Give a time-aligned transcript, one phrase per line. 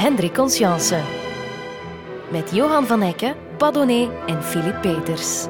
[0.00, 1.00] Hendrik Conscience.
[2.30, 5.46] Met Johan van Hekken, Padonnet en Philip Peters.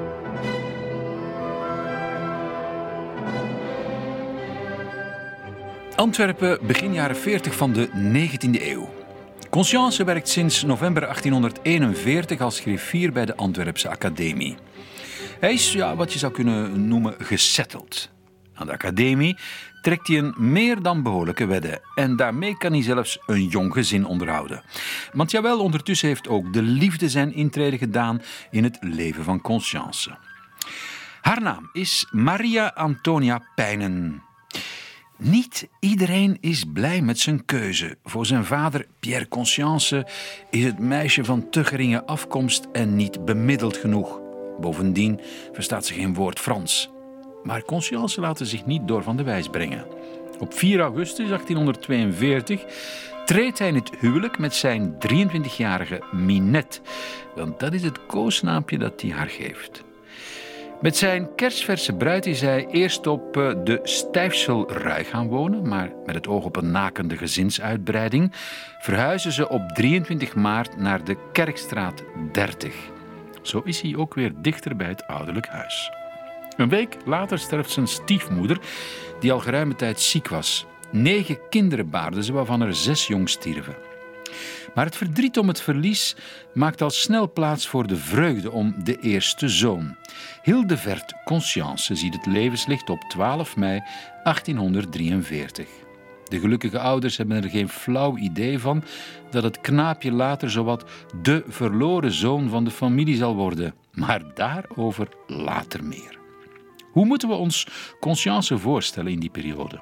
[5.97, 8.89] Antwerpen begin jaren 40 van de 19e eeuw.
[9.51, 14.57] Conscience werkt sinds november 1841 als griffier bij de Antwerpse Academie.
[15.41, 18.11] Hij is ja, wat je zou kunnen noemen gesetteld.
[18.61, 19.37] Aan de academie
[19.83, 21.83] trekt hij een meer dan behoorlijke wedde.
[21.95, 24.63] En daarmee kan hij zelfs een jong gezin onderhouden.
[25.13, 30.17] Want jawel, ondertussen heeft ook de liefde zijn intrede gedaan in het leven van Conscience.
[31.21, 34.23] Haar naam is Maria Antonia Pijnen.
[35.17, 37.99] Niet iedereen is blij met zijn keuze.
[38.05, 40.07] Voor zijn vader, Pierre Conscience,
[40.51, 44.21] is het meisje van te geringe afkomst en niet bemiddeld genoeg.
[44.61, 45.21] Bovendien
[45.53, 46.91] verstaat ze geen woord Frans.
[47.43, 49.85] Maar Conscience laat zich niet door van de wijs brengen.
[50.39, 52.65] Op 4 augustus 1842
[53.25, 56.81] treedt hij in het huwelijk met zijn 23-jarige Minette.
[57.35, 59.85] Want dat is het koosnaampje dat hij haar geeft.
[60.81, 66.15] Met zijn kerstverse bruid is hij eerst op eh, de Stijfselrui gaan wonen, maar met
[66.15, 68.33] het oog op een nakende gezinsuitbreiding
[68.79, 72.75] verhuizen ze op 23 maart naar de Kerkstraat 30.
[73.43, 76.00] Zo is hij ook weer dichter bij het ouderlijk huis.
[76.61, 78.61] Een week later sterft zijn stiefmoeder,
[79.21, 80.67] die al geruime tijd ziek was.
[80.91, 83.77] Negen kinderen baarde ze, waarvan er zes jong stierven.
[84.75, 86.17] Maar het verdriet om het verlies
[86.55, 89.97] maakt al snel plaats voor de vreugde om de eerste zoon.
[90.43, 93.83] Hildevert Conscience ziet het levenslicht op 12 mei
[94.25, 95.67] 1843.
[96.25, 98.85] De gelukkige ouders hebben er geen flauw idee van
[99.31, 100.85] dat het knaapje later zowat
[101.23, 103.75] de verloren zoon van de familie zal worden.
[103.93, 106.20] Maar daarover later meer.
[106.93, 107.67] Hoe moeten we ons
[108.01, 109.81] Conscience voorstellen in die periode?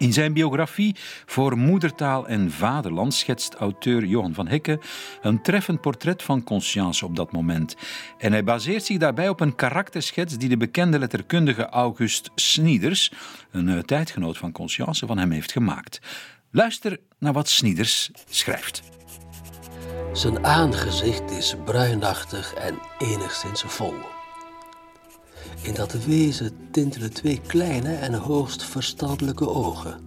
[0.00, 4.80] In zijn biografie voor Moedertaal en Vaderland schetst auteur Johan van Hekke
[5.22, 7.76] een treffend portret van Conscience op dat moment.
[8.18, 13.12] En hij baseert zich daarbij op een karakterschets die de bekende letterkundige August Snieders,
[13.50, 16.00] een eh, tijdgenoot van Conscience, van hem heeft gemaakt.
[16.50, 18.82] Luister naar wat Snieders schrijft.
[20.12, 24.19] Zijn aangezicht is bruinachtig en enigszins vol.
[25.62, 30.00] In dat wezen tintelen twee kleine en hoogst verstandelijke ogen.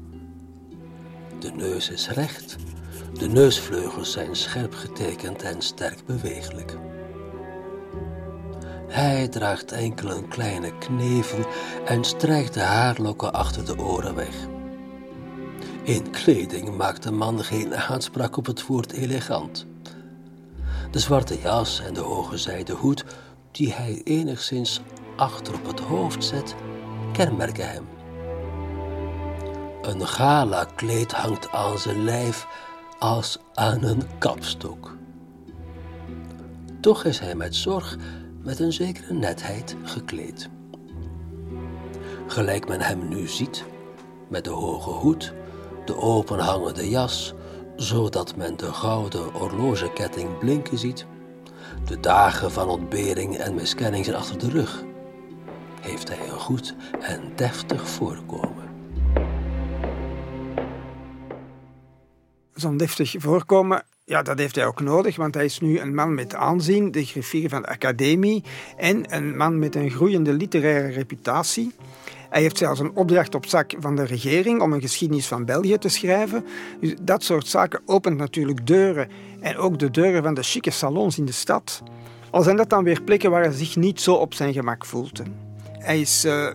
[1.39, 2.55] De neus is recht,
[3.13, 6.77] de neusvleugels zijn scherp getekend en sterk bewegelijk.
[8.87, 11.45] Hij draagt enkel een kleine knevel
[11.85, 14.35] en strijkt de haarlokken achter de oren weg.
[15.83, 19.65] In kleding maakt de man geen aanspraak op het woord elegant.
[20.91, 23.05] De zwarte jas en de hoge zijden hoed,
[23.51, 24.81] die hij enigszins
[25.15, 26.55] achter op het hoofd zet,
[27.11, 27.87] kenmerken hem.
[29.81, 32.47] Een gala-kleed hangt aan zijn lijf
[32.99, 34.95] als aan een kapstok.
[36.81, 37.97] Toch is hij met zorg
[38.41, 40.49] met een zekere netheid gekleed.
[42.27, 43.65] Gelijk men hem nu ziet,
[44.29, 45.33] met de hoge hoed,
[45.85, 47.33] de openhangende jas,
[47.75, 51.05] zodat men de gouden horlogeketting blinken ziet.
[51.85, 54.83] De dagen van ontbering en miskenning zijn achter de rug
[55.83, 58.63] heeft hij een goed en deftig voorkomen.
[62.53, 66.13] Zo'n deftig voorkomen, ja, dat heeft hij ook nodig, want hij is nu een man
[66.13, 68.43] met aanzien, de griffier van de academie,
[68.77, 71.71] en een man met een groeiende literaire reputatie.
[72.29, 75.77] Hij heeft zelfs een opdracht op zak van de regering om een geschiedenis van België
[75.77, 76.45] te schrijven.
[76.79, 79.09] Dus dat soort zaken opent natuurlijk deuren.
[79.39, 81.83] En ook de deuren van de chique salons in de stad.
[82.29, 85.21] Al zijn dat dan weer plekken waar hij zich niet zo op zijn gemak voelt.
[85.83, 86.47] Hij is uh,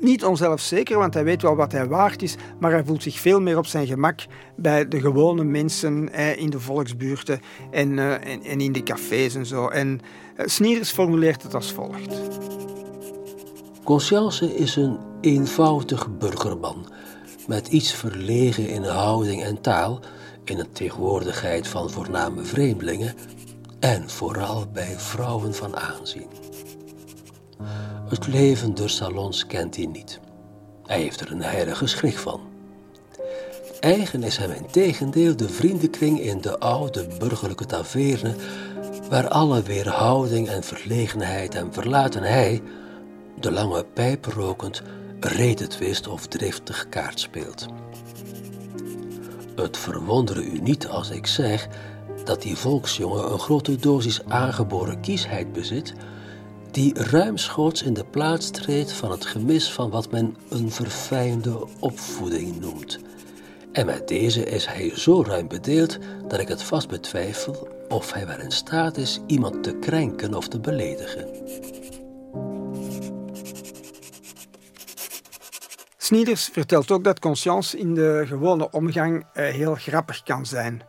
[0.00, 3.40] niet onzelfzeker, want hij weet wel wat hij waard is, maar hij voelt zich veel
[3.40, 4.20] meer op zijn gemak
[4.56, 7.40] bij de gewone mensen eh, in de volksbuurten
[7.70, 9.68] en, uh, en, en, in de cafés en zo.
[9.68, 10.00] En
[10.36, 12.20] Sniers formuleert het als volgt.
[13.84, 16.92] Conscience is een eenvoudig burgerman,
[17.46, 20.00] met iets verlegen in houding en taal,
[20.44, 23.14] in de tegenwoordigheid van voorname vreemdelingen
[23.80, 26.26] en vooral bij vrouwen van aanzien.
[28.10, 30.20] Het leven der salons kent hij niet.
[30.86, 32.40] Hij heeft er een heilige schrik van.
[33.80, 38.34] Eigen is hem in tegendeel de vriendenkring in de oude burgerlijke taverne,
[39.08, 42.62] waar alle weerhouding en verlegenheid en verlaten hij,
[43.40, 44.82] de lange pijp rokend,
[45.20, 47.66] redetwist of driftig kaart speelt.
[49.56, 51.68] Het verwondere u niet als ik zeg
[52.24, 55.94] dat die volksjongen een grote dosis aangeboren kiesheid bezit,
[56.70, 62.60] die ruimschoots in de plaats treedt van het gemis van wat men een verfijnde opvoeding
[62.60, 62.98] noemt,
[63.72, 68.26] En met deze is hij zo ruim bedeeld dat ik het vast betwijfel of hij
[68.26, 71.28] wel in staat is iemand te krenken of te beledigen.
[75.96, 80.82] Snieders vertelt ook dat Conscience in de gewone omgang eh, heel grappig kan zijn.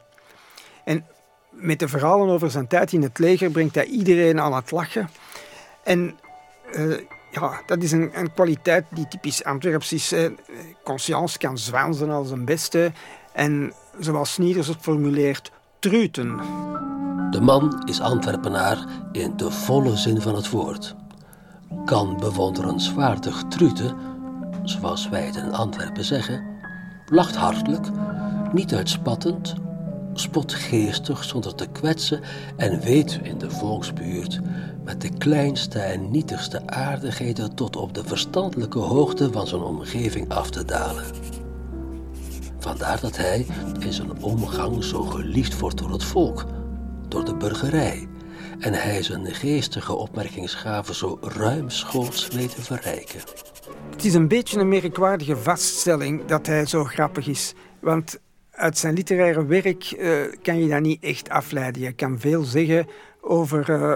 [0.86, 1.06] En
[1.50, 5.10] met de verhalen over zijn tijd in het leger brengt hij iedereen aan het lachen.
[5.84, 6.20] En
[6.76, 6.98] uh,
[7.32, 10.14] ja, dat is een, een, kwaliteit die typisch Antwerps is.
[10.84, 12.92] Conscience kan zwansen als een beste.
[13.34, 16.38] En zoals Snieders het formuleert, truten.
[17.32, 20.96] De man is Antwerpenaar in de volle zin van het woord.
[21.86, 23.96] Kan bewonderenswaardig truten,
[24.64, 26.44] zoals wij het in Antwerpen zeggen,
[27.06, 27.88] lacht hartelijk,
[28.52, 29.56] niet uitspattend,
[30.14, 32.22] spotgeestig zonder te kwetsen
[32.56, 34.40] en weet in de volksbuurt
[34.84, 40.50] met de kleinste en nietigste aardigheden tot op de verstandelijke hoogte van zijn omgeving af
[40.50, 41.04] te dalen.
[42.60, 43.46] Vandaar dat hij
[43.80, 46.46] in zijn omgang zo geliefd wordt door het volk,
[47.08, 48.08] door de burgerij,
[48.60, 53.20] en hij zijn geestige opmerkingsgaven zo ruimschoots weet te verrijken.
[53.92, 58.20] Het is een beetje een merkwaardige vaststelling dat hij zo grappig is, want
[58.62, 60.12] uit zijn literaire werk uh,
[60.42, 61.82] kan je dat niet echt afleiden.
[61.82, 62.88] Je kan veel zeggen
[63.22, 63.94] over, uh,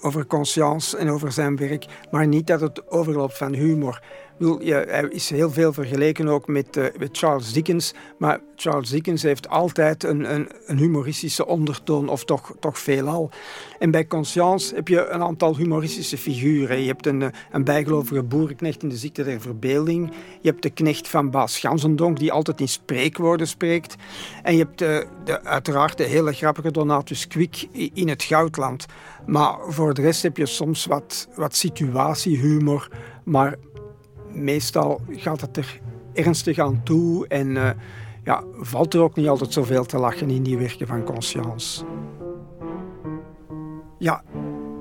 [0.00, 4.02] over Conscience en over zijn werk, maar niet dat het overloopt van humor
[4.38, 7.94] hij is heel veel vergeleken ook met, uh, met, Charles Dickens.
[8.18, 13.30] Maar Charles Dickens heeft altijd een, een, een, humoristische ondertoon, of toch, toch veelal.
[13.78, 16.80] En bij Conscience heb je een aantal humoristische figuren.
[16.80, 20.12] Je hebt een, eh, een bijgelovige boerenknecht in de ziekte der verbeelding.
[20.40, 23.94] Je hebt de knecht van Baas Gansendonk, die altijd in spreekwoorden spreekt.
[24.42, 28.86] En je hebt de, de, uiteraard de hele grappige Donatus Quick in het Goudland.
[29.26, 32.88] Maar voor de rest heb je soms wat, wat situatiehumor.
[33.24, 33.56] Maar
[34.34, 35.80] meestal gaat het er
[36.12, 37.70] ernstig aan toe en uh,
[38.24, 41.84] ja, valt er ook niet altijd zoveel te lachen in die werken van Conscience.
[43.98, 44.22] Ja,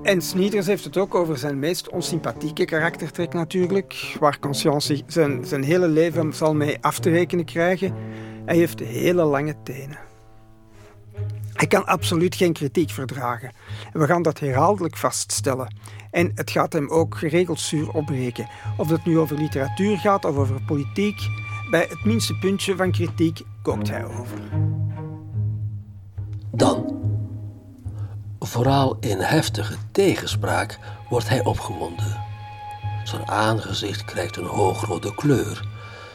[0.03, 5.63] en Snieders heeft het ook over zijn meest onsympathieke karaktertrek natuurlijk, waar Conscience zijn, zijn
[5.63, 7.93] hele leven zal mee af te rekenen krijgen.
[8.45, 9.97] Hij heeft hele lange tenen.
[11.63, 13.51] Hij kan absoluut geen kritiek verdragen.
[13.93, 15.75] En we gaan dat herhaaldelijk vaststellen.
[16.11, 18.47] En het gaat hem ook geregeld zuur opbreken.
[18.77, 21.21] Of het nu over literatuur gaat of over politiek,
[21.71, 24.37] bij het minste puntje van kritiek kookt hij over.
[26.51, 27.01] Dan,
[28.39, 30.79] vooral in heftige tegenspraak,
[31.09, 32.21] wordt hij opgewonden.
[33.03, 35.72] Zijn aangezicht krijgt een hoogrode kleur.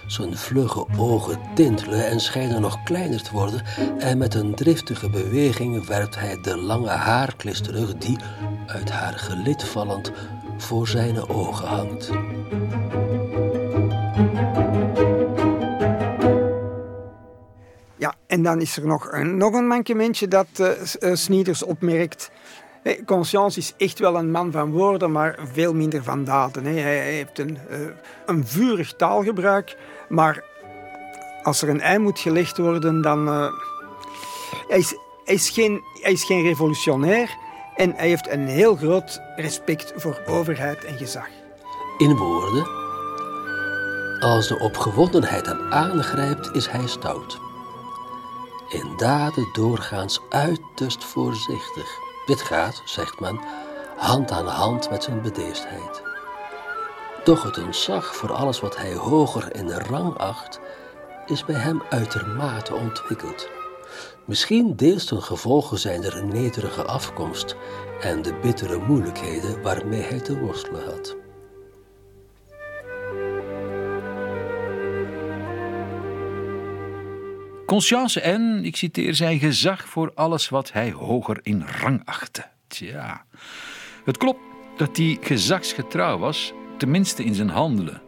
[0.08, 3.62] Zijn vlugge ogen tintelen en schijnen nog kleiner te worden
[3.99, 8.19] en met een driftige beweging werpt hij de lange haarklis terug die,
[8.66, 10.12] uit haar gelid vallend,
[10.56, 12.10] voor zijn ogen hangt.
[17.96, 22.31] Ja, en dan is er nog een, nog een mankementje dat uh, Snieders opmerkt.
[23.06, 26.64] Conscience is echt wel een man van woorden, maar veel minder van daden.
[26.64, 27.78] Hij heeft een, uh,
[28.26, 29.76] een vurig taalgebruik,
[30.08, 30.44] maar
[31.43, 33.28] als er een ei moet gelegd worden, dan...
[33.28, 33.52] Uh,
[34.69, 34.94] hij, is,
[35.25, 37.37] hij, is geen, hij is geen revolutionair
[37.76, 41.28] en hij heeft een heel groot respect voor overheid en gezag.
[41.99, 42.66] In woorden,
[44.20, 47.38] als de opgewondenheid hem aangrijpt, is hij stout.
[48.69, 51.98] In daden doorgaans uiterst voorzichtig.
[52.27, 53.41] Dit gaat, zegt men,
[53.96, 56.07] hand aan hand met zijn bedeesdheid.
[57.29, 60.61] Doch het ontzag voor alles wat hij hoger in rang acht,
[61.27, 63.49] is bij hem uitermate ontwikkeld.
[64.27, 67.56] Misschien deels ten gevolge zijn er een nederige afkomst
[68.01, 71.17] en de bittere moeilijkheden waarmee hij te worstelen had.
[77.67, 82.44] Conscience en, ik citeer, zijn gezag voor alles wat hij hoger in rang achtte.
[82.67, 83.25] Tja,
[84.05, 84.41] het klopt
[84.77, 88.01] dat hij gezagsgetrouw was, tenminste in zijn handelen.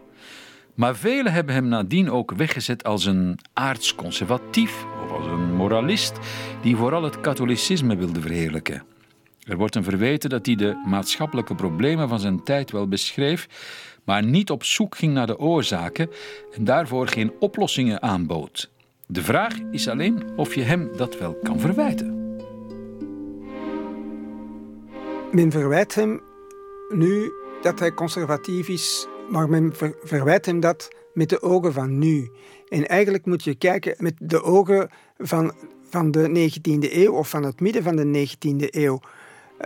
[0.75, 6.19] Maar velen hebben hem nadien ook weggezet als een aardsconservatief of als een moralist
[6.63, 8.83] die vooral het katholicisme wilde verheerlijken.
[9.41, 13.49] Er wordt hem verweten dat hij de maatschappelijke problemen van zijn tijd wel beschreef,
[14.05, 16.11] maar niet op zoek ging naar de oorzaken
[16.57, 18.71] en daarvoor geen oplossingen aanbood.
[19.07, 22.39] De vraag is alleen of je hem dat wel kan verwijten.
[25.33, 26.21] Men verwijt hem
[26.89, 32.31] nu dat hij conservatief is, maar men verwijt hem dat met de ogen van nu.
[32.69, 35.53] En eigenlijk moet je kijken met de ogen van,
[35.89, 39.01] van de 19e eeuw of van het midden van de 19e eeuw.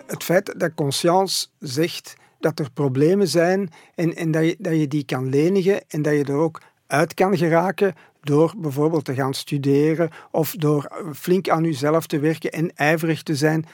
[0.07, 4.89] Het feit dat Conscience zegt dat er problemen zijn en, en dat, je, dat je
[4.89, 9.35] die kan lenigen en dat je er ook uit kan geraken door bijvoorbeeld te gaan
[9.35, 13.67] studeren of door flink aan uzelf te werken en ijverig te zijn.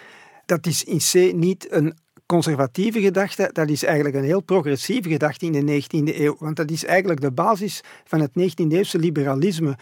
[0.46, 1.94] Dat is in C niet een
[2.30, 6.36] conservatieve gedachte, dat is eigenlijk een heel progressieve gedachte in de 19e eeuw.
[6.38, 9.78] Want dat is eigenlijk de basis van het 19e-eeuwse liberalisme.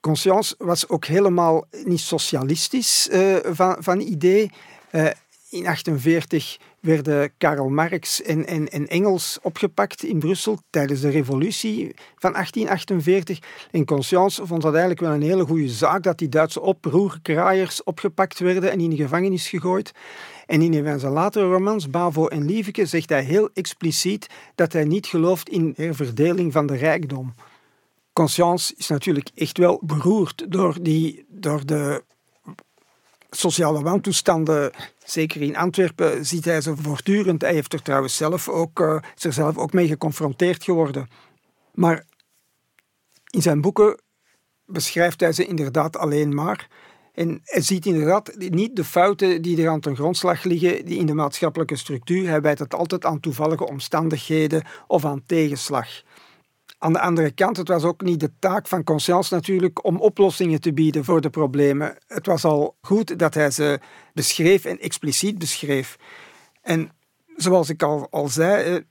[0.00, 4.50] Conscience was ook helemaal niet socialistisch uh, van, van idee.
[4.92, 5.06] Uh,
[5.52, 13.38] in 1948 werden Karl Marx en Engels opgepakt in Brussel tijdens de revolutie van 1848.
[13.70, 18.38] En Conscience vond dat eigenlijk wel een hele goede zaak dat die Duitse oproerkraaiers opgepakt
[18.38, 19.92] werden en in de gevangenis gegooid.
[20.46, 24.72] En in een van zijn latere romans, Bavo en Lieveke, zegt hij heel expliciet dat
[24.72, 27.34] hij niet gelooft in herverdeling van de rijkdom.
[28.12, 32.02] Conscience is natuurlijk echt wel beroerd door, die, door de
[33.30, 34.72] sociale wantoestanden.
[35.12, 37.42] Zeker in Antwerpen ziet hij ze voortdurend.
[37.42, 41.08] Hij heeft er trouwens zelf ook, uh, ook mee geconfronteerd geworden.
[41.74, 42.04] Maar
[43.30, 44.00] in zijn boeken
[44.66, 46.68] beschrijft hij ze inderdaad alleen maar.
[47.12, 51.06] En hij ziet inderdaad niet de fouten die er aan ten grondslag liggen die in
[51.06, 52.28] de maatschappelijke structuur.
[52.28, 56.02] Hij wijt het altijd aan toevallige omstandigheden of aan tegenslag.
[56.82, 60.60] Aan de andere kant, het was ook niet de taak van Conscience natuurlijk om oplossingen
[60.60, 61.96] te bieden voor de problemen.
[62.06, 63.80] Het was al goed dat hij ze
[64.14, 65.96] beschreef en expliciet beschreef.
[66.62, 66.90] En
[67.36, 68.82] zoals ik al, al zei, eh,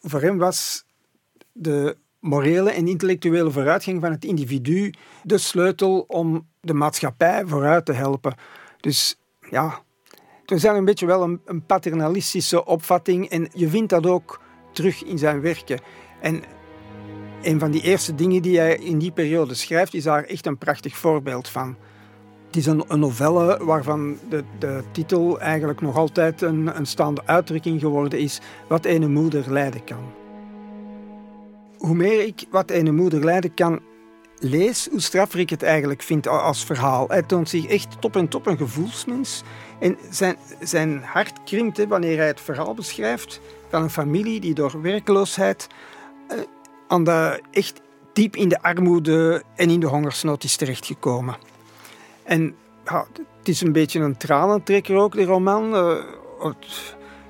[0.00, 0.84] voor hem was
[1.52, 7.92] de morele en intellectuele vooruitgang van het individu de sleutel om de maatschappij vooruit te
[7.92, 8.34] helpen.
[8.80, 9.18] Dus
[9.50, 9.82] ja,
[10.46, 14.40] er is een beetje wel een, een paternalistische opvatting en je vindt dat ook
[14.72, 15.80] terug in zijn werken.
[16.20, 16.42] En
[17.46, 20.58] een van die eerste dingen die hij in die periode schrijft, is daar echt een
[20.58, 21.76] prachtig voorbeeld van.
[22.46, 27.80] Het is een, novelle waarvan de, de, titel eigenlijk nog altijd een, een staande uitdrukking
[27.80, 30.12] geworden is: Wat een moeder lijden kan.
[31.78, 33.80] Hoe meer ik Wat een moeder lijden kan
[34.38, 37.08] lees, hoe straffer ik het eigenlijk vind als verhaal.
[37.08, 39.42] Hij toont zich echt top en top een gevoelsmens.
[39.80, 44.82] En zijn, zijn hart krimpt wanneer hij het verhaal beschrijft van een familie die door
[44.82, 45.66] werkloosheid
[46.28, 46.38] eh,
[46.88, 47.80] aan de, echt
[48.12, 51.36] diep in de armoede en in de hongersnood is terechtgekomen.
[52.22, 55.74] En het is een beetje een tranentrekker ook, de roman.
[55.74, 56.52] Uh,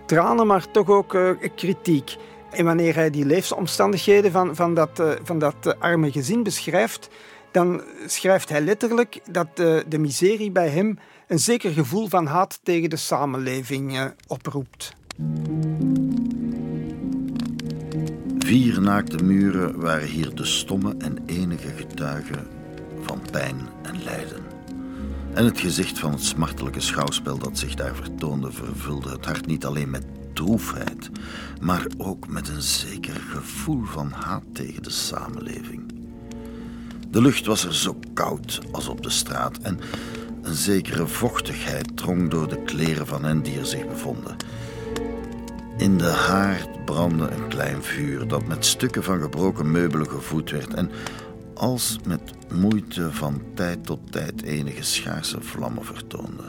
[0.06, 2.16] tranen, maar toch ook uh, kritiek.
[2.50, 7.08] En wanneer hij die levensomstandigheden van, van dat, uh, van dat arme gezin beschrijft,
[7.50, 12.90] dan schrijft hij letterlijk dat de miserie bij hem een zeker gevoel van haat tegen
[12.90, 14.96] de samenleving oproept.
[18.46, 22.46] Vier naakte muren waren hier de stomme en enige getuigen
[23.00, 24.42] van pijn en lijden.
[25.34, 29.64] En het gezicht van het smartelijke schouwspel dat zich daar vertoonde vervulde het hart niet
[29.64, 31.10] alleen met droefheid,
[31.60, 35.92] maar ook met een zeker gevoel van haat tegen de samenleving.
[37.10, 39.78] De lucht was er zo koud als op de straat en
[40.42, 44.36] een zekere vochtigheid drong door de kleren van hen die er zich bevonden.
[45.76, 50.74] In de haard brandde een klein vuur dat met stukken van gebroken meubelen gevoed werd
[50.74, 50.90] en
[51.54, 52.20] als met
[52.52, 56.42] moeite van tijd tot tijd enige schaarse vlammen vertoonde.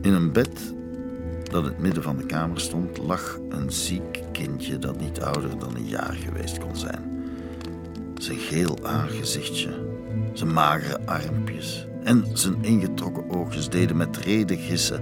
[0.00, 0.74] In een bed
[1.50, 5.58] dat in het midden van de kamer stond, lag een ziek kindje dat niet ouder
[5.58, 7.24] dan een jaar geweest kon zijn.
[8.16, 9.70] Zijn geel aangezichtje,
[10.32, 15.00] zijn magere armpjes en zijn ingetrokken oogjes deden met reden gissen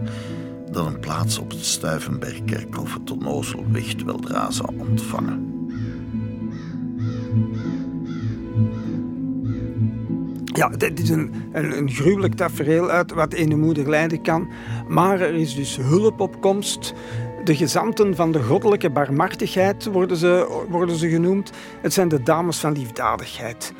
[0.72, 5.50] dat een plaats op het Stuivenbergkerkhof het onnozel wicht weldra zou ontvangen.
[10.44, 14.48] Ja, dit is een, een, gruwelijk tafereel uit wat een moeder lijden kan.
[14.88, 16.94] Maar er is dus hulp op komst.
[17.44, 21.50] De gezanten van de goddelijke barmhartigheid worden ze, worden ze genoemd.
[21.80, 23.72] Het zijn de dames van liefdadigheid.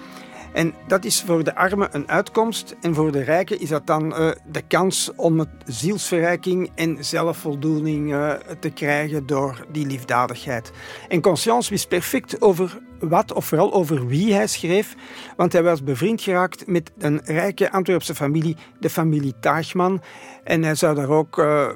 [0.52, 4.06] En dat is voor de armen een uitkomst en voor de rijken is dat dan
[4.06, 10.72] uh, de kans om het zielsverrijking en zelfvoldoening uh, te krijgen door die liefdadigheid.
[11.08, 14.94] En Conscience wist perfect over wat, of vooral over wie hij schreef,
[15.36, 20.02] want hij was bevriend geraakt met een rijke Antwerpse familie, de familie Taagman.
[20.44, 21.68] En hij zou daar ook uh,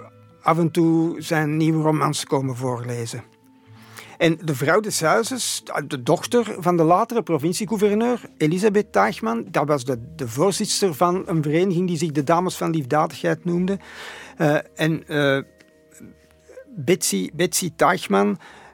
[0.43, 3.36] af en toe zijn nieuwe romans komen voorlezen.
[4.17, 9.85] En de vrouw des huizes, de dochter van de latere provinciegouverneur, Elisabeth Taagman, dat was
[9.85, 13.79] de, de voorzitter van een vereniging die zich de Dames van Liefdadigheid noemde.
[14.39, 15.43] Uh, en uh,
[16.77, 17.73] Betsy, Betsy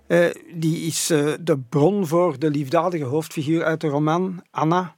[0.08, 1.06] uh, die is
[1.40, 4.94] de bron voor de liefdadige hoofdfiguur uit de roman, Anna.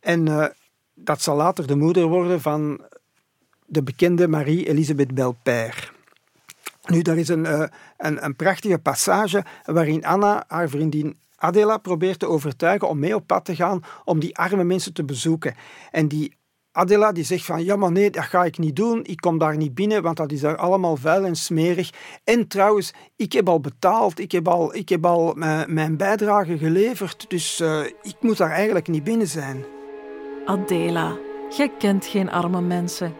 [0.00, 0.52] En
[0.94, 2.80] dat zal later de moeder worden van
[3.66, 5.98] de bekende Marie-Elisabeth Belpaire.
[6.90, 7.62] Nu, daar is een, uh,
[7.96, 13.26] een, een, prachtige passage waarin Anna haar vriendin Adela probeert te overtuigen om mee op
[13.26, 15.54] pad te gaan om die arme mensen te bezoeken.
[15.90, 16.38] En die
[16.72, 19.04] Adela die zegt van ja, maar nee, dat ga ik niet doen.
[19.04, 21.90] Ik kom daar niet binnen, want dat is daar allemaal vuil en smerig.
[22.24, 24.18] En trouwens, ik heb al betaald.
[24.18, 27.24] Ik heb al, ik heb al mijn, mijn bijdrage geleverd.
[27.28, 29.64] Dus uh, ik moet daar eigenlijk niet binnen zijn.
[30.44, 31.18] Adela,
[31.56, 33.14] jij kent geen arme mensen.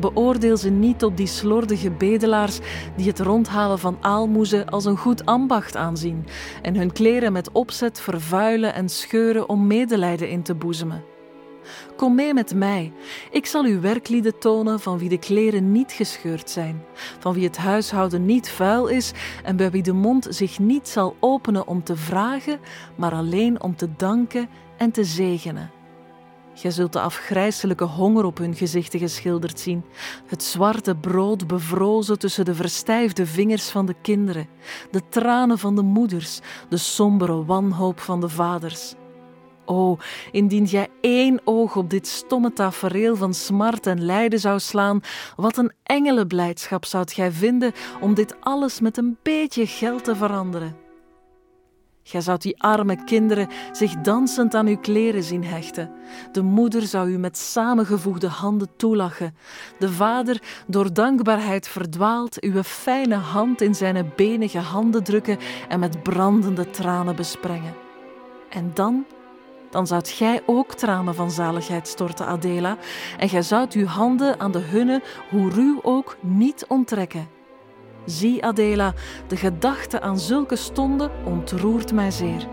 [0.00, 2.58] Beoordeel ze niet op die slordige bedelaars
[2.96, 6.26] die het rondhalen van aalmoezen als een goed ambacht aanzien
[6.62, 11.04] en hun kleren met opzet vervuilen en scheuren om medelijden in te boezemen.
[11.96, 12.92] Kom mee met mij.
[13.30, 16.82] Ik zal u werklieden tonen van wie de kleren niet gescheurd zijn,
[17.18, 19.12] van wie het huishouden niet vuil is
[19.44, 22.60] en bij wie de mond zich niet zal openen om te vragen,
[22.96, 25.75] maar alleen om te danken en te zegenen.
[26.56, 29.84] Gij zult de afgrijselijke honger op hun gezichten geschilderd zien,
[30.26, 34.48] het zwarte brood bevrozen tussen de verstijfde vingers van de kinderen,
[34.90, 38.94] de tranen van de moeders, de sombere wanhoop van de vaders.
[39.64, 39.96] O,
[40.32, 45.00] indien jij één oog op dit stomme tafereel van smart en lijden zou slaan,
[45.36, 50.85] wat een engelenblijdschap zoudt gij vinden om dit alles met een beetje geld te veranderen.
[52.08, 55.90] Gij zoudt die arme kinderen zich dansend aan uw kleren zien hechten.
[56.32, 59.34] De moeder zou u met samengevoegde handen toelachen.
[59.78, 66.02] De vader, door dankbaarheid verdwaald, uw fijne hand in zijn benige handen drukken en met
[66.02, 67.74] brandende tranen besprengen.
[68.50, 69.04] En dan
[69.70, 72.76] dan zoudt gij ook tranen van zaligheid storten, Adela,
[73.18, 77.35] en gij zoudt uw handen aan de hunne, hoe ruw ook, niet onttrekken.
[78.06, 78.94] Zie, Adela,
[79.26, 82.48] de gedachte aan zulke stonden ontroert mij zeer.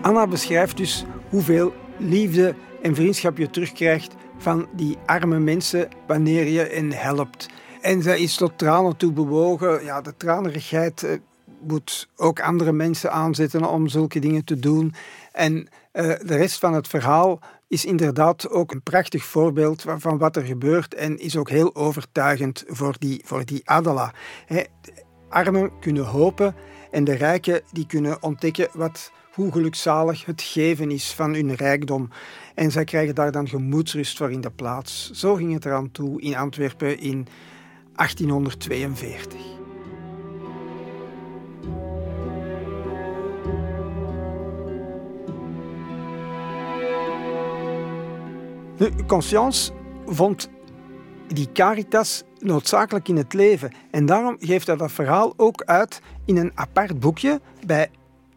[0.00, 6.60] Anna beschrijft dus hoeveel liefde en vriendschap je terugkrijgt van die arme mensen wanneer je
[6.60, 7.48] hen helpt.
[7.80, 9.84] En zij is tot tranen toe bewogen.
[9.84, 11.18] Ja, de tranerigheid eh,
[11.60, 14.94] moet ook andere mensen aanzetten om zulke dingen te doen.
[15.32, 15.68] En uh,
[16.02, 17.40] de rest van het verhaal
[17.72, 22.64] is inderdaad ook een prachtig voorbeeld van wat er gebeurt en is ook heel overtuigend
[22.66, 24.12] voor die, voor die Adela.
[24.46, 24.66] de
[25.28, 26.54] armen kunnen hopen
[26.90, 32.08] en de rijken die kunnen ontdekken wat, hoe gelukzalig het geven is van hun rijkdom.
[32.54, 35.10] En zij krijgen daar dan gemoedsrust voor in de plaats.
[35.10, 37.26] Zo ging het eraan toe in Antwerpen in
[37.94, 39.61] 1842.
[48.82, 49.72] De Conscience
[50.06, 50.50] vond
[51.26, 53.72] die caritas noodzakelijk in het leven.
[53.90, 57.90] En daarom geeft hij dat verhaal ook uit in een apart boekje bij,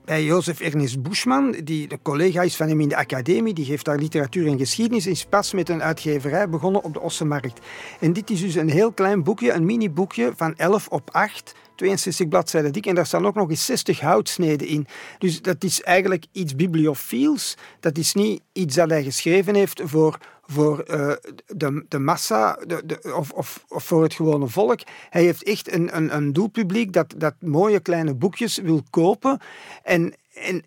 [0.04, 3.54] bij Jozef Ernest Buschman, die de collega is van hem in de academie.
[3.54, 5.08] Die geeft daar literatuur en geschiedenis.
[5.08, 7.60] Is pas met een uitgeverij begonnen op de Ossenmarkt.
[8.00, 12.28] En dit is dus een heel klein boekje, een mini-boekje van 11 op 8 62
[12.28, 14.88] bladzijden dik en daar staan ook nog eens 60 houtsneden in.
[15.18, 17.58] Dus dat is eigenlijk iets bibliofiels.
[17.80, 21.12] Dat is niet iets dat hij geschreven heeft voor, voor uh,
[21.46, 24.80] de, de massa de, of, of, voor het gewone volk.
[25.10, 29.40] Hij heeft echt een, een, een doelpubliek dat, dat mooie kleine boekjes wil kopen.
[29.84, 30.64] En, en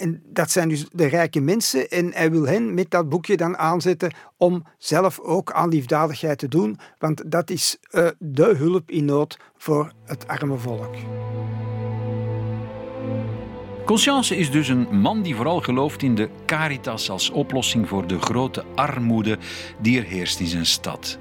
[0.00, 1.90] en dat zijn dus de rijke mensen.
[1.90, 6.48] En hij wil hen met dat boekje dan aanzetten om zelf ook aan liefdadigheid te
[6.48, 6.78] doen.
[6.98, 10.94] Want dat is uh, de hulp in nood voor het arme volk.
[13.90, 18.20] Conscience is dus een man die vooral gelooft in de caritas als oplossing voor de
[18.20, 19.38] grote armoede
[19.80, 21.18] die er heerst in zijn stad.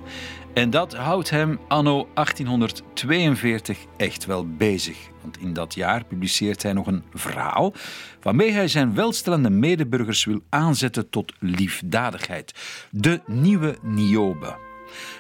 [0.54, 4.98] En dat houdt hem anno 1842 echt wel bezig.
[5.22, 7.74] Want in dat jaar publiceert hij nog een verhaal
[8.22, 12.54] waarmee hij zijn welstellende medeburgers wil aanzetten tot liefdadigheid.
[12.92, 14.69] De nieuwe Niobe.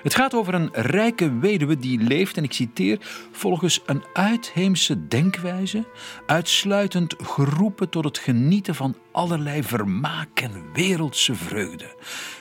[0.03, 2.97] Het gaat over een rijke weduwe die leeft, en ik citeer,
[3.32, 5.86] volgens een uitheemse denkwijze,
[6.25, 11.95] uitsluitend geroepen tot het genieten van allerlei vermaak en wereldse vreugde.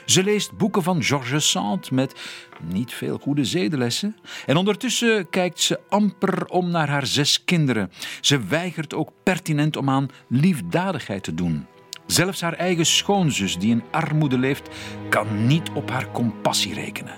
[0.05, 2.15] Ze leest boeken van Georges Sand met
[2.63, 4.15] niet veel goede zedenlessen.
[4.45, 7.91] En ondertussen kijkt ze amper om naar haar zes kinderen.
[8.21, 11.67] Ze weigert ook pertinent om aan liefdadigheid te doen.
[12.11, 14.69] Zelfs haar eigen schoonzus, die in armoede leeft,
[15.09, 17.13] kan niet op haar compassie rekenen.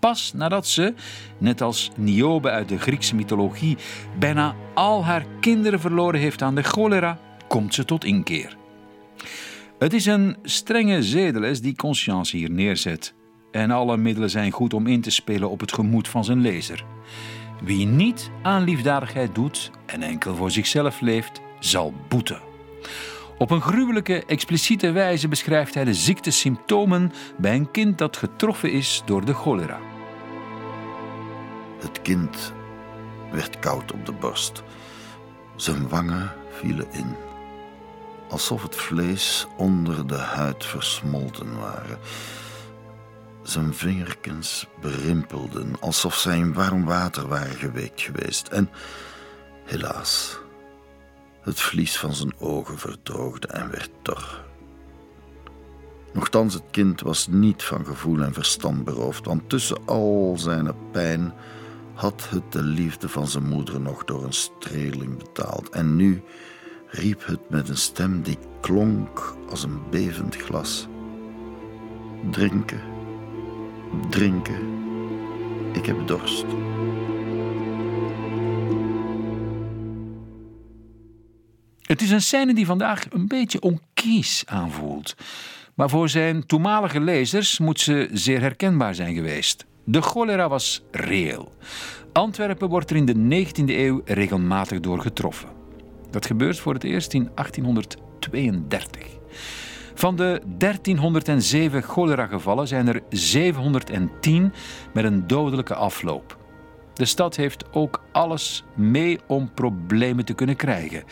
[0.00, 0.94] Pas nadat ze,
[1.38, 3.76] net als Niobe uit de Griekse mythologie,
[4.18, 8.56] bijna al haar kinderen verloren heeft aan de cholera, komt ze tot inkeer.
[9.78, 13.14] Het is een strenge zedeles die Conscience hier neerzet.
[13.50, 16.84] En alle middelen zijn goed om in te spelen op het gemoed van zijn lezer.
[17.64, 22.40] Wie niet aan liefdadigheid doet en enkel voor zichzelf leeft, zal boeten.
[23.42, 29.02] Op een gruwelijke, expliciete wijze beschrijft hij de ziektesymptomen bij een kind dat getroffen is
[29.04, 29.78] door de cholera.
[31.80, 32.52] Het kind
[33.32, 34.62] werd koud op de borst.
[35.56, 37.16] Zijn wangen vielen in,
[38.28, 41.98] alsof het vlees onder de huid versmolten waren.
[43.42, 48.48] Zijn vingerkens berimpelden, alsof zij in warm water waren geweekt geweest.
[48.48, 48.70] En
[49.64, 50.38] helaas,
[51.42, 54.44] het vlies van zijn ogen verdroogde en werd tor.
[56.12, 61.32] Nochtans, het kind was niet van gevoel en verstand beroofd, want tussen al zijn pijn
[61.94, 65.68] had het de liefde van zijn moeder nog door een streeling betaald.
[65.68, 66.22] En nu
[66.86, 70.86] riep het met een stem die klonk als een bevend glas:
[72.30, 72.80] Drinken,
[74.10, 74.60] drinken,
[75.72, 76.44] ik heb dorst.
[81.92, 85.14] Het is een scène die vandaag een beetje onkies aanvoelt.
[85.74, 89.66] Maar voor zijn toenmalige lezers moet ze zeer herkenbaar zijn geweest.
[89.84, 91.52] De cholera was reëel.
[92.12, 95.48] Antwerpen wordt er in de 19e eeuw regelmatig door getroffen.
[96.10, 99.06] Dat gebeurt voor het eerst in 1832.
[99.94, 104.52] Van de 1307 cholera-gevallen zijn er 710
[104.92, 106.41] met een dodelijke afloop.
[106.94, 111.04] De stad heeft ook alles mee om problemen te kunnen krijgen.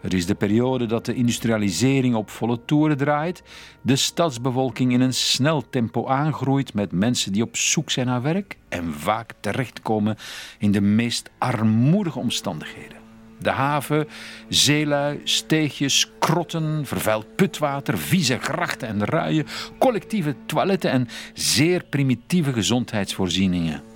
[0.00, 3.42] Het is de periode dat de industrialisering op volle toeren draait,
[3.82, 8.56] de stadsbevolking in een snel tempo aangroeit met mensen die op zoek zijn naar werk
[8.68, 10.16] en vaak terechtkomen
[10.58, 13.02] in de meest armoedige omstandigheden.
[13.38, 14.08] De haven,
[14.48, 19.46] zeelui, steegjes, krotten, vervuild putwater, vieze grachten en ruien,
[19.78, 23.93] collectieve toiletten en zeer primitieve gezondheidsvoorzieningen.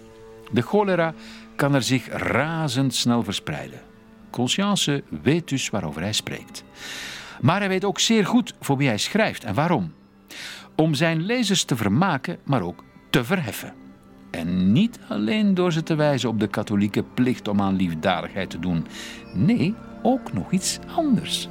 [0.50, 1.14] De cholera
[1.56, 3.80] kan er zich razendsnel verspreiden.
[4.30, 6.64] Conscience weet dus waarover hij spreekt.
[7.40, 9.92] Maar hij weet ook zeer goed voor wie hij schrijft en waarom.
[10.76, 13.74] Om zijn lezers te vermaken, maar ook te verheffen.
[14.30, 18.58] En niet alleen door ze te wijzen op de katholieke plicht om aan liefdadigheid te
[18.58, 18.86] doen.
[19.34, 21.48] Nee, ook nog iets anders.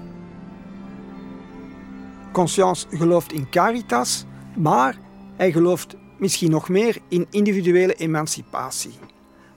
[2.32, 4.98] Conscience gelooft in caritas, maar
[5.36, 8.94] hij gelooft misschien nog meer in individuele emancipatie.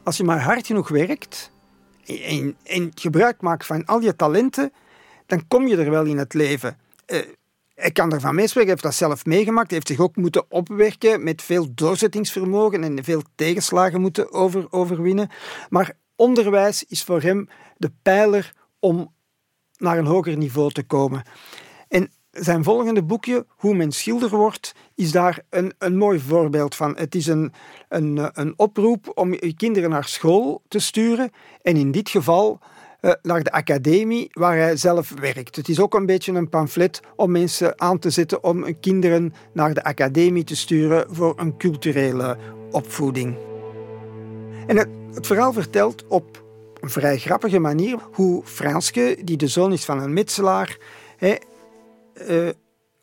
[0.02, 1.52] Als je maar hard genoeg werkt
[2.06, 4.72] en, en gebruik maakt van al je talenten,
[5.26, 6.76] dan kom je er wel in het leven.
[7.06, 7.18] Uh,
[7.74, 11.42] hij kan ervan meespreken, hij heeft dat zelf meegemaakt, heeft zich ook moeten opwerken met
[11.42, 15.30] veel doorzettingsvermogen en veel tegenslagen moeten over, overwinnen.
[15.68, 19.12] Maar onderwijs is voor hem de pijler om
[19.76, 21.22] naar een hoger niveau te komen.
[21.88, 26.96] En zijn volgende boekje, Hoe men schilder wordt, is daar een, een mooi voorbeeld van.
[26.96, 27.52] Het is een,
[27.88, 31.30] een, een oproep om kinderen naar school te sturen
[31.62, 32.58] en in dit geval
[33.00, 35.56] uh, naar de academie waar hij zelf werkt.
[35.56, 39.74] Het is ook een beetje een pamflet om mensen aan te zetten om kinderen naar
[39.74, 42.36] de academie te sturen voor een culturele
[42.70, 43.36] opvoeding.
[44.66, 46.42] En het, het verhaal vertelt op
[46.80, 50.78] een vrij grappige manier hoe Franske, die de zoon is van een metselaar,
[52.28, 52.48] uh,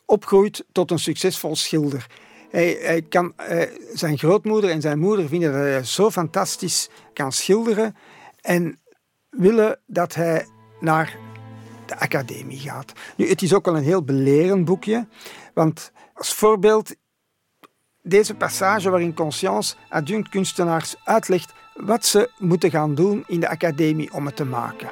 [0.05, 2.07] opgroeit tot een succesvol schilder.
[2.49, 3.61] Hij, hij kan, uh,
[3.93, 7.95] zijn grootmoeder en zijn moeder vinden dat hij zo fantastisch kan schilderen
[8.41, 8.79] en
[9.29, 10.47] willen dat hij
[10.79, 11.17] naar
[11.85, 12.93] de academie gaat.
[13.15, 15.07] Nu, het is ook al een heel belerend boekje,
[15.53, 16.95] want als voorbeeld
[18.01, 24.13] deze passage waarin Conscience adjunct kunstenaars uitlegt wat ze moeten gaan doen in de academie
[24.13, 24.89] om het te maken.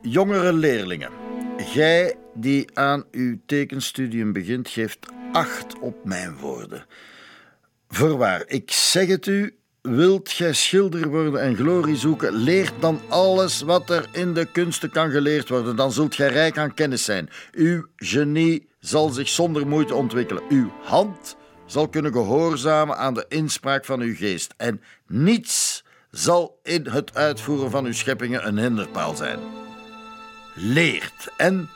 [0.00, 1.17] Jongere leerlingen
[1.60, 4.98] Gij die aan uw tekenstudium begint, geeft
[5.32, 6.86] acht op mijn woorden.
[7.88, 13.60] Voorwaar, ik zeg het u, wilt gij schilder worden en glorie zoeken, leert dan alles
[13.60, 15.76] wat er in de kunsten kan geleerd worden.
[15.76, 17.30] Dan zult gij rijk aan kennis zijn.
[17.52, 20.42] Uw genie zal zich zonder moeite ontwikkelen.
[20.48, 24.54] Uw hand zal kunnen gehoorzamen aan de inspraak van uw geest.
[24.56, 29.38] En niets zal in het uitvoeren van uw scheppingen een hinderpaal zijn
[30.60, 31.68] leert en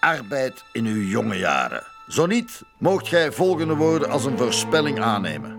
[0.00, 1.82] arbeid in uw jonge jaren.
[2.08, 5.58] Zo niet, moogt gij volgende woorden als een voorspelling aannemen.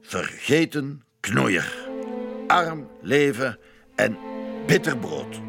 [0.00, 1.88] Vergeten knoeier,
[2.46, 3.58] arm leven
[3.94, 4.16] en
[4.66, 5.40] bitter brood.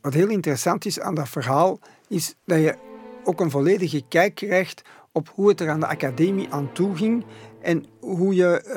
[0.00, 2.76] Wat heel interessant is aan dat verhaal, is dat je
[3.24, 4.82] ook een volledige kijk krijgt
[5.12, 7.24] op hoe het er aan de academie aan toe ging
[7.62, 8.74] en hoe je,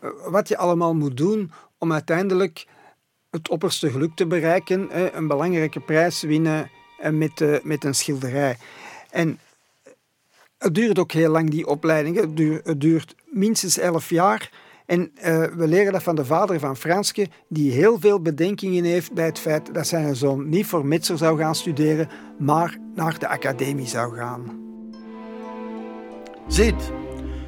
[0.00, 2.66] uh, wat je allemaal moet doen om uiteindelijk
[3.30, 8.56] het opperste geluk te bereiken, een belangrijke prijs winnen eh, met, eh, met een schilderij.
[9.10, 9.38] En
[10.58, 12.16] het duurt ook heel lang, die opleiding.
[12.64, 14.50] Het duurt, minstens elf jaar.
[14.86, 19.12] En uh, we leren dat van de vader van Franske, die heel veel bedenkingen heeft
[19.12, 22.08] bij het feit dat zijn zoon niet voor Metzer zou gaan studeren,
[22.38, 24.64] maar naar de academie zou gaan.
[26.48, 26.92] Ziet,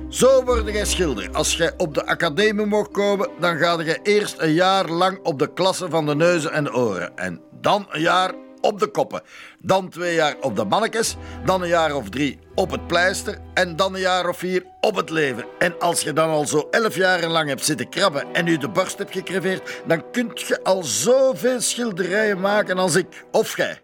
[0.09, 1.31] Zo word jij schilder.
[1.33, 5.39] Als jij op de academie mocht komen, dan ga je eerst een jaar lang op
[5.39, 7.17] de klasse van de neuzen en oren.
[7.17, 9.23] En dan een jaar op de koppen.
[9.59, 11.17] Dan twee jaar op de mannekes.
[11.45, 13.39] Dan een jaar of drie op het pleister.
[13.55, 15.45] En dan een jaar of vier op het leven.
[15.59, 18.69] En als je dan al zo elf jaren lang hebt zitten krabben en nu de
[18.69, 23.81] borst hebt gecreveerd, dan kun je al zoveel schilderijen maken als ik of jij.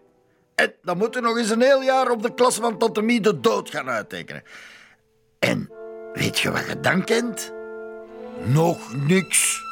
[0.55, 3.21] En dan moet je nog eens een heel jaar op de klas van Tante Mie
[3.21, 4.43] de dood gaan uittekenen.
[5.39, 5.69] En
[6.15, 7.53] weet je wat je dan kent?
[8.45, 9.63] Nog niks.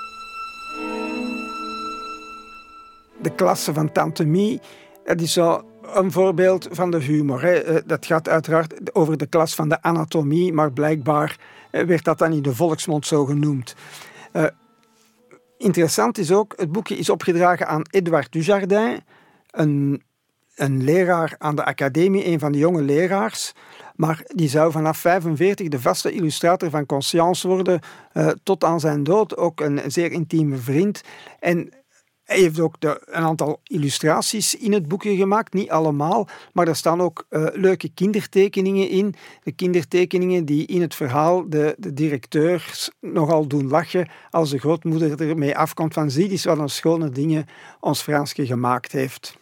[3.21, 4.61] De klasse van Tante Mie,
[5.03, 7.41] dat is zo een voorbeeld van de humor.
[7.41, 7.53] Hè.
[7.53, 11.37] Eh, dat gaat uiteraard over de klas van de anatomie, maar blijkbaar
[11.71, 13.75] eh, werd dat dan in de volksmond zo genoemd.
[14.33, 14.45] Uh,
[15.57, 19.03] interessant is ook, het boekje is opgedragen aan Edouard Dujardin,
[19.51, 20.03] een
[20.55, 23.53] een leraar aan de academie, een van de jonge leraars.
[23.95, 27.79] Maar die zou vanaf 45 de vaste illustrator van Conscience worden,
[28.13, 31.01] uh, tot aan zijn dood ook een zeer intieme vriend.
[31.39, 31.69] En
[32.23, 36.75] hij heeft ook de, een aantal illustraties in het boekje gemaakt, niet allemaal, maar er
[36.75, 39.15] staan ook uh, leuke kindertekeningen in.
[39.43, 45.21] De kindertekeningen die in het verhaal de, de directeurs nogal doen lachen als de grootmoeder
[45.29, 47.45] ermee afkomt van zie eens wat een schone dingen
[47.79, 49.41] ons Franske gemaakt heeft.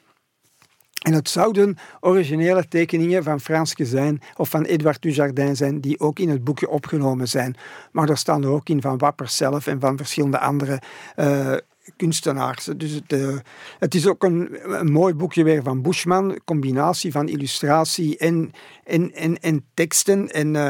[1.02, 6.20] En het zouden originele tekeningen van Franske zijn of van Edouard Dujardin zijn, die ook
[6.20, 7.56] in het boekje opgenomen zijn.
[7.92, 10.82] Maar daar staan er ook in van Wappers zelf en van verschillende andere
[11.16, 11.54] uh,
[11.96, 12.66] kunstenaars.
[12.66, 13.38] Dus het, uh,
[13.80, 18.52] het, is ook een, een, mooi boekje weer van Bushman, combinatie van illustratie en,
[18.84, 20.28] en, en, en teksten.
[20.28, 20.68] En uh,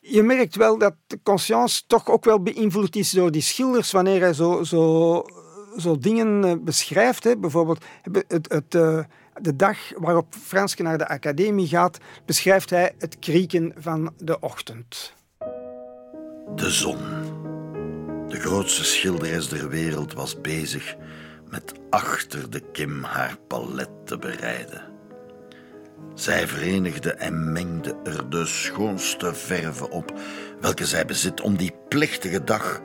[0.00, 4.20] je merkt wel dat de conscience toch ook wel beïnvloed is door die schilders wanneer
[4.20, 5.22] hij zo, zo,
[5.76, 7.24] zo dingen beschrijft.
[7.24, 7.36] Hè.
[7.36, 9.06] Bijvoorbeeld het, het,
[9.40, 15.14] de dag waarop Franske naar de academie gaat, beschrijft hij het krieken van de ochtend.
[16.54, 16.98] De zon,
[18.28, 20.96] de grootste schilderes der wereld, was bezig
[21.48, 24.82] met achter de kim haar palet te bereiden.
[26.14, 30.12] Zij verenigde en mengde er de schoonste verven op,
[30.60, 32.80] welke zij bezit om die plechtige dag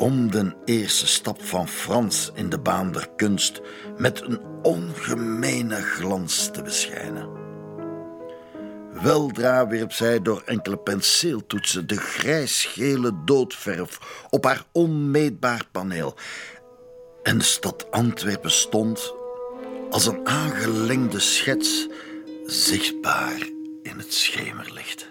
[0.00, 3.60] om de eerste stap van Frans in de baan der kunst
[3.98, 7.28] met een ongemene glans te beschijnen.
[9.02, 16.14] Weldra wierp zij door enkele penseeltoetsen de grijsgele doodverf op haar onmeetbaar paneel.
[17.22, 19.14] En de stad Antwerpen stond
[19.90, 21.88] als een aangelengde schets
[22.46, 23.38] zichtbaar
[23.82, 25.09] in het schemerlicht.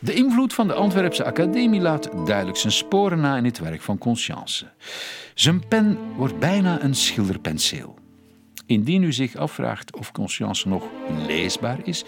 [0.00, 3.98] De invloed van de Antwerpse Academie laat duidelijk zijn sporen na in het werk van
[3.98, 4.66] Conscience.
[5.34, 7.98] Zijn pen wordt bijna een schilderpenseel.
[8.66, 10.84] Indien u zich afvraagt of Conscience nog
[11.26, 12.04] leesbaar is,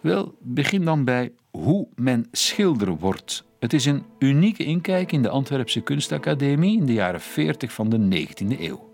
[0.00, 3.44] wel, begin dan bij hoe men schilder wordt.
[3.60, 8.26] Het is een unieke inkijk in de Antwerpse Kunstacademie in de jaren 40 van de
[8.26, 8.92] 19e eeuw.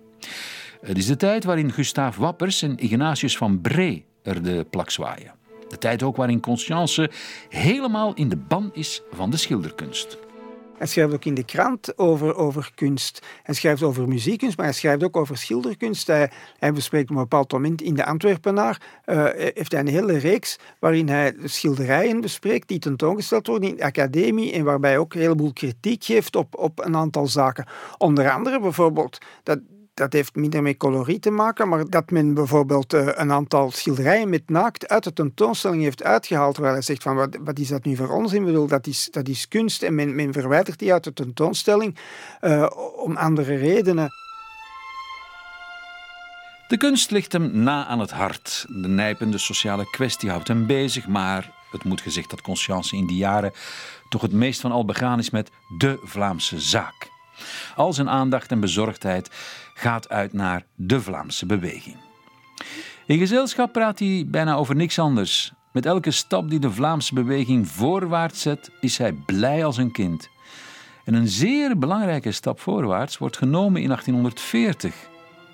[0.81, 5.44] Het is de tijd waarin Gustave Wappers en Ignatius van Bree er de plak zwaaien.
[5.75, 7.11] De tijd ook waarin Conscience
[7.49, 10.19] helemaal in de ban is van de schilderkunst.
[10.79, 13.27] Hij schrijft ook in de krant over, over kunst.
[13.43, 16.07] Hij schrijft over muziekkunst, maar hij schrijft ook over schilderkunst.
[16.07, 18.83] Hij, bespreekt op een bepaald moment in de Antwerpenaar.
[19.07, 23.85] Uh, heeft hij een hele reeks waarin hij schilderijen bespreekt die tentoongesteld worden in de
[23.85, 27.67] academie en waarbij hij ook een heleboel kritiek geeft op, op een aantal zaken.
[27.99, 29.59] Onder andere bijvoorbeeld dat,
[29.95, 34.29] dat heeft minder met colorie te maken, maar dat men bijvoorbeeld uh, een aantal schilderijen
[34.29, 37.85] met naakt uit de tentoonstelling heeft uitgehaald, waar hij zegt van wat, wat is dat
[37.85, 38.41] nu voor onzin?
[38.41, 41.97] Ik bedoel, dat is, dat is kunst en men, men verwijdert die uit de tentoonstelling
[42.41, 44.11] uh, om andere redenen.
[46.69, 48.65] De kunst ligt hem na aan het hart.
[48.69, 53.17] De nijpende sociale kwestie houdt hem bezig, maar het moet gezegd dat Conscience in die
[53.17, 53.53] jaren
[54.09, 57.13] toch het meest van al begaan is met de Vlaamse zaak.
[57.77, 59.31] Al zijn aandacht en bezorgdheid
[59.75, 61.97] gaat uit naar de Vlaamse beweging.
[63.07, 65.53] In gezelschap praat hij bijna over niks anders.
[65.73, 70.29] Met elke stap die de Vlaamse beweging voorwaarts zet, is hij blij als een kind.
[71.05, 74.95] En een zeer belangrijke stap voorwaarts wordt genomen in 1840.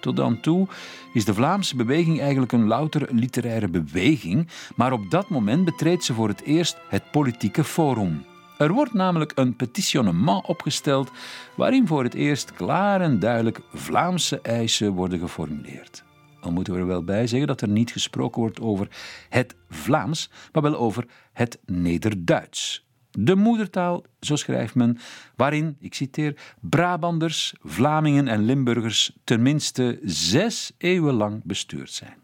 [0.01, 0.69] Tot dan toe
[1.13, 6.15] is de Vlaamse beweging eigenlijk een louter literaire beweging, maar op dat moment betreedt ze
[6.15, 8.25] voor het eerst het politieke forum.
[8.61, 11.11] Er wordt namelijk een petitionnement opgesteld
[11.57, 16.05] waarin voor het eerst klaar en duidelijk Vlaamse eisen worden geformuleerd.
[16.41, 18.89] Al moeten we er wel bij zeggen dat er niet gesproken wordt over
[19.29, 22.87] het Vlaams, maar wel over het Nederduits.
[23.11, 24.99] De moedertaal, zo schrijft men,
[25.37, 32.17] waarin, ik citeer, Brabanders, Vlamingen en Limburgers tenminste zes eeuwen lang bestuurd zijn.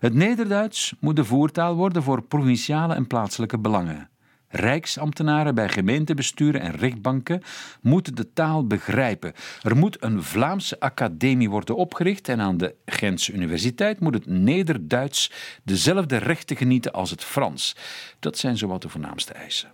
[0.00, 4.10] Het Nederduits moet de voertaal worden voor provinciale en plaatselijke belangen.
[4.52, 7.42] Rijksambtenaren bij gemeentebesturen en rechtbanken
[7.80, 9.32] moeten de taal begrijpen.
[9.62, 15.30] Er moet een Vlaamse academie worden opgericht en aan de Gentse Universiteit moet het Nederduits
[15.62, 17.76] dezelfde rechten genieten als het Frans.
[18.18, 19.70] Dat zijn zowat de voornaamste eisen.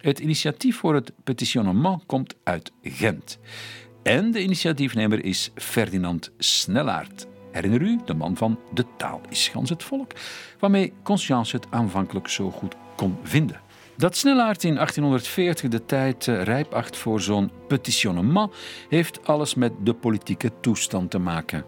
[0.00, 3.38] Het initiatief voor het petitionnement komt uit Gent.
[4.02, 7.26] En de initiatiefnemer is Ferdinand Snellaert.
[7.52, 10.12] Herinner u, de man van De taal is gans het volk,
[10.58, 13.60] waarmee Conscience het aanvankelijk zo goed kon vinden.
[13.98, 18.52] Dat Snellaert in 1840 de tijd eh, rijp acht voor zo'n petitionnement
[18.88, 21.64] heeft alles met de politieke toestand te maken.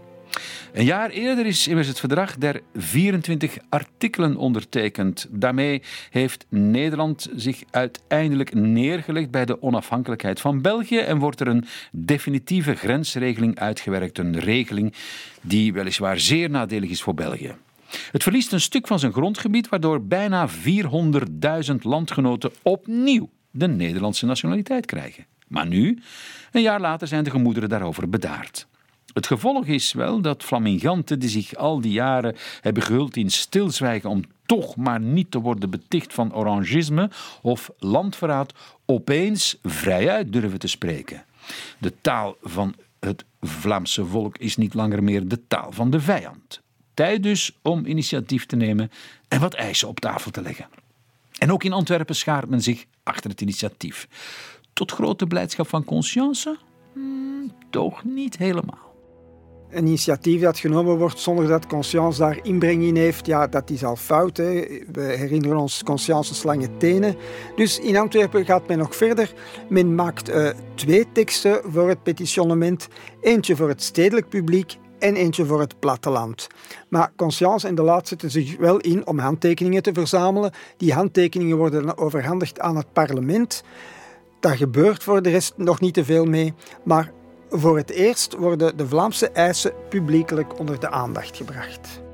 [0.73, 5.27] Een jaar eerder is immers het verdrag der 24 artikelen ondertekend.
[5.31, 11.65] Daarmee heeft Nederland zich uiteindelijk neergelegd bij de onafhankelijkheid van België en wordt er een
[11.93, 14.19] definitieve grensregeling uitgewerkt.
[14.19, 14.95] Een regeling
[15.41, 17.55] die weliswaar zeer nadelig is voor België.
[18.13, 24.87] Het verliest een stuk van zijn grondgebied, waardoor bijna 400.000 landgenoten opnieuw de Nederlandse nationaliteit
[24.87, 25.27] krijgen.
[25.49, 25.99] Maar nu,
[26.53, 28.67] een jaar later, zijn de gemoederen daarover bedaard.
[29.13, 34.11] Het gevolg is wel dat flaminganten die zich al die jaren hebben gehuld in stilzwijgen
[34.11, 37.11] om toch maar niet te worden beticht van orangisme
[37.43, 38.53] of landverraad,
[38.87, 41.25] opeens vrijuit durven te spreken.
[41.79, 46.61] De taal van het Vlaamse volk is niet langer meer de taal van de vijand.
[47.21, 48.91] Dus om initiatief te nemen
[49.29, 50.69] en wat eisen op tafel te leggen.
[51.39, 54.09] En ook in Antwerpen schaart men zich achter het initiatief.
[54.73, 56.59] Tot grote blijdschap van Conscience?
[56.93, 58.91] Hmm, toch niet helemaal
[59.71, 63.85] een initiatief dat genomen wordt zonder dat Conscience daar inbreng in heeft, ja, dat is
[63.85, 64.37] al fout.
[64.37, 64.45] Hè.
[64.93, 67.17] We herinneren ons Conscience's lange tenen.
[67.57, 69.33] Dus in Antwerpen gaat men nog verder.
[69.69, 72.89] Men maakt uh, twee teksten voor het petitionnement.
[73.21, 76.47] Eentje voor het stedelijk publiek en eentje voor het platteland.
[76.89, 80.53] Maar Conscience en de laat zetten zich wel in om handtekeningen te verzamelen.
[80.77, 83.63] Die handtekeningen worden overhandigd aan het parlement.
[84.41, 87.13] Daar gebeurt voor de rest nog niet te veel mee, maar
[87.51, 92.10] voor het eerst worden de Vlaamse eisen publiekelijk onder de aandacht gebracht.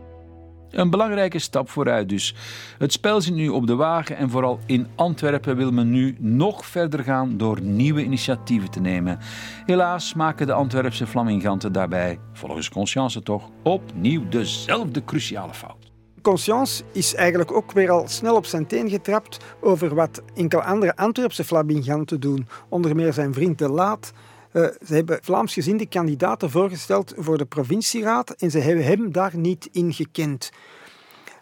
[0.77, 2.35] Een belangrijke stap vooruit dus.
[2.79, 6.67] Het spel zit nu op de wagen en vooral in Antwerpen wil men nu nog
[6.67, 9.19] verder gaan door nieuwe initiatieven te nemen.
[9.67, 15.93] Helaas maken de Antwerpse flaminganten daarbij, volgens Conscience toch, opnieuw dezelfde cruciale fout.
[16.23, 20.97] Conscience is eigenlijk ook weer al snel op zijn teen getrapt over wat enkele andere
[20.97, 22.49] Antwerpse flaminganten doen.
[22.69, 24.13] Onder meer zijn vriend De Laat,
[24.57, 29.69] uh, ze hebben Vlaamsgezinde kandidaten voorgesteld voor de provincieraad en ze hebben hem daar niet
[29.73, 30.51] in gekend.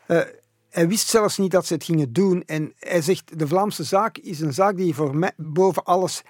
[0.09, 0.20] Uh,
[0.70, 4.18] hij wist zelfs niet dat ze het gingen doen en hij zegt de Vlaamse zaak
[4.18, 6.22] is een zaak die voor mij boven alles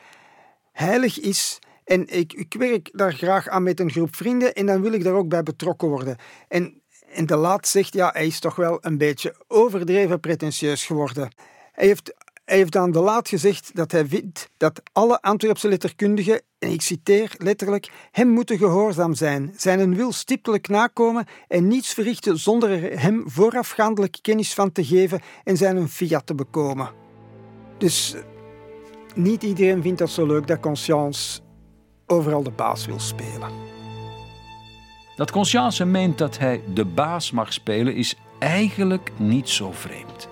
[0.72, 4.82] heilig is en ik, ik werk daar graag aan met een groep vrienden en dan
[4.82, 6.16] wil ik daar ook bij betrokken worden.
[6.48, 11.30] En, en de laat zegt, ja, hij is toch wel een beetje overdreven pretentieus geworden.
[11.72, 16.42] Hij heeft hij heeft aan de laat gezegd dat hij vindt dat alle Antwerpse letterkundigen,
[16.58, 22.38] en ik citeer letterlijk, hem moeten gehoorzaam zijn, zijn wil stiptelijk nakomen en niets verrichten
[22.38, 26.90] zonder er hem voorafgaandelijk kennis van te geven en zijn een fiat te bekomen.
[27.78, 28.14] Dus
[29.14, 31.40] niet iedereen vindt dat zo leuk dat Conscience
[32.06, 33.50] overal de baas wil spelen.
[35.16, 40.28] Dat Conscience meent dat hij de baas mag spelen is eigenlijk niet zo vreemd.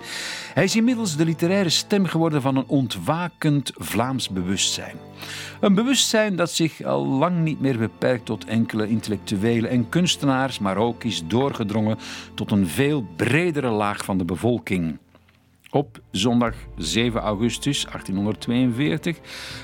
[0.53, 4.95] Hij is inmiddels de literaire stem geworden van een ontwakend Vlaams bewustzijn.
[5.59, 10.77] Een bewustzijn dat zich al lang niet meer beperkt tot enkele intellectuelen en kunstenaars, maar
[10.77, 11.97] ook is doorgedrongen
[12.33, 14.97] tot een veel bredere laag van de bevolking.
[15.69, 19.17] Op zondag 7 augustus 1842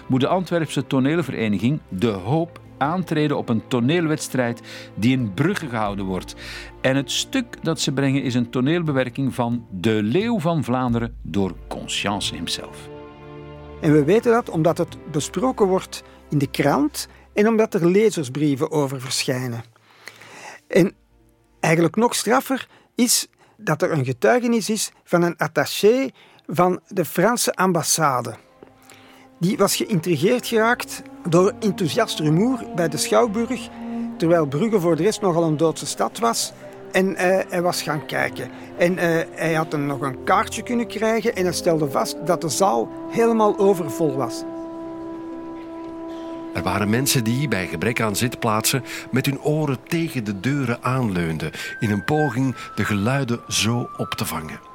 [0.07, 4.61] moet de Antwerpse toneelvereniging De Hoop aantreden op een toneelwedstrijd
[4.95, 6.35] die in Brugge gehouden wordt.
[6.81, 11.55] En het stuk dat ze brengen is een toneelbewerking van De Leeuw van Vlaanderen door
[11.67, 12.89] Conscience himself.
[13.81, 18.71] En we weten dat omdat het besproken wordt in de krant en omdat er lezersbrieven
[18.71, 19.63] over verschijnen.
[20.67, 20.93] En
[21.59, 26.09] eigenlijk nog straffer is dat er een getuigenis is van een attaché
[26.47, 28.35] van de Franse ambassade.
[29.39, 33.69] Die was geïntrigeerd geraakt door enthousiast rumoer bij de Schouwburg,
[34.17, 36.53] terwijl Brugge voor de rest nogal een doodse stad was.
[36.91, 37.17] En uh,
[37.49, 38.49] hij was gaan kijken.
[38.77, 38.99] En uh,
[39.31, 43.57] hij had nog een kaartje kunnen krijgen en hij stelde vast dat de zaal helemaal
[43.57, 44.43] overvol was.
[46.53, 51.51] Er waren mensen die bij gebrek aan zitplaatsen met hun oren tegen de deuren aanleunden
[51.79, 54.68] in een poging de geluiden zo op te vangen.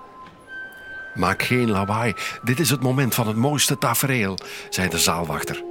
[1.15, 4.39] Maak geen lawaai, dit is het moment van het mooiste tafereel,
[4.69, 5.63] zei de zaalwachter.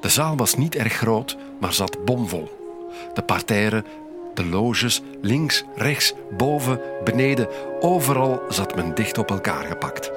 [0.00, 2.50] De zaal was niet erg groot, maar zat bomvol.
[3.14, 3.84] De parterre
[4.34, 7.48] De loges, links, rechts, boven, beneden,
[7.80, 10.10] overal zat men dicht op elkaar gepakt.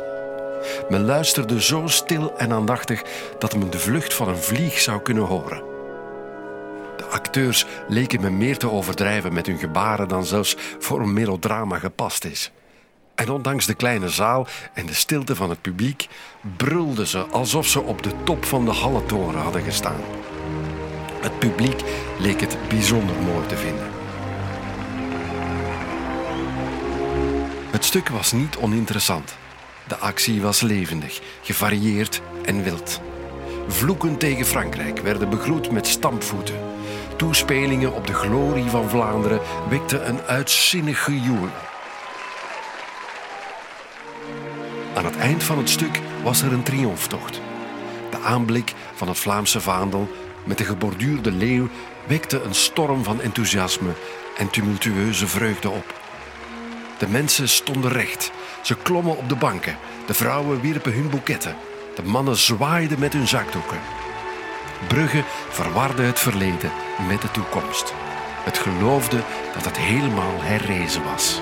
[0.90, 3.04] Men luisterde zo stil en aandachtig
[3.40, 5.64] dat men de vlucht van een vlieg zou kunnen horen.
[6.98, 11.80] De acteurs leken me meer te overdrijven met hun gebaren dan zelfs voor een melodrama
[11.80, 12.52] gepast is.
[13.16, 16.08] En ondanks de kleine zaal en de stilte van het publiek
[16.58, 20.02] brulden ze alsof ze op de top van de Halletoren hadden gestaan.
[21.22, 21.82] Het publiek
[22.20, 23.88] leek het bijzonder mooi te vinden.
[27.72, 29.36] Het stuk was niet oninteressant.
[29.88, 33.02] De actie was levendig, gevarieerd en wild.
[33.68, 36.56] Vloeken tegen Frankrijk werden begroet met stampvoeten.
[37.16, 39.40] Toespelingen op de glorie van Vlaanderen
[39.70, 41.48] wekten een uitzinnig gejoel.
[44.96, 47.42] Aan het eind van het stuk was er een triomftocht.
[48.12, 50.10] De aanblik van het Vlaamse vaandel
[50.44, 51.68] met de geborduurde leeuw
[52.08, 53.92] wekte een storm van enthousiasme
[54.38, 55.94] en tumultueuze vreugde op.
[56.98, 58.32] De mensen stonden recht.
[58.62, 59.78] Ze klommen op de banken.
[60.06, 61.56] De vrouwen wierpen hun boeketten.
[61.96, 63.80] De mannen zwaaiden met hun zakdoeken.
[64.88, 66.72] Brugge verwarde het verleden
[67.08, 67.94] met de toekomst.
[68.44, 69.20] Het geloofde
[69.54, 71.42] dat het helemaal herrezen was.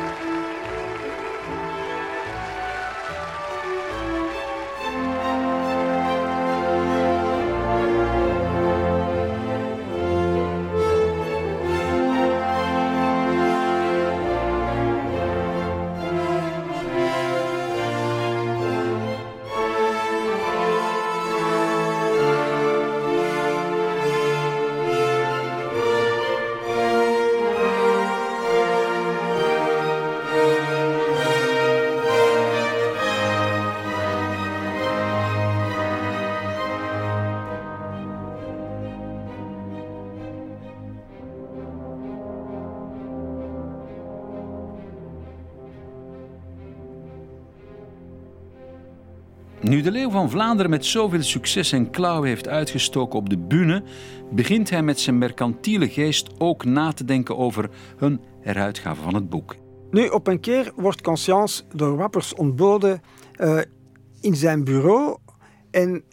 [49.93, 53.83] Leeuw van Vlaanderen met zoveel succes en klauwen heeft uitgestoken op de bühne,
[54.31, 59.29] begint hij met zijn mercantiele geest ook na te denken over hun heruitgave van het
[59.29, 59.55] boek.
[59.91, 63.01] Nu, op een keer wordt Conscience door Wappers ontboden
[63.37, 63.59] uh,
[64.21, 65.17] in zijn bureau.
[65.71, 66.03] En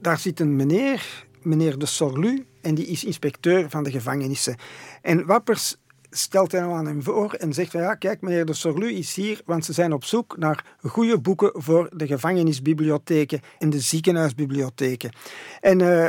[0.00, 4.56] daar zit een meneer, meneer de Sorlu, en die is inspecteur van de gevangenissen.
[5.02, 5.76] En Wappers
[6.10, 9.14] stelt hij nou aan hem voor en zegt van ja, kijk, meneer de Sorlu is
[9.14, 15.12] hier, want ze zijn op zoek naar goede boeken voor de gevangenisbibliotheken en de ziekenhuisbibliotheken.
[15.60, 16.08] En uh,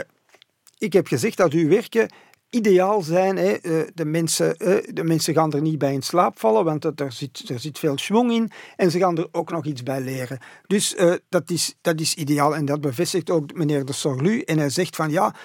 [0.77, 2.09] ik heb gezegd dat uw werken
[2.49, 3.37] ideaal zijn.
[3.37, 3.51] Hè.
[3.51, 7.11] Eh, de, mensen, eh, de mensen gaan er niet bij in slaap vallen, want er
[7.11, 8.51] zit, er zit veel schwung in.
[8.75, 10.39] En ze gaan er ook nog iets bij leren.
[10.67, 10.95] Dus
[11.29, 12.55] dat, is, dat is ideaal.
[12.55, 14.41] En dat bevestigt ook meneer de Sorlu.
[14.41, 15.35] En hij zegt van ja,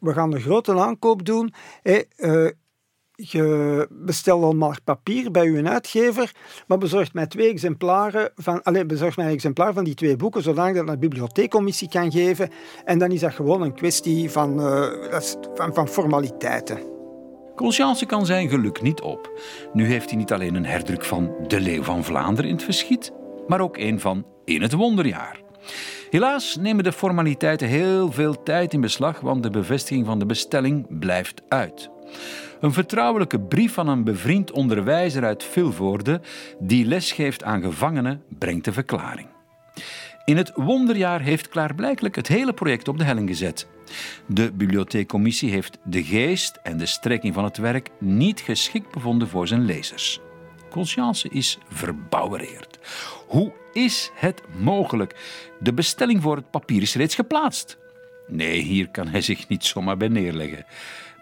[0.00, 1.54] we gaan een grote aankoop doen.
[1.82, 2.00] Hè
[3.14, 6.32] je bestelt dan maar papier bij uw uitgever,
[6.66, 10.42] maar bezorgt mij twee exemplaren van, allez, bezorgt mij een exemplaar van die twee boeken,
[10.42, 12.50] zodat ik dat naar de bibliotheekcommissie kan geven.
[12.84, 15.20] En dan is dat gewoon een kwestie van, uh,
[15.54, 16.78] van, van formaliteiten.
[17.56, 19.40] Conscience kan zijn geluk niet op.
[19.72, 23.12] Nu heeft hij niet alleen een herdruk van De Leeuw van Vlaanderen in het verschiet,
[23.46, 25.40] maar ook een van In het Wonderjaar.
[26.10, 30.98] Helaas nemen de formaliteiten heel veel tijd in beslag, want de bevestiging van de bestelling
[30.98, 31.90] blijft uit.
[32.62, 36.20] Een vertrouwelijke brief van een bevriend onderwijzer uit Vilvoorde
[36.58, 39.28] die lesgeeft aan gevangenen brengt de verklaring.
[40.24, 43.66] In het wonderjaar heeft klaarblijkelijk het hele project op de helling gezet.
[44.26, 49.48] De bibliotheekcommissie heeft de geest en de strekking van het werk niet geschikt bevonden voor
[49.48, 50.20] zijn lezers.
[50.70, 52.78] Conscience is verbouwereerd.
[53.26, 55.16] Hoe is het mogelijk?
[55.60, 57.78] De bestelling voor het papier is reeds geplaatst.
[58.26, 60.64] Nee, hier kan hij zich niet zomaar bij neerleggen.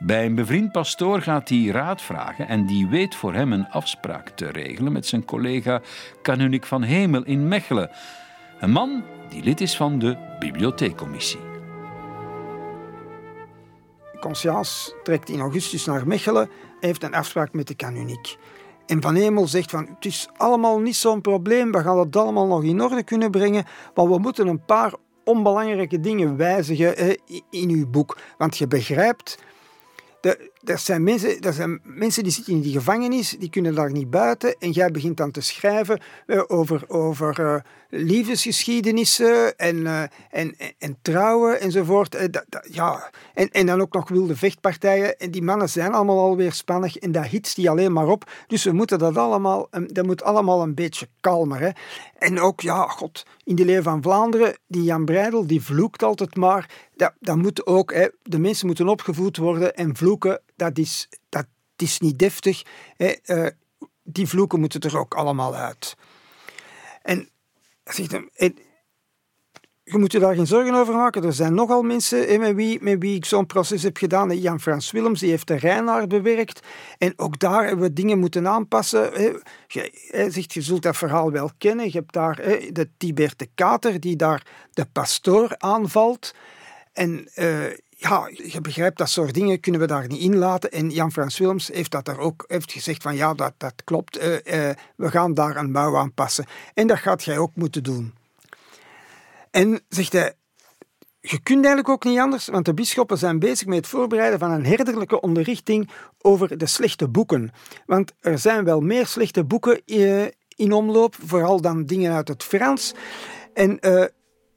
[0.03, 4.29] Bij een bevriend pastoor gaat hij raad vragen en die weet voor hem een afspraak
[4.29, 5.81] te regelen met zijn collega
[6.23, 7.91] Kanunik van Hemel in Mechelen.
[8.61, 11.41] Een man die lid is van de bibliotheekcommissie.
[14.21, 18.37] Conscience trekt in augustus naar Mechelen en heeft een afspraak met de Kanunik.
[18.87, 22.47] En Van Hemel zegt van, het is allemaal niet zo'n probleem, we gaan dat allemaal
[22.47, 24.93] nog in orde kunnen brengen, maar we moeten een paar
[25.25, 27.19] onbelangrijke dingen wijzigen
[27.51, 28.19] in uw boek.
[28.39, 29.39] Want je begrijpt
[30.23, 33.93] that er, zijn mensen, er zijn mensen die zitten in die gevangenis, die kunnen daar
[33.93, 34.57] niet buiten.
[34.59, 37.55] En jij begint dan te schrijven uh, over, over uh,
[37.89, 42.29] liefdesgeschiedenissen en, uh, en, en, en, trouwen enzovoort.
[42.71, 43.11] Ja.
[43.35, 45.19] en, en dan ook nog wilde vechtpartijen.
[45.19, 48.31] En die mannen zijn allemaal alweer spannig en dat hitst die alleen maar op.
[48.47, 51.61] Dus we moeten dat allemaal, dat moet allemaal een beetje kalmer.
[51.61, 51.71] Hè.
[52.19, 56.37] En ook, ja, god, in de leer van Vlaanderen, die Jan Breidel, die vloekt altijd
[56.37, 56.71] maar.
[56.97, 61.47] Dat, dat moet ook, hè, de mensen moeten opgevoed worden en vloeken, dat is, dat,
[61.77, 62.63] is niet deftig.
[62.97, 63.47] Hè, eh,
[64.03, 65.97] die vloeken moeten er ook allemaal uit.
[67.03, 67.29] En
[67.85, 68.31] zegt hem,
[69.83, 71.25] je moet je daar geen zorgen over maken.
[71.25, 74.39] Er zijn nogal mensen met, wie, met wie ik zo'n proces heb gedaan.
[74.39, 76.67] Jan-Frans Willems heeft de Rijnaard bewerkt.
[76.99, 79.13] En ook daar hebben we dingen moeten aanpassen.
[79.67, 81.87] Je, zegt, je zult dat verhaal wel kennen.
[81.87, 82.37] Je hebt daar
[82.73, 86.35] de Tibert de Kater die daar de pastoor aanvalt.
[86.93, 87.65] En uh,
[88.01, 90.71] ja, je begrijpt, dat soort dingen kunnen we daar niet in laten.
[90.71, 94.23] En Jan-Frans Willems heeft dat er ook heeft gezegd van ja, dat, dat klopt.
[94.23, 96.47] Uh, uh, we gaan daar een bouw aan passen.
[96.75, 98.15] En dat gaat jij ook moeten doen.
[99.51, 100.35] En zegt hij,
[101.21, 104.51] je kunt eigenlijk ook niet anders, want de bisschoppen zijn bezig met het voorbereiden van
[104.51, 105.91] een herderlijke onderrichting
[106.21, 107.53] over de slechte boeken.
[107.87, 110.25] Want er zijn wel meer slechte boeken eh,
[110.57, 112.95] in omloop, vooral dan dingen uit het Frans.
[113.55, 113.79] En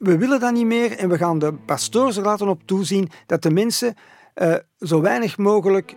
[0.04, 3.41] we willen dat niet meer en we gaan de pastoors er laten op toezien dat
[3.41, 3.95] de mensen
[4.36, 5.95] uh, zo weinig mogelijk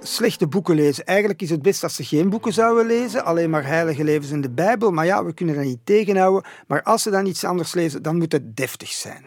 [0.00, 1.04] slechte boeken lezen.
[1.04, 4.40] Eigenlijk is het best dat ze geen boeken zouden lezen, alleen maar heilige levens in
[4.40, 4.90] de Bijbel.
[4.90, 6.50] Maar ja, we kunnen dat niet tegenhouden.
[6.66, 9.24] Maar als ze dan iets anders lezen, dan moet het deftig zijn.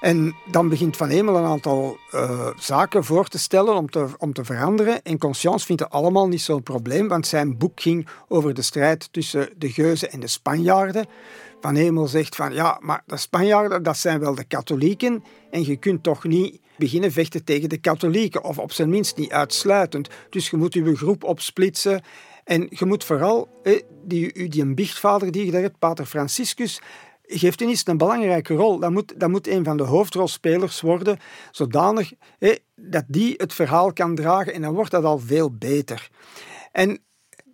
[0.00, 4.32] En dan begint Van Hemel een aantal uh, zaken voor te stellen om te, om
[4.32, 5.02] te veranderen.
[5.02, 9.12] En Conscience vindt het allemaal niet zo'n probleem, want zijn boek ging over de strijd
[9.12, 11.06] tussen de Geuzen en de Spanjaarden.
[11.60, 15.24] Van Hemel zegt van ja, maar de Spanjaarden, dat zijn wel de katholieken.
[15.50, 19.30] En je kunt toch niet beginnen vechten tegen de katholieken, of op zijn minst niet
[19.30, 20.08] uitsluitend.
[20.30, 22.02] Dus je moet je groep opsplitsen.
[22.44, 23.48] En je moet vooral,
[24.04, 26.80] die, die biechtvader die je daar hebt, Pater Franciscus,
[27.22, 28.78] geeft eens een belangrijke rol.
[28.78, 31.18] Dat moet, dat moet een van de hoofdrolspelers worden,
[31.50, 32.12] zodanig
[32.74, 36.10] dat die het verhaal kan dragen en dan wordt dat al veel beter.
[36.72, 37.00] En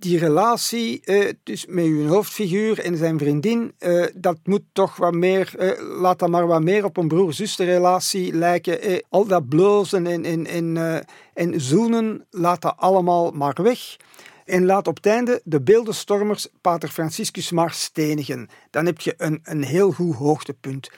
[0.07, 1.33] die relatie uh,
[1.69, 6.29] met uw hoofdfiguur en zijn vriendin, uh, dat moet toch wat meer, uh, laat dat
[6.29, 9.03] maar wat meer op een broer-zusterrelatie lijken.
[9.09, 11.05] al dat blozen en, en, en,
[11.35, 13.97] en zoenen, laat dat allemaal maar weg.
[14.45, 18.49] En laat op het einde de beeldenstormers Pater Franciscus maar stenigen.
[18.71, 20.91] Dan heb je een, een heel goed hoogtepunt.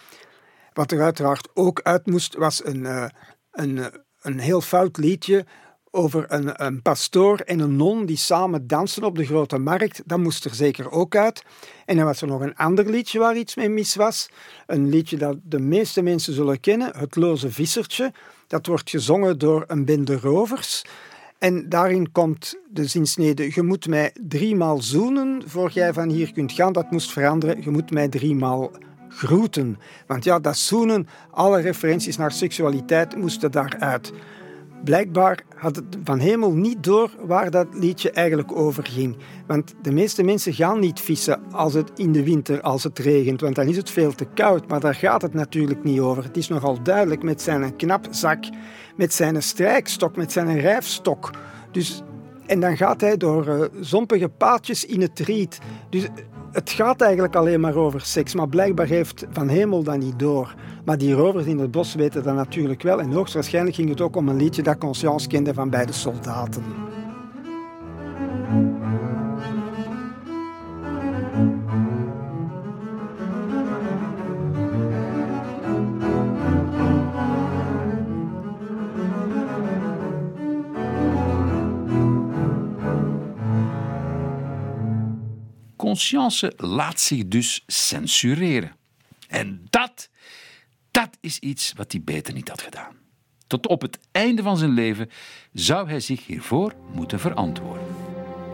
[0.72, 3.10] Wat er uiteraard ook uit moest, was een,
[3.50, 3.90] een,
[4.20, 5.44] een heel fout liedje
[5.90, 10.02] over een, een pastoor en een non die samen dansen op de grote markt.
[10.04, 11.42] Dat moest er zeker ook uit.
[11.86, 14.28] En dan was er nog een ander liedje waar iets mee mis was.
[14.66, 18.12] Een liedje dat de meeste mensen zullen kennen, Het Loze Vissertje.
[18.46, 20.84] Dat wordt gezongen door een bende rovers.
[21.38, 26.52] En daarin komt de zinsnede: Je moet mij driemaal zoenen voor jij van hier kunt
[26.52, 26.72] gaan.
[26.72, 27.62] Dat moest veranderen.
[27.62, 28.70] Je moet mij driemaal
[29.08, 29.78] groeten.
[30.06, 34.12] Want ja, dat zoenen, alle referenties naar seksualiteit moesten daaruit.
[34.84, 39.16] Blijkbaar had het Van Hemel niet door waar dat liedje eigenlijk over ging.
[39.46, 43.40] Want de meeste mensen gaan niet vissen als het in de winter, als het regent,
[43.40, 44.68] want dan is het veel te koud.
[44.68, 46.24] Maar daar gaat het natuurlijk niet over.
[46.24, 48.44] Het is nogal duidelijk met zijn knapzak,
[48.96, 51.30] met zijn strijkstok, met zijn rijfstok.
[51.70, 52.02] Dus,
[52.46, 55.58] en dan gaat hij door uh, zompige paadjes in het riet.
[55.90, 56.08] Dus
[56.58, 60.54] het gaat eigenlijk alleen maar over seks, maar blijkbaar heeft Van Hemel dat niet door.
[60.84, 63.00] Maar die rovers in het bos weten dat natuurlijk wel.
[63.00, 66.62] En hoogstwaarschijnlijk ging het ook om een liedje dat Conscience kende van beide soldaten.
[85.78, 88.76] Conscience laat zich dus censureren.
[89.28, 90.08] En dat
[90.90, 92.96] dat is iets wat hij beter niet had gedaan.
[93.46, 95.10] Tot op het einde van zijn leven
[95.52, 97.86] zou hij zich hiervoor moeten verantwoorden.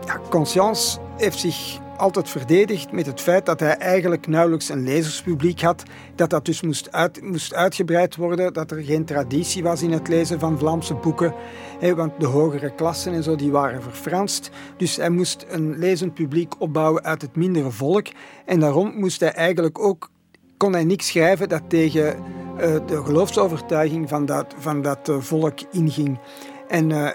[0.05, 5.61] Ja, Conscience heeft zich altijd verdedigd met het feit dat hij eigenlijk nauwelijks een lezerspubliek
[5.61, 5.83] had,
[6.15, 10.07] dat dat dus moest, uit, moest uitgebreid worden, dat er geen traditie was in het
[10.07, 11.33] lezen van Vlaamse boeken,
[11.79, 14.49] hè, want de hogere klassen en zo die waren verfranst.
[14.77, 18.07] Dus hij moest een lezend publiek opbouwen uit het mindere volk
[18.45, 20.09] en daarom moest hij eigenlijk ook
[20.57, 25.59] kon hij niks schrijven dat tegen uh, de geloofsovertuiging van dat, van dat uh, volk
[25.71, 26.19] inging.
[26.67, 27.09] En uh,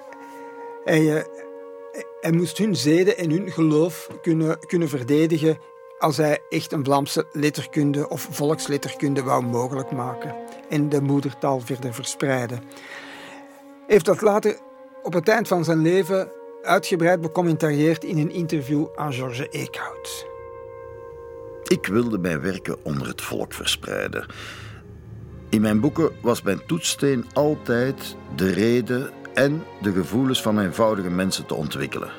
[0.85, 1.27] hij,
[2.21, 5.59] hij moest hun zeden en hun geloof kunnen, kunnen verdedigen
[5.99, 10.35] als hij echt een Vlaamse letterkunde of volksletterkunde wou mogelijk maken
[10.69, 12.63] en de moedertaal verder verspreiden.
[13.87, 14.59] Heeft dat later
[15.03, 20.27] op het eind van zijn leven uitgebreid becommentarieerd in een interview aan George Eekhout.
[21.65, 24.27] Ik wilde mijn werken onder het volk verspreiden.
[25.49, 29.11] In mijn boeken was mijn toetssteen altijd de reden
[29.41, 32.11] en de gevoelens van eenvoudige mensen te ontwikkelen.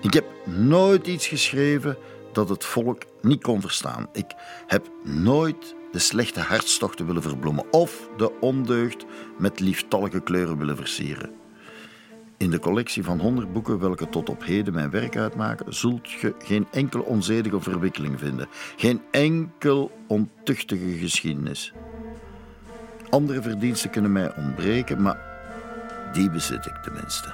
[0.00, 1.96] Ik heb nooit iets geschreven
[2.32, 4.08] dat het volk niet kon verstaan.
[4.12, 4.34] Ik
[4.66, 9.04] heb nooit de slechte hartstochten willen verbloemen of de ondeugd
[9.38, 11.30] met lieftallige kleuren willen versieren.
[12.36, 16.34] In de collectie van honderd boeken welke tot op heden mijn werk uitmaken, zult je
[16.38, 18.48] geen enkel onzedige verwikkeling vinden.
[18.76, 21.72] Geen enkel ontuchtige geschiedenis.
[23.08, 25.29] Andere verdiensten kunnen mij ontbreken, maar
[26.12, 27.28] die bezit ik tenminste.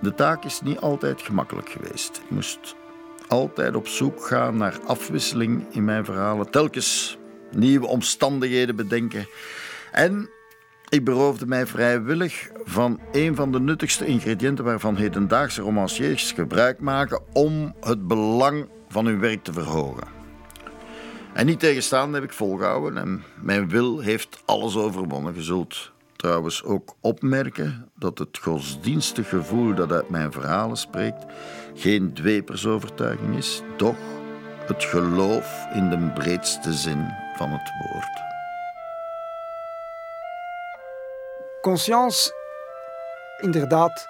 [0.00, 2.16] De taak is niet altijd gemakkelijk geweest.
[2.16, 2.74] Ik moest
[3.28, 7.18] altijd op zoek gaan naar afwisseling in mijn verhalen, telkens
[7.50, 9.28] nieuwe omstandigheden bedenken.
[9.92, 10.30] En
[10.88, 17.22] ik beroofde mij vrijwillig van een van de nuttigste ingrediënten waarvan hedendaagse romanciers gebruik maken
[17.32, 20.14] om het belang van hun werk te verhogen.
[21.32, 25.34] En niet tegenstaan heb ik volgehouden en mijn wil heeft alles overwonnen.
[25.34, 31.24] Je zult trouwens ook opmerken dat het godsdienstig gevoel dat uit mijn verhalen spreekt
[31.74, 33.96] geen dwepersovertuiging is, doch
[34.66, 38.24] het geloof in de breedste zin van het woord.
[41.60, 42.32] Conscience,
[43.40, 44.06] inderdaad,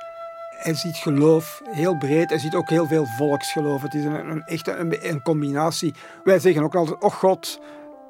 [0.56, 2.28] hij ziet geloof heel breed.
[2.28, 3.82] Hij ziet ook heel veel volksgeloof.
[3.82, 5.94] Het is een, een echte een, een, combinatie.
[6.24, 7.60] Wij zeggen ook altijd, oh God,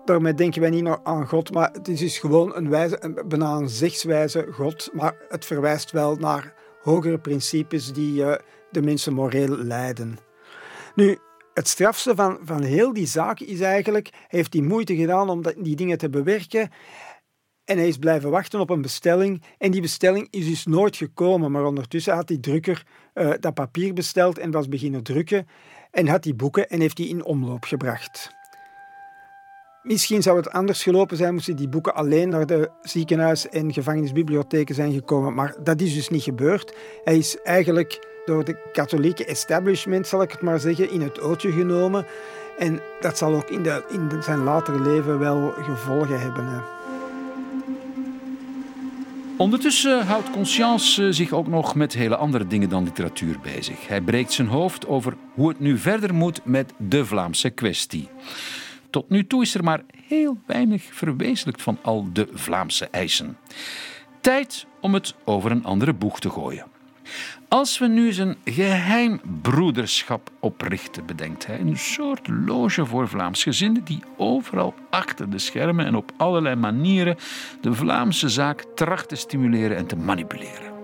[0.06, 3.54] daarmee denken wij niet aan God, maar het is dus gewoon een wijze, een, bijna
[3.54, 8.34] een zegswijze God, maar het verwijst wel naar hogere principes die uh,
[8.70, 10.18] de mensen moreel leiden.
[10.94, 11.18] Nu,
[11.54, 15.42] het strafste van, van heel die zaak is eigenlijk, hij heeft die moeite gedaan om
[15.56, 16.70] die dingen te bewerken.
[17.64, 19.42] En hij is blijven wachten op een bestelling.
[19.58, 21.50] En die bestelling is dus nooit gekomen.
[21.50, 25.46] Maar ondertussen had die drukker uh, dat papier besteld en was beginnen drukken.
[25.90, 28.30] En had die boeken en heeft die in omloop gebracht.
[29.86, 34.74] Misschien zou het anders gelopen zijn moesten die boeken alleen naar de ziekenhuis- en gevangenisbibliotheken
[34.74, 35.34] zijn gekomen.
[35.34, 36.74] Maar dat is dus niet gebeurd.
[37.04, 41.52] Hij is eigenlijk door de katholieke establishment, zal ik het maar zeggen, in het ootje
[41.52, 42.06] genomen.
[42.58, 46.44] En dat zal ook in, in zijn latere leven wel gevolgen hebben.
[46.46, 46.58] Hè.
[49.36, 53.88] Ondertussen houdt Conscience zich ook nog met hele andere dingen dan literatuur bezig.
[53.88, 58.08] Hij breekt zijn hoofd over hoe het nu verder moet met de Vlaamse kwestie.
[58.96, 63.36] Tot nu toe is er maar heel weinig verwezenlijkt van al de Vlaamse eisen.
[64.20, 66.66] Tijd om het over een andere boeg te gooien.
[67.48, 74.02] Als we nu zijn geheim broederschap oprichten, bedenkt hij, een soort loge voor Vlaamsgezinden die
[74.16, 77.16] overal achter de schermen en op allerlei manieren
[77.60, 80.74] de Vlaamse zaak tracht te stimuleren en te manipuleren.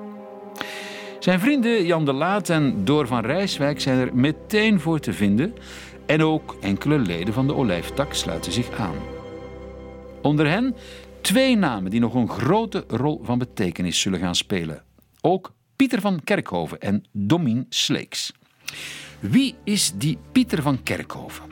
[1.18, 5.54] Zijn vrienden Jan de Laat en Door van Rijswijk zijn er meteen voor te vinden
[6.12, 8.96] en ook enkele leden van de Olijftak sluiten zich aan.
[10.22, 10.76] Onder hen
[11.20, 14.82] twee namen die nog een grote rol van betekenis zullen gaan spelen.
[15.20, 18.32] Ook Pieter van Kerkhoven en Domien Sleeks.
[19.20, 21.44] Wie is die Pieter van Kerkhoven?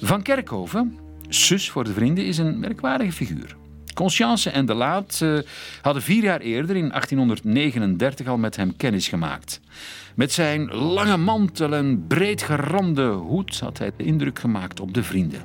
[0.00, 0.98] Van Kerkhoven,
[1.28, 3.56] zus voor de vrienden, is een merkwaardige figuur.
[4.00, 5.38] Conscience en De Laat uh,
[5.82, 9.60] hadden vier jaar eerder, in 1839, al met hem kennis gemaakt.
[10.14, 15.42] Met zijn lange mantel en breedgerande hoed had hij indruk gemaakt op de vrienden.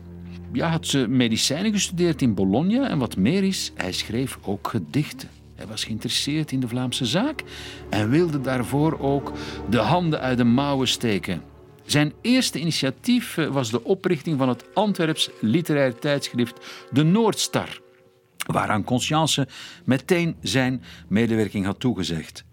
[0.52, 5.30] Ja, had ze medicijnen gestudeerd in Bologna en wat meer is, hij schreef ook gedichten.
[5.56, 7.44] Hij was geïnteresseerd in de Vlaamse zaak
[7.90, 9.32] en wilde daarvoor ook
[9.70, 11.42] de handen uit de mouwen steken.
[11.86, 17.84] Zijn eerste initiatief eh, was de oprichting van het Antwerps literair tijdschrift De Noordstar,
[18.46, 19.48] waaraan Conscience
[19.86, 22.46] meteen zijn medewerking had toegezegd.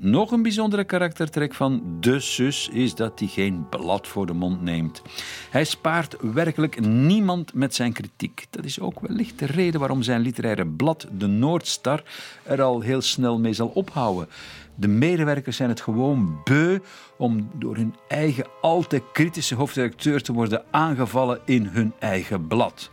[0.00, 4.62] Nog een bijzondere karaktertrek van de zus is dat hij geen blad voor de mond
[4.62, 5.02] neemt.
[5.50, 8.46] Hij spaart werkelijk niemand met zijn kritiek.
[8.50, 12.02] Dat is ook wellicht de reden waarom zijn literaire blad, de Noordstar,
[12.42, 14.28] er al heel snel mee zal ophouden.
[14.74, 16.78] De medewerkers zijn het gewoon beu
[17.16, 22.90] om door hun eigen al te kritische hoofdredacteur te worden aangevallen in hun eigen blad.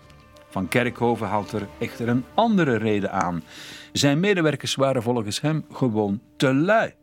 [0.56, 3.44] Van Kerkhoven haalt er echter een andere reden aan.
[3.92, 6.94] Zijn medewerkers waren volgens hem gewoon te lui.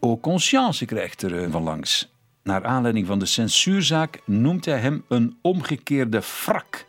[0.00, 2.12] Au conscience krijgt er van langs.
[2.42, 6.86] Naar aanleiding van de censuurzaak noemt hij hem een omgekeerde frak.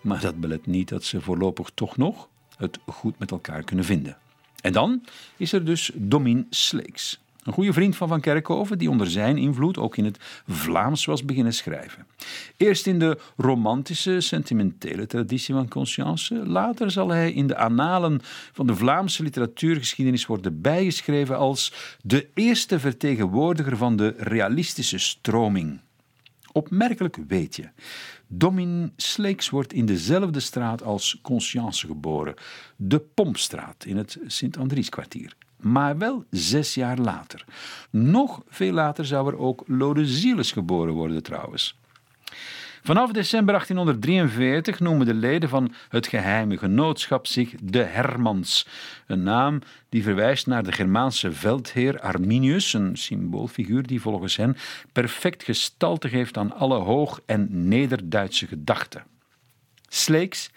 [0.00, 4.16] Maar dat belet niet dat ze voorlopig toch nog het goed met elkaar kunnen vinden.
[4.60, 5.04] En dan
[5.36, 7.20] is er dus Domin Sleeks.
[7.48, 11.24] Een goede vriend van Van Kerkhoven, die onder zijn invloed ook in het Vlaams was
[11.24, 12.06] beginnen schrijven.
[12.56, 18.20] Eerst in de romantische, sentimentele traditie van Conscience, later zal hij in de annalen
[18.52, 25.80] van de Vlaamse literatuurgeschiedenis worden bijgeschreven als de eerste vertegenwoordiger van de realistische stroming.
[26.52, 27.68] Opmerkelijk weet je.
[28.26, 32.34] Domin Sleeks wordt in dezelfde straat als Conscience geboren,
[32.76, 37.44] de Pompstraat in het Sint-Andrieskwartier maar wel zes jaar later.
[37.90, 41.76] Nog veel later zou er ook Lode Zieles geboren worden trouwens.
[42.82, 48.66] Vanaf december 1843 noemen de leden van het geheime genootschap zich de Hermans,
[49.06, 54.56] een naam die verwijst naar de Germaanse veldheer Arminius, een symboolfiguur die volgens hen
[54.92, 59.04] perfect gestalte geeft aan alle hoog- en nederduitse gedachten.
[59.88, 60.50] Sleeks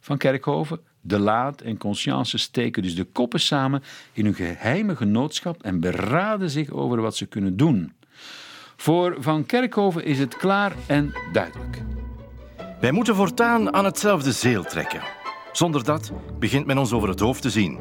[0.00, 3.82] van Kerkhoven, De Laat en Conscience steken dus de koppen samen
[4.12, 7.92] in hun geheime genootschap en beraden zich over wat ze kunnen doen.
[8.76, 11.82] Voor Van Kerkhoven is het klaar en duidelijk.
[12.80, 15.02] Wij moeten voortaan aan hetzelfde zeel trekken.
[15.52, 17.78] Zonder dat begint men ons over het hoofd te zien.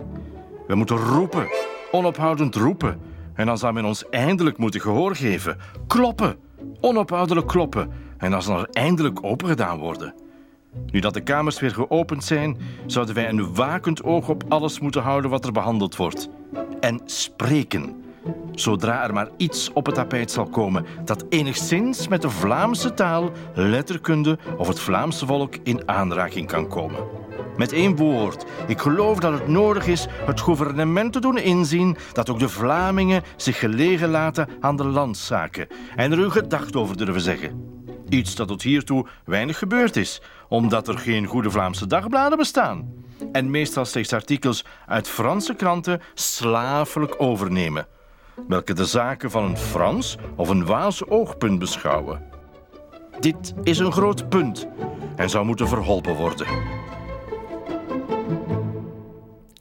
[0.68, 1.48] We moeten roepen,
[1.92, 3.00] onophoudend roepen.
[3.34, 5.58] En dan zou men ons eindelijk moeten gehoor geven.
[5.88, 6.38] Kloppen,
[6.80, 7.92] onophoudelijk kloppen.
[8.18, 10.14] En dan zal er eindelijk opengedaan worden.
[10.92, 15.02] Nu dat de kamers weer geopend zijn, zouden wij een wakend oog op alles moeten
[15.02, 16.30] houden wat er behandeld wordt.
[16.80, 18.04] En spreken.
[18.52, 23.32] Zodra er maar iets op het tapijt zal komen dat enigszins met de Vlaamse taal,
[23.54, 27.04] letterkunde of het Vlaamse volk in aanraking kan komen.
[27.58, 32.30] Met één woord, ik geloof dat het nodig is het gouvernement te doen inzien dat
[32.30, 37.22] ook de Vlamingen zich gelegen laten aan de landzaken en er hun gedacht over durven
[37.22, 37.81] zeggen.
[38.12, 42.94] Iets dat tot hiertoe weinig gebeurd is, omdat er geen goede Vlaamse dagbladen bestaan.
[43.32, 47.88] En meestal slechts artikels uit Franse kranten slavelijk overnemen,
[48.48, 52.24] welke de zaken van een Frans of een Waals oogpunt beschouwen.
[53.20, 54.68] Dit is een groot punt
[55.16, 56.48] en zou moeten verholpen worden.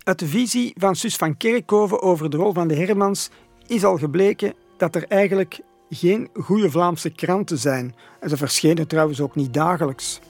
[0.03, 3.31] Uit de visie van Sus van Kerkhoven over de rol van de Hermans
[3.67, 7.95] is al gebleken dat er eigenlijk geen goede Vlaamse kranten zijn.
[8.21, 10.21] En ze verschenen trouwens ook niet dagelijks.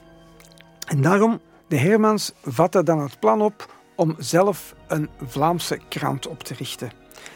[0.87, 6.43] En daarom, de Hermans vatten dan het plan op om zelf een Vlaamse krant op
[6.43, 6.91] te richten.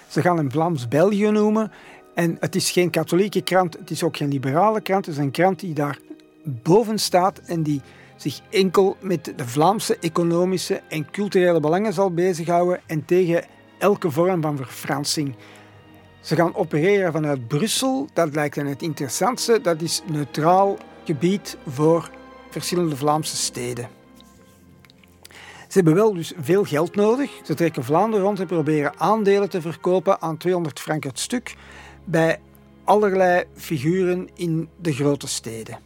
[0.07, 1.71] Ze gaan hem Vlaams België noemen.
[2.13, 5.05] En het is geen katholieke krant, het is ook geen liberale krant.
[5.05, 5.99] Het is een krant die daar
[6.43, 7.81] boven staat en die
[8.15, 13.45] zich enkel met de Vlaamse economische en culturele belangen zal bezighouden en tegen
[13.79, 15.35] elke vorm van verfransing.
[16.25, 18.07] Ze gaan opereren vanuit Brussel.
[18.13, 19.61] Dat lijkt hen het interessantste.
[19.61, 22.09] Dat is neutraal gebied voor
[22.49, 23.89] verschillende Vlaamse steden.
[25.67, 27.31] Ze hebben wel dus veel geld nodig.
[27.43, 31.55] Ze trekken Vlaanderen rond en proberen aandelen te verkopen aan 200 frank het stuk
[32.03, 32.39] bij
[32.83, 35.79] allerlei figuren in de grote steden.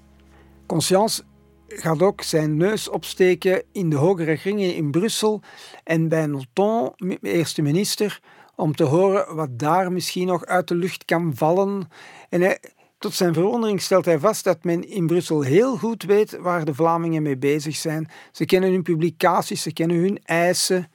[0.66, 1.24] Conscience
[1.68, 5.42] gaat ook zijn neus opsteken in de hogere kringen in Brussel
[5.84, 8.20] en bij Nothon, eerste minister,
[8.60, 11.90] om te horen wat daar misschien nog uit de lucht kan vallen.
[12.30, 12.60] En
[12.98, 16.74] tot zijn verwondering stelt hij vast dat men in Brussel heel goed weet waar de
[16.74, 18.10] Vlamingen mee bezig zijn.
[18.32, 20.92] Ze kennen hun publicaties, ze kennen hun eisen.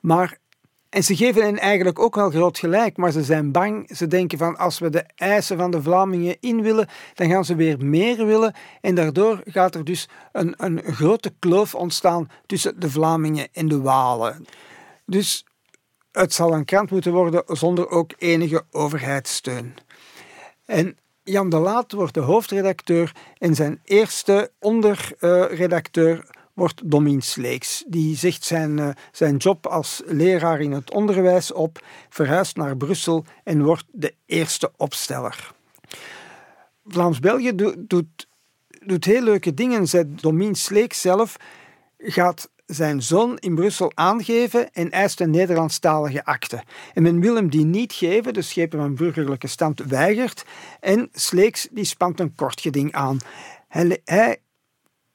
[0.00, 0.38] Maar,
[0.88, 3.90] en ze geven hen eigenlijk ook wel groot gelijk, maar ze zijn bang.
[3.96, 7.54] Ze denken van als we de eisen van de Vlamingen in willen, dan gaan ze
[7.54, 8.54] weer meer willen.
[8.80, 13.80] En daardoor gaat er dus een, een grote kloof ontstaan tussen de Vlamingen en de
[13.80, 14.46] Walen.
[15.06, 15.44] Dus
[16.12, 19.74] het zal een krant moeten worden zonder ook enige overheidssteun.
[20.64, 26.26] En Jan de Laat wordt de hoofdredacteur en zijn eerste onderredacteur
[26.58, 27.84] wordt Domien Sleeks.
[27.86, 33.24] Die zegt zijn, uh, zijn job als leraar in het onderwijs op, verhuist naar Brussel
[33.44, 35.54] en wordt de eerste opsteller.
[36.86, 38.26] Vlaams-België doet, doet,
[38.68, 40.16] doet heel leuke dingen.
[40.20, 41.36] Domien Sleeks zelf
[41.98, 46.62] gaat zijn zoon in Brussel aangeven en eist een Nederlandstalige akte.
[46.94, 50.44] En men wil hem die niet geven, de schepen van burgerlijke stand weigert
[50.80, 53.18] en Sleeks die spant een kort geding aan.
[53.68, 54.40] Hij, hij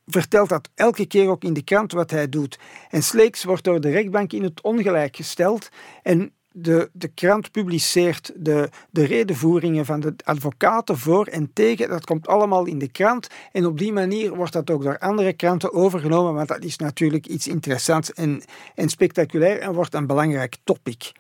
[0.06, 2.60] vertelt dat elke keer ook in de krant wat hij doet.
[2.90, 5.70] En Sleeks wordt door de rechtbank in het ongelijk gesteld
[6.04, 11.90] en de, de krant publiceert de, de redenvoeringen van de advocaten voor en tegen.
[11.90, 13.28] Dat komt allemaal in de krant.
[13.52, 17.28] En op die manier wordt dat ook door andere kranten overgenomen, want dat is natuurlijk
[17.28, 18.42] iets interessants en,
[18.76, 21.12] en spectaculair en wordt een belangrijk topic.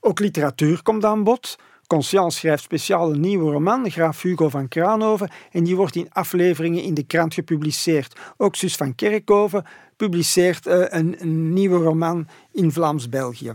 [0.00, 1.58] Ook literatuur komt aan bod.
[1.86, 6.82] Conscience schrijft speciaal een nieuwe roman, Graaf Hugo van Kraanhoven, en die wordt in afleveringen
[6.82, 8.18] in de krant gepubliceerd.
[8.36, 9.64] Ook Sus van Kerkhoven
[9.96, 13.52] publiceert een, een nieuwe roman in Vlaams-België.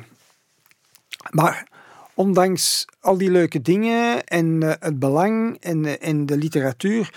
[1.30, 1.67] Maar
[2.13, 7.13] ondanks al die leuke dingen en uh, het belang en, uh, de literatuur,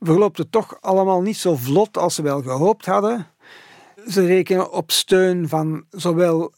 [0.00, 3.26] verloopt het toch allemaal niet zo vlot als ze wel gehoopt hadden.
[4.06, 6.52] Ze rekenen op steun van zowel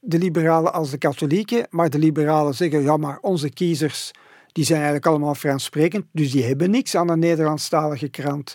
[0.00, 4.12] de liberalen als de katholieken, maar de liberalen zeggen, ja maar onze kiezers
[4.56, 8.54] die zijn eigenlijk allemaal Frans sprekend, dus die hebben niks aan een Nederlandstalige krant.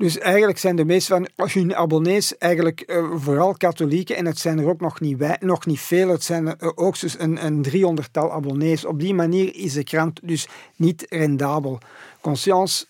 [0.00, 4.58] Dus eigenlijk zijn de meeste van hun abonnees eigenlijk uh, vooral katholieken en het zijn
[4.58, 6.08] er ook nog niet, wij, nog niet veel.
[6.08, 7.66] Het zijn uh, ook dus een, een
[7.98, 8.84] 300-tal abonnees.
[8.84, 11.78] Op die manier is de krant dus niet rendabel.
[12.20, 12.86] Conscience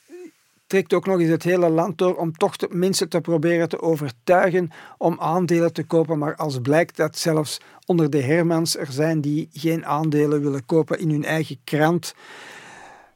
[0.67, 3.81] trekt ook nog eens het hele land door om toch de mensen te proberen te
[3.83, 6.19] overtuigen om aandelen te kopen.
[6.19, 10.99] Maar als blijkt dat zelfs onder de Hermans er zijn die geen aandelen willen kopen
[10.99, 12.15] in hun eigen krant,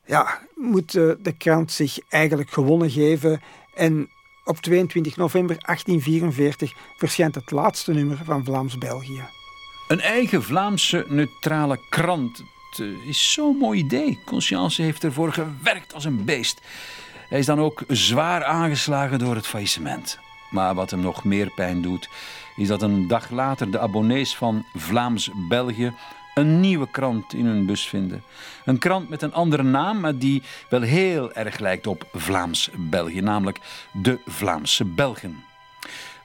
[0.04, 3.40] ja, moet de krant zich eigenlijk gewonnen geven.
[3.74, 4.08] En
[4.44, 9.22] op 22 november 1844 verschijnt het laatste nummer van Vlaams-België.
[9.88, 12.42] Een eigen Vlaamse neutrale krant.
[12.70, 14.18] Het eh, is zo'n mooi idee.
[14.24, 16.60] Conscience heeft ervoor gewerkt als een beest.
[17.28, 20.18] Hij is dan ook zwaar aangeslagen door het faillissement.
[20.50, 22.08] Maar wat hem nog meer pijn doet,
[22.56, 25.92] is dat een dag later de abonnees van Vlaams-België
[26.34, 28.22] een nieuwe krant in hun bus vinden.
[28.64, 33.60] Een krant met een andere naam, maar die wel heel erg lijkt op Vlaams-België, namelijk
[33.92, 35.44] de Vlaamse Belgen.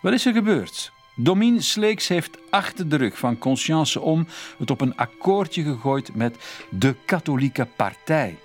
[0.02, 0.92] Wat is er gebeurd?
[1.16, 6.36] Domien Sleeks heeft achter de rug van Conscience om het op een akkoordje gegooid met
[6.70, 8.38] de katholieke partij.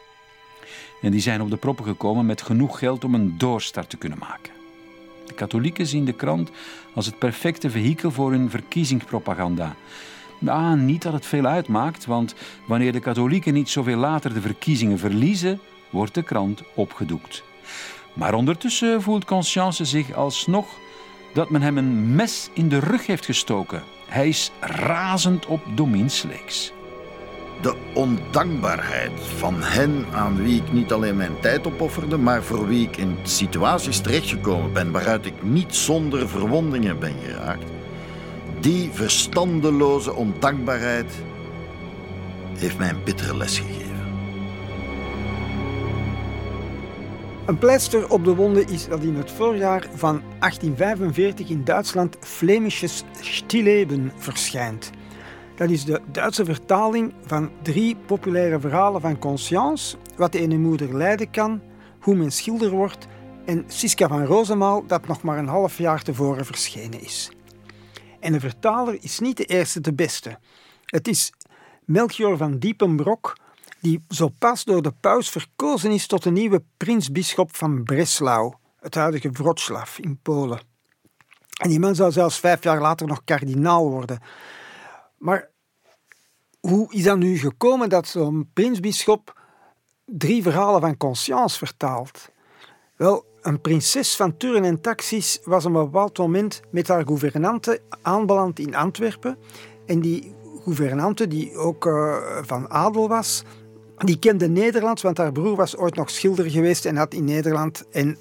[1.03, 4.19] En die zijn op de proppen gekomen met genoeg geld om een doorstart te kunnen
[4.19, 4.53] maken.
[5.27, 6.51] De katholieken zien de krant
[6.95, 9.77] als het perfecte vehikel voor hun verkiezingspropaganda.
[10.49, 12.35] Ah, niet dat het veel uitmaakt, want
[12.67, 17.43] wanneer de katholieken niet zoveel later de verkiezingen verliezen, wordt de krant opgedoekt.
[18.13, 20.67] Maar ondertussen voelt Conscience zich alsnog
[21.35, 23.83] dat men hem een mes in de rug heeft gestoken.
[24.09, 26.73] Hij is razend op Domien Sleeks.
[27.61, 32.89] De ondankbaarheid van hen aan wie ik niet alleen mijn tijd opofferde, maar voor wie
[32.89, 37.71] ik in situaties terechtgekomen ben waaruit ik niet zonder verwondingen ben geraakt,
[38.65, 41.13] die verstandeloze ondankbaarheid
[42.55, 44.07] heeft mij een bittere les gegeven.
[47.47, 53.05] Een pleister op de wonden is dat in het voorjaar van 1845 in Duitsland Flemisches
[53.21, 54.91] Stilleben verschijnt.
[55.57, 60.97] Dat is de Duitse vertaling van drie populaire verhalen van Conscience, wat de ene moeder
[60.97, 61.61] lijden kan,
[62.01, 63.07] hoe men schilder wordt
[63.45, 67.31] en Siska van Rosemaal, dat nog maar een half jaar tevoren verschenen is.
[68.25, 70.39] En de vertaler is niet de eerste de beste.
[70.85, 71.33] Het is
[71.85, 73.37] Melchior van Diepenbrok,
[73.81, 78.95] die zo pas door de paus verkozen is tot de nieuwe prinsbisschop van Breslau, het
[78.95, 80.61] huidige Wrocław in Polen.
[81.57, 84.21] En die man zou zelfs vijf jaar later nog kardinaal worden.
[85.19, 85.51] Maar
[86.61, 89.41] hoe is dat nu gekomen dat zo'n prinsbisschop
[90.05, 92.31] drie verhalen van Conscience vertaalt?
[92.97, 97.81] Wel, een prinses van Turen en Taxis was op een bepaald moment met haar gouvernante
[98.03, 99.37] aanbeland in Antwerpen.
[99.87, 100.35] En die
[100.65, 103.43] gouvernante, die ook uh, van adel was,
[103.97, 107.85] die kende Nederlands, want haar broer was ooit nog schilder geweest en had in Nederland
[107.91, 108.19] en,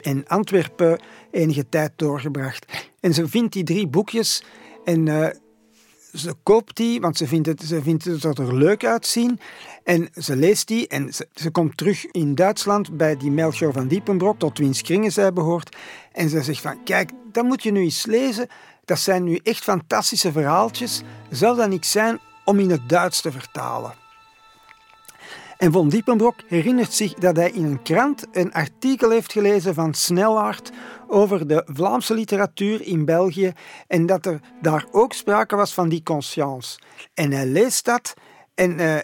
[0.00, 1.00] en Antwerpen
[1.30, 2.66] enige tijd doorgebracht.
[3.00, 4.44] En ze vindt die drie boekjes
[4.84, 5.26] en uh,
[6.12, 9.40] ze koopt die, want ze vindt, het, ze vindt het er leuk uitzien.
[9.84, 14.38] En ze leest die en ze, komt terug in Duitsland bij die Melchior van Diepenbrok,
[14.38, 15.76] tot wiens kringen zij behoort.
[16.12, 18.46] En ze zegt van, kijk, dat moet je nu eens lezen.
[18.84, 21.02] Dat zijn nu echt fantastische verhaaltjes.
[21.30, 23.94] Zou dat niet zijn om in het Duits te vertalen?
[25.58, 29.94] En von Diepenbrok herinnert zich dat hij in een krant een artikel heeft gelezen van
[29.94, 30.70] Snellart
[31.08, 33.52] over de Vlaamse literatuur in België
[33.86, 36.78] en dat er daar ook sprake was van die conscience.
[37.14, 38.14] En hij leest dat
[38.54, 38.96] en uh,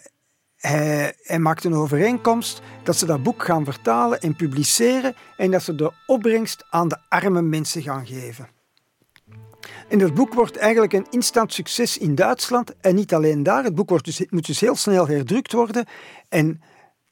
[0.57, 5.63] hij, hij, maakt een overeenkomst dat ze dat boek gaan vertalen en publiceren en dat
[5.63, 8.49] ze de opbrengst aan de arme mensen gaan geven.
[9.89, 12.81] En dat boek wordt eigenlijk een instant succes in Duitsland.
[12.81, 13.65] En niet alleen daar.
[13.65, 15.87] Het boek wordt dus, moet dus heel snel herdrukt worden.
[16.29, 16.63] En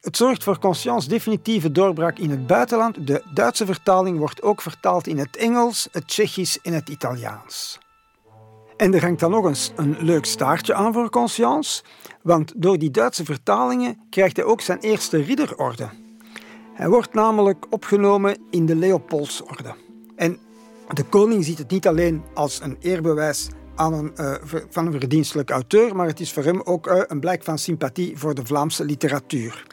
[0.02, 3.06] het zorgt voor Conscience definitieve doorbraak in het buitenland.
[3.06, 7.78] De Duitse vertaling wordt ook vertaald in het Engels, het Tsjechisch en het Italiaans.
[8.76, 11.82] En er hangt dan nog eens een leuk staartje aan voor Conscience,
[12.22, 15.88] want door die Duitse vertalingen krijgt hij ook zijn eerste ridderorde.
[16.74, 19.74] Hij wordt namelijk opgenomen in de Leopoldsorde.
[20.16, 20.38] En
[20.92, 24.34] de koning ziet het niet alleen als een eerbewijs aan een, uh,
[24.70, 28.18] van een verdienstelijk auteur, maar het is voor hem ook uh, een blijk van sympathie
[28.18, 29.66] voor de Vlaamse literatuur.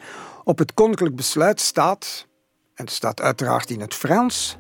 [0.44, 2.28] Op het koninklijk besluit staat,
[2.74, 4.58] en het staat uiteraard in het Frans,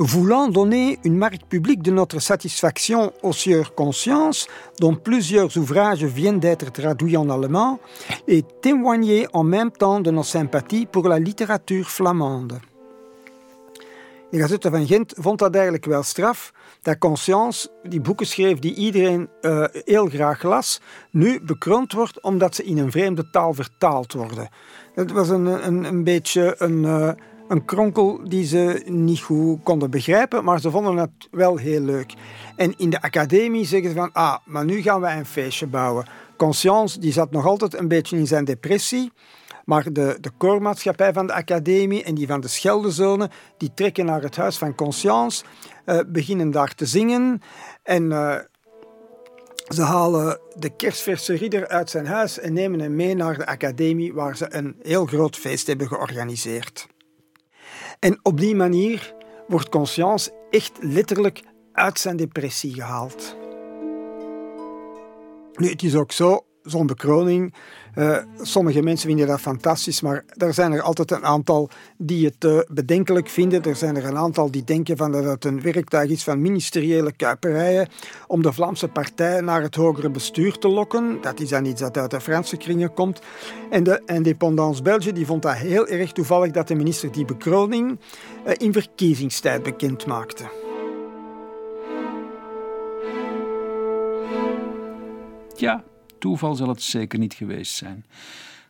[0.00, 4.46] Voulant donner une marque publique de notre satisfaction au sieur Conscience,
[4.78, 7.80] dont plusieurs ouvrages viennent d'être traduits en allemand,
[8.28, 12.60] et témoigner en même temps de nos sympathies pour la littérature flamande.
[14.30, 16.52] De Gazette van Gent vond dat eigenlijk wel straf
[16.82, 22.54] dat Conscience, die boeken schreef die iedereen uh, heel graag las, nu bekroond wordt omdat
[22.54, 24.48] ze in een vreemde taal vertaald worden.
[24.94, 27.10] Dat was een, een, een beetje een, uh,
[27.48, 32.14] een kronkel die ze niet goed konden begrijpen, maar ze vonden het wel heel leuk.
[32.56, 36.06] En in de academie zeggen ze van, ah, maar nu gaan wij een feestje bouwen.
[36.36, 39.12] Conscience die zat nog altijd een beetje in zijn depressie.
[39.68, 44.22] Maar de, de koormaatschappij van de academie en die van de Scheldezone, die trekken naar
[44.22, 45.44] het Huis van Conscience,
[45.86, 47.42] uh, beginnen daar te zingen
[47.82, 48.04] en...
[48.04, 48.36] Uh,
[49.68, 54.14] ze halen de kerstverse ridder uit zijn huis en nemen hem mee naar de academie,
[54.14, 56.86] waar ze een heel groot feest hebben georganiseerd.
[57.98, 59.14] En op die manier
[59.48, 61.42] wordt Conscience echt letterlijk
[61.72, 63.36] uit zijn depressie gehaald.
[65.54, 67.54] Nu, het is ook zo, zo'n bekroning,
[67.94, 72.44] uh, sommige mensen vinden dat fantastisch, maar er zijn er altijd een aantal die het
[72.44, 73.62] uh, bedenkelijk vinden.
[73.62, 77.12] Er zijn er een aantal die denken van dat het een werktuig is van ministeriële
[77.12, 77.88] kuiperijen
[78.26, 81.18] om de Vlaamse partij naar het hogere bestuur te lokken.
[81.20, 83.20] Dat is dan iets dat uit de Franse kringen komt.
[83.70, 87.98] En de Indépendance Belge die vond dat heel erg toevallig dat de minister die bekroning
[88.46, 90.44] uh, in verkiezingstijd bekend maakte.
[95.56, 95.84] Ja,
[96.18, 98.04] toeval zal het zeker niet geweest zijn.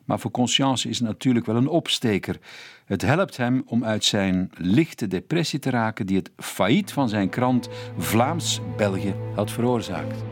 [0.05, 2.38] Maar voor Conscience is het natuurlijk wel een opsteker.
[2.84, 7.28] Het helpt hem om uit zijn lichte depressie te raken die het failliet van zijn
[7.28, 7.68] krant
[7.99, 10.22] Vlaams-België had veroorzaakt.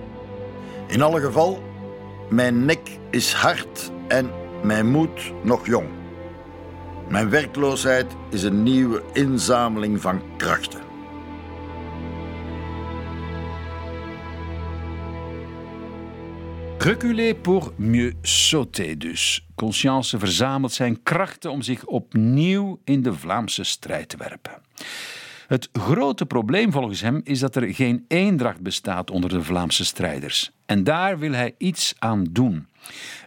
[0.86, 1.62] In alle geval,
[2.30, 4.30] mijn nek is hard en
[4.62, 5.88] mijn moed nog jong.
[7.08, 10.85] Mijn werkloosheid is een nieuwe inzameling van krachten.
[16.86, 19.46] Reculer pour mieux sauter dus.
[19.54, 24.52] Conscience verzamelt zijn krachten om zich opnieuw in de Vlaamse strijd te werpen.
[25.46, 30.55] Het grote probleem volgens hem is dat er geen eendracht bestaat onder de Vlaamse strijders.
[30.66, 32.66] En daar wil hij iets aan doen.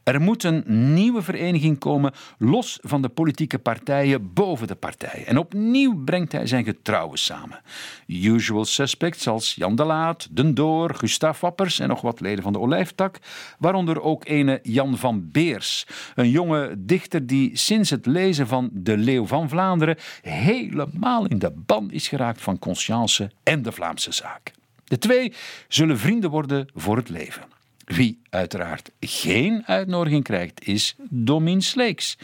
[0.04, 5.28] Er moet een nieuwe vereniging komen, los van de politieke partijen boven de partijen.
[5.28, 7.62] En opnieuw brengt hij zijn getrouwen samen.
[8.08, 12.54] Usual suspects als Jan de Laat, Den Door, Gustav Wappers en nog wat leden van
[12.54, 13.20] de Olijftak,
[13.60, 18.98] waaronder ook ene Jan van Beers, een jonge dichter die sinds het lezen van De
[18.98, 24.58] Leeuw van Vlaanderen helemaal in de ban is geraakt van Conscience en de Vlaamse zaak.
[24.90, 25.34] De twee
[25.68, 27.44] zullen vrienden worden voor het leven.
[27.86, 32.18] Wie uiteraard geen uitnodiging krijgt, is Domin Sleeks.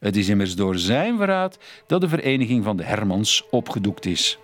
[0.00, 4.38] Het is immers door zijn verraad dat de vereniging van de Hermans opgedoekt is.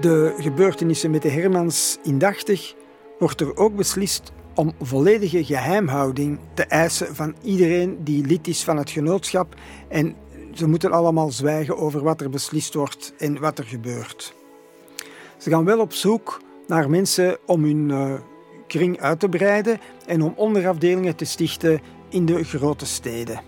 [0.00, 2.74] De gebeurtenissen met de Hermans indachtig
[3.18, 8.76] wordt er ook beslist om volledige geheimhouding te eisen van iedereen die lid is van
[8.76, 9.54] het genootschap.
[9.88, 10.16] En
[10.54, 14.34] ze moeten allemaal zwijgen over wat er beslist wordt en wat er gebeurt.
[15.40, 18.12] Ze gaan wel op zoek naar mensen om hun uh,
[18.66, 23.40] kring uit te breiden en om onderafdelingen te stichten in de grote steden.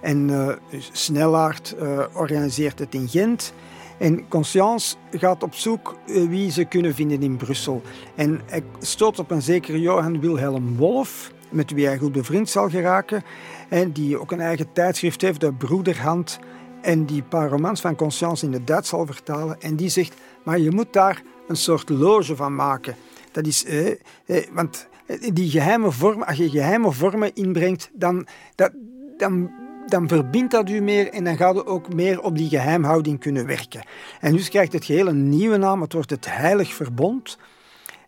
[0.00, 3.52] En uh, organiseert het in Gent.
[3.98, 7.82] En Conscience gaat op zoek wie ze kunnen vinden in Brussel.
[8.14, 12.68] En hij stoot op een zekere Johan Wilhelm Wolf, met wie hij goed bevriend zal
[12.68, 13.22] geraken.
[13.68, 16.38] En die ook een eigen tijdschrift heeft, de Broederhand.
[16.86, 19.60] En die een paar romans van Conscience in het Duits zal vertalen.
[19.60, 22.96] En die zegt, maar je moet daar een soort loge van maken.
[23.32, 23.86] Dat is, eh,
[24.26, 24.88] eh, want
[25.32, 28.70] die geheime vormen, als je geheime vormen inbrengt, dan, dat,
[29.16, 29.50] dan,
[29.86, 33.46] dan verbindt dat u meer en dan gaat u ook meer op die geheimhouding kunnen
[33.46, 33.86] werken.
[34.20, 37.38] En dus krijgt het geheel een nieuwe naam, het wordt het Heilig Verbond.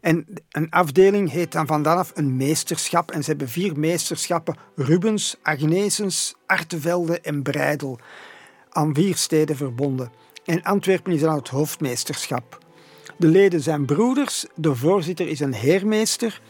[0.01, 3.11] En een afdeling heet dan vanaf een meesterschap.
[3.11, 7.99] En ze hebben vier meesterschappen: Rubens, Agnesens, Artevelde en Breidel.
[8.79, 10.13] Aan vier steden verbonden.
[10.45, 12.59] En Antwerpen is dan het hoofdmeesterschap.
[13.17, 14.47] De leden zijn broeders.
[14.55, 16.41] De voorzitter is een heermeester.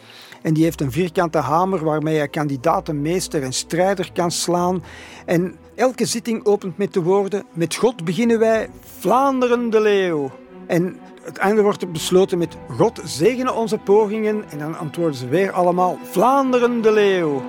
[0.43, 4.85] En die heeft een vierkante hamer waarmee hij kandidaten, meester en strijder kan slaan.
[5.27, 10.31] En elke zitting opent met de woorden: Met God beginnen wij, Vlaanderen de leeuw.
[10.67, 14.45] En het einde wordt besloten met God zegene onze pogingen.
[14.51, 17.43] En dan antwoorden ze weer allemaal: Vlaanderen de leeuw.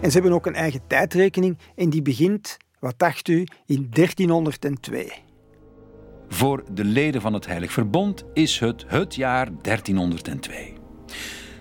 [0.00, 5.12] En ze hebben ook een eigen tijdrekening en die begint, wat dacht u, in 1302.
[6.28, 10.72] Voor de leden van het Heilig Verbond is het het jaar 1302.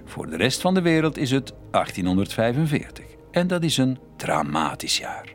[0.05, 3.05] Voor de rest van de wereld is het 1845.
[3.31, 5.33] En dat is een dramatisch jaar.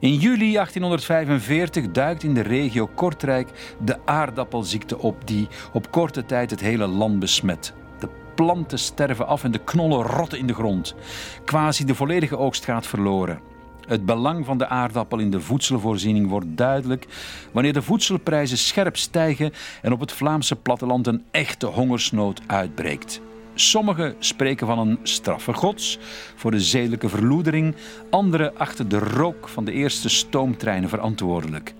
[0.00, 6.50] In juli 1845 duikt in de regio Kortrijk de aardappelziekte op die op korte tijd
[6.50, 7.74] het hele land besmet.
[8.34, 10.94] Planten sterven af en de knollen rotten in de grond.
[11.44, 13.40] Quasi de volledige oogst gaat verloren.
[13.86, 17.06] Het belang van de aardappel in de voedselvoorziening wordt duidelijk
[17.52, 23.20] wanneer de voedselprijzen scherp stijgen en op het Vlaamse platteland een echte hongersnood uitbreekt.
[23.54, 25.98] Sommigen spreken van een straffe gods
[26.34, 27.74] voor de zedelijke verloedering,
[28.10, 31.74] anderen achter de rook van de eerste stoomtreinen verantwoordelijk.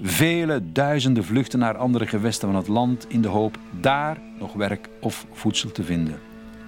[0.00, 4.88] Vele duizenden vluchten naar andere gewesten van het land in de hoop daar nog werk
[5.00, 6.18] of voedsel te vinden.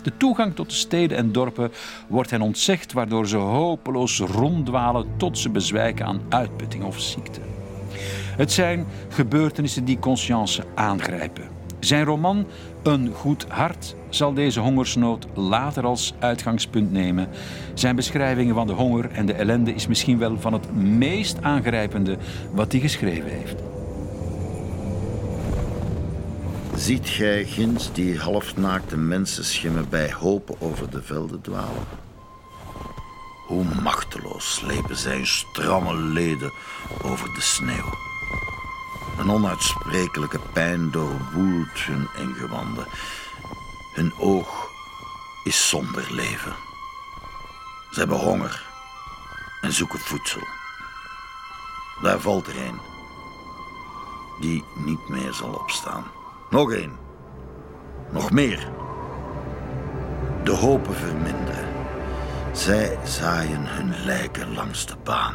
[0.02, 1.72] De toegang tot de steden en dorpen
[2.08, 7.40] wordt hen ontzegd, waardoor ze hopeloos ronddwalen tot ze bezwijken aan uitputting of ziekte.
[8.36, 11.48] Het zijn gebeurtenissen die Conscience aangrijpen.
[11.80, 12.46] Zijn roman
[12.82, 17.28] Een goed hart zal deze hongersnood later als uitgangspunt nemen.
[17.74, 22.18] Zijn beschrijvingen van de honger en de ellende is misschien wel van het meest aangrijpende
[22.52, 23.62] wat hij geschreven heeft.
[26.76, 31.86] Ziet gij ginds die halfnaakte mensenschimmen bij hopen over de velden dwalen?
[33.46, 36.52] Hoe machteloos slepen zij stramme leden
[37.02, 38.09] over de sneeuw.
[39.20, 42.86] Een onuitsprekelijke pijn doorwoelt hun ingewanden.
[43.94, 44.70] Hun oog
[45.44, 46.52] is zonder leven.
[47.90, 48.66] Ze hebben honger
[49.60, 50.42] en zoeken voedsel.
[52.02, 52.80] Daar valt er een
[54.40, 56.04] die niet meer zal opstaan.
[56.50, 56.92] Nog één.
[58.10, 58.68] Nog meer.
[60.44, 61.68] De hopen verminderen.
[62.52, 65.34] Zij zaaien hun lijken langs de baan.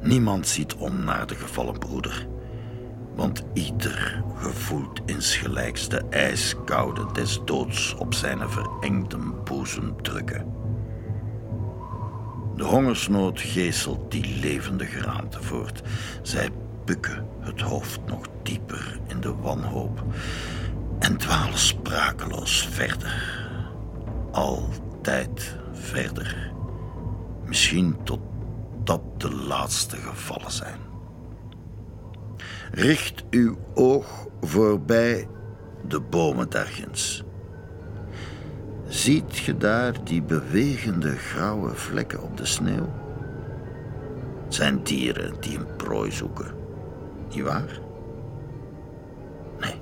[0.00, 2.31] Niemand ziet om naar de gevallen broeder.
[3.14, 10.54] Want ieder gevoelt insgelijks de ijskoude des doods op zijn verengde boezem drukken.
[12.56, 15.82] De hongersnood geestelt die levende geraamte voort.
[16.22, 16.50] Zij
[16.84, 20.04] bukken het hoofd nog dieper in de wanhoop
[20.98, 23.40] en dwalen sprakeloos verder.
[24.30, 26.52] Altijd verder.
[27.44, 30.91] Misschien totdat de laatste gevallen zijn.
[32.74, 35.28] Richt uw oog voorbij
[35.88, 37.24] de bomen daarginds.
[38.86, 42.92] Ziet ge daar die bewegende grauwe vlekken op de sneeuw?
[44.44, 46.54] Het zijn dieren die een prooi zoeken,
[47.34, 47.80] niet waar?
[49.60, 49.80] Nee.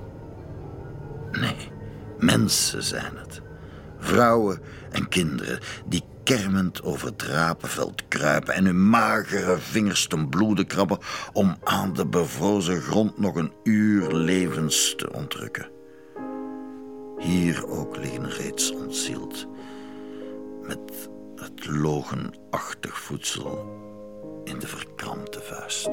[1.41, 1.71] Nee,
[2.19, 3.43] mensen zijn het.
[3.99, 4.61] Vrouwen
[4.91, 6.03] en kinderen die
[6.37, 10.99] kermend over het rapenveld kruipen en hun magere vingers ten bloede krabben
[11.33, 15.71] om aan de bevrozen grond nog een uur levens te ontrukken.
[17.19, 19.47] Hier ook liggen reeds ontzield,
[20.63, 23.79] met het logenachtig voedsel
[24.45, 25.89] in de verkrampte vuist.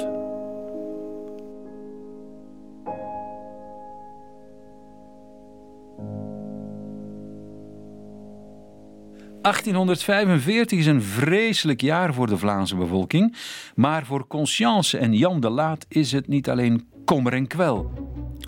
[9.42, 13.36] 1845 is een vreselijk jaar voor de Vlaamse bevolking,
[13.76, 17.92] maar voor Conscience en Jan de Laat is het niet alleen kommer en kwel.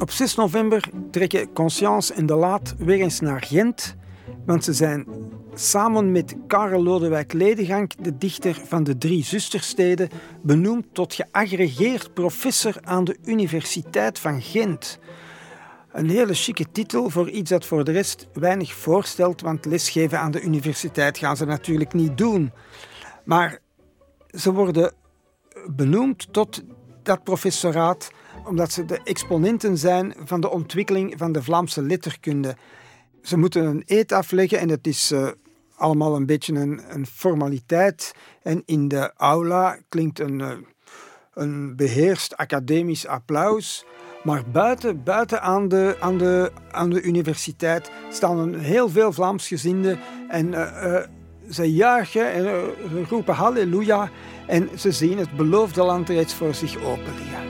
[0.01, 3.95] Op 6 november trekken Conscience en de Laat weer eens naar Gent,
[4.45, 5.05] want ze zijn
[5.53, 10.09] samen met Karel Lodewijk Ledegank, de dichter van de drie zustersteden,
[10.41, 14.99] benoemd tot geagregeerd professor aan de Universiteit van Gent.
[15.91, 20.31] Een hele chique titel voor iets dat voor de rest weinig voorstelt, want lesgeven aan
[20.31, 22.51] de universiteit gaan ze natuurlijk niet doen.
[23.25, 23.59] Maar
[24.27, 24.93] ze worden
[25.65, 26.63] benoemd tot
[27.03, 28.11] dat professoraat
[28.45, 32.55] omdat ze de exponenten zijn van de ontwikkeling van de Vlaamse letterkunde.
[33.21, 35.27] Ze moeten een eet afleggen en het is uh,
[35.75, 38.11] allemaal een beetje een, een, formaliteit.
[38.41, 40.51] En in de aula klinkt een, uh,
[41.33, 43.85] een beheerst academisch applaus.
[44.23, 49.99] Maar buiten, buiten aan, de, aan, de, aan de universiteit staan een heel veel Vlaamsgezinden
[50.27, 50.99] en uh, uh,
[51.49, 54.09] ze juichen en uh, roepen halleluja
[54.47, 57.47] en ze zien het beloofde land reeds voor zich open liggen.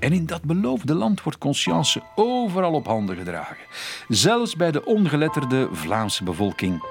[0.00, 3.56] En in dat beloofde land wordt conscience overal op handen gedragen,
[4.08, 6.82] zelfs bij de ongeletterde Vlaamse bevolking.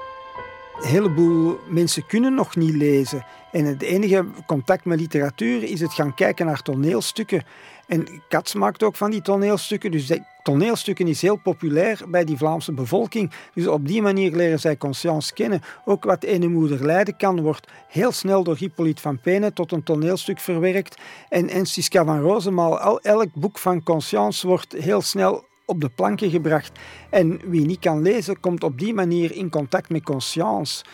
[0.80, 3.24] Een heleboel mensen kunnen nog niet lezen.
[3.52, 7.44] En het enige contact met literatuur is het gaan kijken naar toneelstukken.
[7.92, 9.90] En Katz maakt ook van die toneelstukken.
[9.90, 10.12] Dus
[10.42, 13.30] toneelstukken is heel populair bij die Vlaamse bevolking.
[13.54, 15.62] Dus op die manier leren zij conscience kennen.
[15.84, 19.82] Ook wat ene moeder lijden kan, wordt heel snel door Hippolyte van Penen tot een
[19.82, 21.00] toneelstuk verwerkt.
[21.28, 26.30] En, en Siska van Roosemaal, elk boek van conscience wordt heel snel op de planken
[26.30, 26.78] gebracht.
[27.10, 30.84] En wie niet kan lezen, komt op die manier in contact met conscience.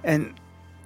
[0.00, 0.36] En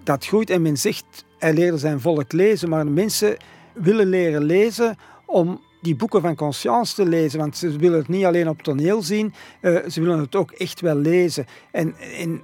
[0.03, 3.37] dat groeit en men zegt, hij leerde zijn volk lezen, maar mensen
[3.73, 4.97] willen leren lezen
[5.35, 9.03] om die boeken van conscience te lezen, want ze willen het niet alleen op toneel
[9.03, 11.47] zien, uh, ze willen het ook echt wel lezen.
[11.71, 12.43] En, en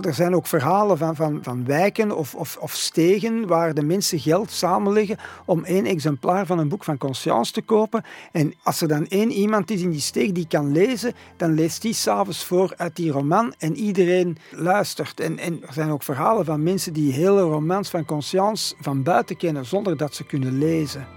[0.00, 4.18] er zijn ook verhalen van, van, van wijken of, of, of, stegen waar de mensen
[4.18, 8.04] geld samenleggen om één exemplaar van een boek van conscience te kopen.
[8.32, 11.82] En als er dan één iemand is in die steeg die kan lezen, dan leest
[11.82, 15.20] die s'avonds voor uit die roman en iedereen luistert.
[15.20, 19.36] En, en er zijn ook verhalen van mensen die hele romans van conscience van buiten
[19.36, 21.15] kennen zonder dat ze kunnen lezen.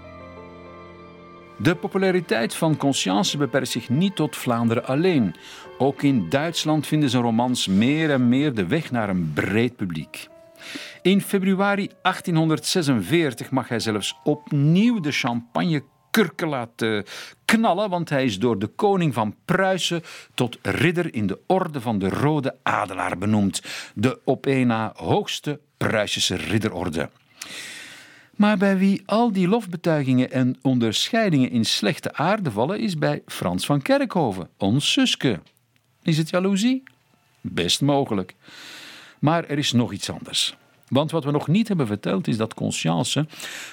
[1.62, 5.34] De populariteit van Conscience beperkt zich niet tot Vlaanderen alleen.
[5.78, 10.28] Ook in Duitsland vinden zijn romans meer en meer de weg naar een breed publiek.
[11.02, 17.04] In februari 1846 mag hij zelfs opnieuw de champagne kurken laten
[17.44, 20.02] knallen, want hij is door de koning van Pruisen
[20.34, 23.62] tot ridder in de orde van de Rode Adelaar benoemd,
[23.94, 27.10] de op een na hoogste Pruisische ridderorde.
[28.40, 33.66] Maar bij wie al die lofbetuigingen en onderscheidingen in slechte aarde vallen, is bij Frans
[33.66, 35.40] van Kerkhoven, ons Suske.
[36.02, 36.82] Is het jaloezie?
[37.40, 38.34] Best mogelijk.
[39.18, 40.56] Maar er is nog iets anders.
[40.90, 43.26] Want wat we nog niet hebben verteld is dat Conscience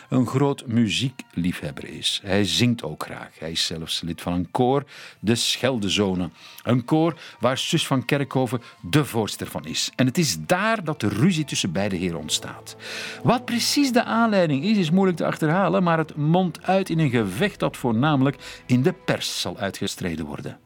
[0.10, 2.22] een groot muziekliefhebber is.
[2.23, 3.30] Hij zingt ook graag.
[3.39, 4.84] Hij is zelfs lid van een koor,
[5.19, 6.30] de Scheldezone.
[6.64, 9.91] Een koor waar zus van Kerkhoven de voorster van is.
[9.95, 12.76] En het is daar dat de ruzie tussen beide heren ontstaat.
[13.23, 17.10] Wat precies de aanleiding is, is moeilijk te achterhalen, maar het mondt uit in een
[17.10, 20.60] gevecht dat voornamelijk in de pers zal uitgestreden worden.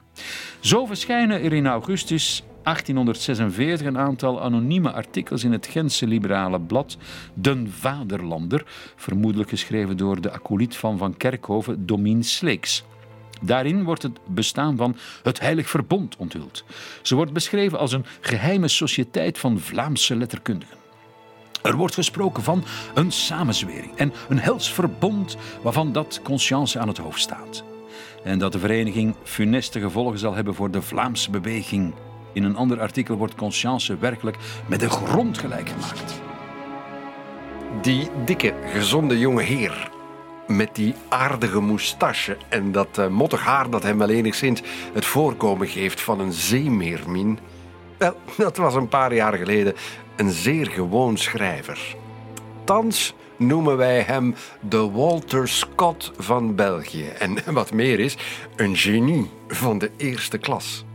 [0.59, 6.97] Zo verschijnen er in augustus 1846 een aantal anonieme artikels in het Gentse liberale blad
[7.33, 8.63] Den Vaderlander,
[8.95, 12.83] vermoedelijk geschreven door de acolyt van Van Kerkhoven, Domien Sleeks.
[13.41, 16.63] Daarin wordt het bestaan van het Heilig Verbond onthuld.
[17.01, 20.77] Ze wordt beschreven als een geheime sociëteit van Vlaamse letterkundigen.
[21.63, 22.63] Er wordt gesproken van
[22.93, 27.63] een samenzwering en een hels verbond waarvan dat conscience aan het hoofd staat.
[28.23, 31.93] En dat de vereniging funeste gevolgen zal hebben voor de Vlaamse beweging
[32.33, 36.21] in een ander artikel wordt Conscience werkelijk met de grond gelijk gemaakt.
[37.81, 39.89] Die dikke, gezonde jonge heer
[40.47, 44.61] met die aardige moustache en dat uh, mottig haar dat hem wel enigszins
[44.93, 47.39] het voorkomen geeft van een zeemeermin.
[47.97, 49.73] Wel, dat was een paar jaar geleden
[50.15, 51.95] een zeer gewoon schrijver.
[52.63, 57.07] Thans noemen wij hem de Walter Scott van België.
[57.07, 58.17] En wat meer is,
[58.55, 60.85] een genie van de eerste klas.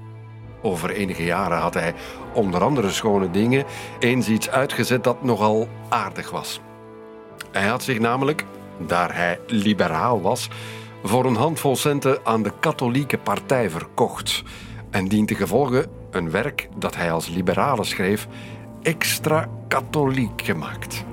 [0.63, 1.95] Over enige jaren had hij
[2.33, 3.65] onder andere schone dingen
[3.99, 6.61] eens iets uitgezet dat nogal aardig was.
[7.53, 8.45] Hij had zich namelijk,
[8.87, 10.49] daar hij liberaal was,
[11.03, 14.43] voor een handvol centen aan de katholieke partij verkocht.
[14.91, 18.27] En dient te gevolgen een werk dat hij als liberale schreef,
[18.83, 21.05] extra katholiek gemaakt.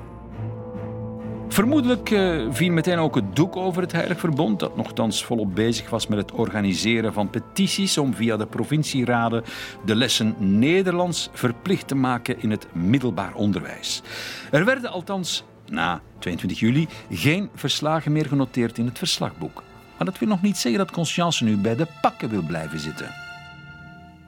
[1.54, 5.90] Vermoedelijk uh, viel meteen ook het doek over het Heilig Verbond, dat nogthans volop bezig
[5.90, 9.44] was met het organiseren van petities om via de provincieraden
[9.84, 14.02] de lessen Nederlands verplicht te maken in het middelbaar onderwijs.
[14.50, 19.62] Er werden althans na 22 juli geen verslagen meer genoteerd in het verslagboek.
[19.96, 23.10] Maar dat wil nog niet zeggen dat Conscience nu bij de pakken wil blijven zitten.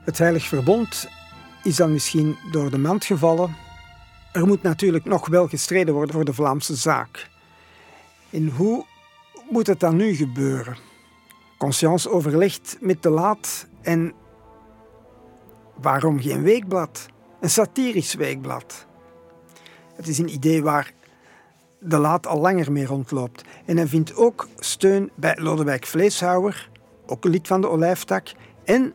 [0.04, 1.08] Het Heilig Verbond
[1.62, 3.65] is dan misschien door de mand gevallen
[4.36, 7.30] er moet natuurlijk nog wel gestreden worden voor de Vlaamse zaak.
[8.30, 8.84] En hoe
[9.50, 10.76] moet het dan nu gebeuren?
[11.58, 14.12] Conscience overlegt met de laat en
[15.80, 17.06] waarom geen weekblad?
[17.40, 18.86] Een satirisch weekblad.
[19.94, 20.92] Het is een idee waar
[21.80, 23.44] de laat al langer mee rondloopt.
[23.64, 26.70] En hij vindt ook steun bij Lodewijk Vleeshouwer,
[27.06, 28.32] ook een lid van de Olijftak,
[28.64, 28.94] en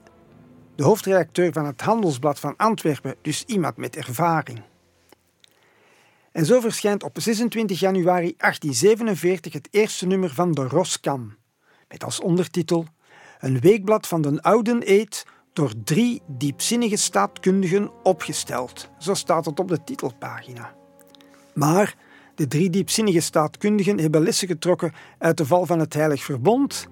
[0.75, 4.61] de hoofdredacteur van het Handelsblad van Antwerpen, dus iemand met ervaring.
[6.31, 11.35] En zo verschijnt op 26 januari 1847 het eerste nummer van de Roskam,
[11.87, 12.85] met als ondertitel
[13.39, 18.89] Een weekblad van de Ouden Eed door drie diepzinnige staatkundigen opgesteld.
[18.97, 20.73] Zo staat het op de titelpagina.
[21.53, 21.95] Maar
[22.35, 26.87] de drie diepzinnige staatkundigen hebben lessen getrokken uit de val van het Heilig Verbond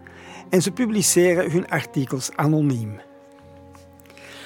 [0.49, 2.99] en ze publiceren hun artikels anoniem.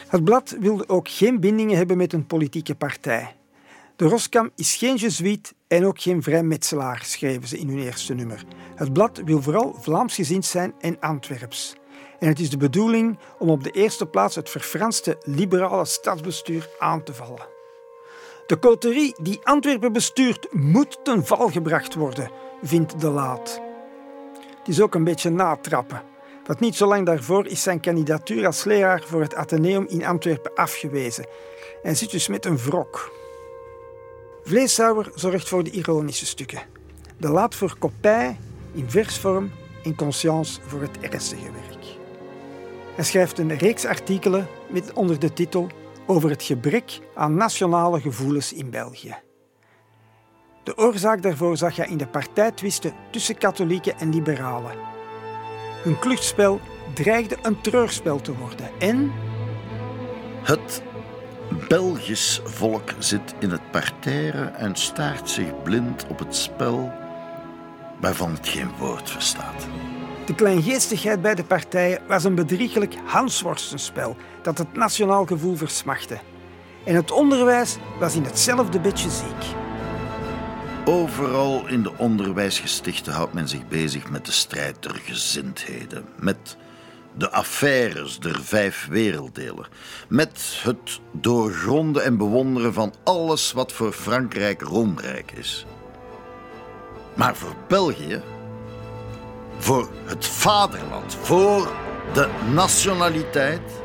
[0.07, 3.35] Het blad wilde ook geen bindingen hebben met een politieke partij.
[3.95, 8.43] De Roskam is geen jezuïet en ook geen vrijmetselaar, schrijven ze in hun eerste nummer.
[8.75, 11.75] Het blad wil vooral Vlaamsgezind zijn en Antwerps.
[12.19, 17.03] En het is de bedoeling om op de eerste plaats het verfranste liberale stadsbestuur aan
[17.03, 17.47] te vallen.
[18.47, 22.29] De coterie die Antwerpen bestuurt moet ten val gebracht worden,
[22.61, 23.61] vindt De Laat.
[24.57, 26.01] Het is ook een beetje natrappen.
[26.45, 30.53] Want niet zo lang daarvoor is zijn kandidatuur als leraar voor het Atheneum in Antwerpen
[30.55, 31.27] afgewezen.
[31.83, 33.11] En zit dus met een wrok.
[34.43, 36.61] Vleeshouwer zorgt voor de ironische stukken.
[37.17, 38.37] De laat voor kopij
[38.73, 39.51] in versvorm
[39.83, 41.85] en conscience voor het ernstige werk.
[42.95, 45.67] Hij schrijft een reeks artikelen met onder de titel
[46.07, 49.15] over het gebrek aan nationale gevoelens in België.
[50.63, 54.77] De oorzaak daarvoor zag hij in de partijtwisten tussen katholieken en liberalen.
[55.83, 56.59] Hun kluchtspel
[56.93, 59.11] dreigde een treurspel te worden en...
[60.43, 60.83] Het
[61.67, 66.91] Belgisch volk zit in het parterre en staart zich blind op het spel
[67.99, 69.67] waarvan het geen woord verstaat.
[70.25, 76.19] De kleingeestigheid bij de partijen was een bedriegelijk hansworstenspel dat het nationaal gevoel versmachtte.
[76.85, 79.55] En het onderwijs was in hetzelfde bedje ziek.
[80.85, 86.57] Overal in de onderwijsgestichten houdt men zich bezig met de strijd der gezindheden, met
[87.17, 89.65] de affaires der vijf werelddelen,
[90.07, 95.65] met het doorgronden en bewonderen van alles wat voor Frankrijk roemrijk is.
[97.13, 98.21] Maar voor België,
[99.57, 101.71] voor het vaderland, voor
[102.13, 103.81] de nationaliteit,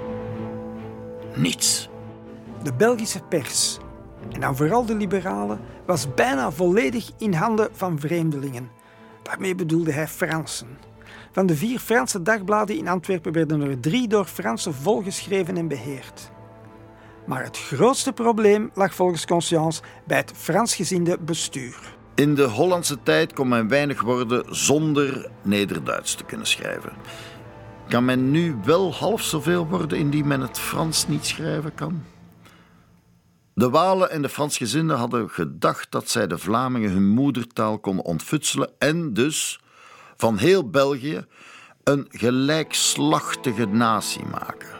[1.34, 1.88] niets.
[2.62, 3.78] De Belgische pers,
[4.32, 8.70] en dan vooral de liberalen, was bijna volledig in handen van vreemdelingen.
[9.22, 10.87] Daarmee bedoelde hij Fransen.
[11.38, 16.30] Van de vier Franse dagbladen in Antwerpen werden er drie door Fransen volgeschreven en beheerd.
[17.26, 21.94] Maar het grootste probleem lag volgens Conscience bij het Fransgezinde bestuur.
[22.14, 26.92] In de Hollandse tijd kon men weinig worden zonder Nederduits te kunnen schrijven.
[27.88, 32.04] Kan men nu wel half zoveel worden indien men het Frans niet schrijven kan?
[33.54, 38.70] De Walen en de Fransgezinden hadden gedacht dat zij de Vlamingen hun moedertaal konden ontfutselen
[38.78, 39.60] en dus
[40.18, 41.26] van heel België
[41.84, 44.76] een gelijkslachtige natie maken.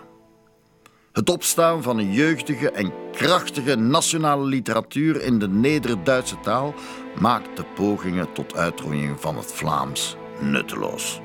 [1.13, 6.75] Het opstaan van een jeugdige en krachtige nationale literatuur in de Neder-Duitse taal
[7.21, 11.21] maakt de pogingen tot uitroeiing van het Vlaams nutteloos.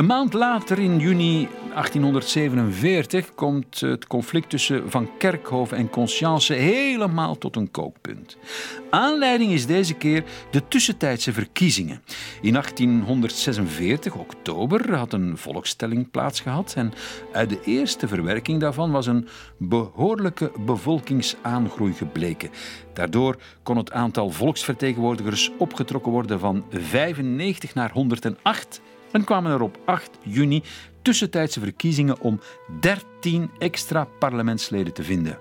[0.00, 7.38] Een maand later, in juni 1847, komt het conflict tussen Van Kerkhoven en Conscience helemaal
[7.38, 8.36] tot een kookpunt.
[8.90, 12.02] Aanleiding is deze keer de tussentijdse verkiezingen.
[12.42, 16.92] In 1846, oktober, had een volkstelling plaatsgehad en
[17.32, 22.50] uit de eerste verwerking daarvan was een behoorlijke bevolkingsaangroei gebleken.
[22.92, 28.80] Daardoor kon het aantal volksvertegenwoordigers opgetrokken worden van 95 naar 108
[29.12, 30.62] en kwamen er op 8 juni
[31.02, 32.40] tussentijdse verkiezingen om
[32.80, 35.38] 13 extra parlementsleden te vinden.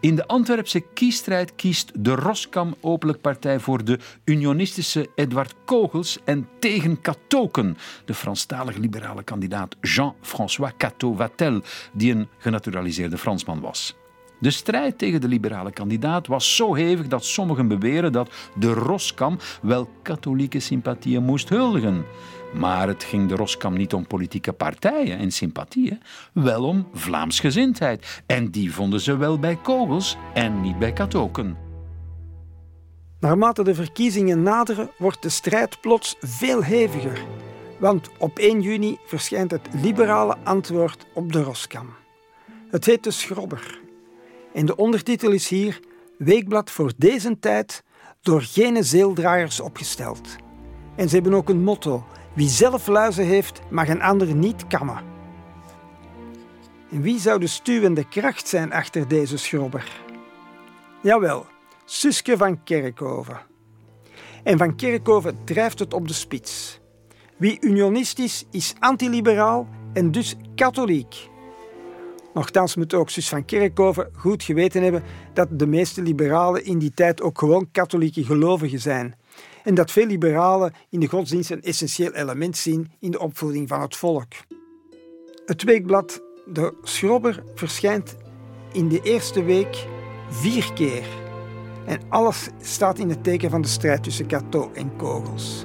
[0.00, 6.48] In de Antwerpse kiesstrijd kiest de Roskam Openlijk Partij voor de unionistische Edward Kogels en
[6.58, 11.60] tegen Katoken, de Franstalige liberale kandidaat Jean-François Cateau-Vatel,
[11.92, 13.96] die een genaturaliseerde Fransman was.
[14.40, 19.38] De strijd tegen de liberale kandidaat was zo hevig dat sommigen beweren dat de Roskam
[19.62, 22.04] wel katholieke sympathieën moest huldigen.
[22.52, 26.00] Maar het ging de Roskam niet om politieke partijen en sympathieën,
[26.32, 28.22] wel om Vlaamsgezindheid.
[28.26, 31.56] En die vonden ze wel bij kogels en niet bij katoken.
[33.20, 37.24] Naarmate de verkiezingen naderen, wordt de strijd plots veel heviger.
[37.78, 41.94] Want op 1 juni verschijnt het liberale antwoord op de Roskam.
[42.70, 43.80] Het heet de Schrobber.
[44.54, 45.80] En de ondertitel is hier
[46.18, 47.82] Weekblad voor deze tijd
[48.20, 50.36] door geen zeeldraaiers opgesteld.
[50.96, 55.02] En ze hebben ook een motto wie zelf luizen heeft, mag een ander niet kammen.
[56.90, 60.00] En wie zou de stuwende kracht zijn achter deze schrobber?
[61.02, 61.46] Jawel,
[61.84, 63.40] Suske van Kerkhoven.
[64.42, 66.80] En van Kerkhoven drijft het op de spits.
[67.36, 71.30] Wie unionistisch is antiliberaal en dus katholiek.
[72.34, 75.02] Nochtans moet ook Sus van Kerkhoven goed geweten hebben
[75.32, 79.14] dat de meeste liberalen in die tijd ook gewoon katholieke gelovigen zijn
[79.64, 83.80] en dat veel liberalen in de godsdienst een essentieel element zien in de opvoeding van
[83.80, 84.32] het volk.
[85.46, 88.16] Het weekblad De Schrobber verschijnt
[88.72, 89.86] in de eerste week
[90.28, 91.04] vier keer.
[91.86, 95.64] En alles staat in het teken van de strijd tussen Cato en Kogels.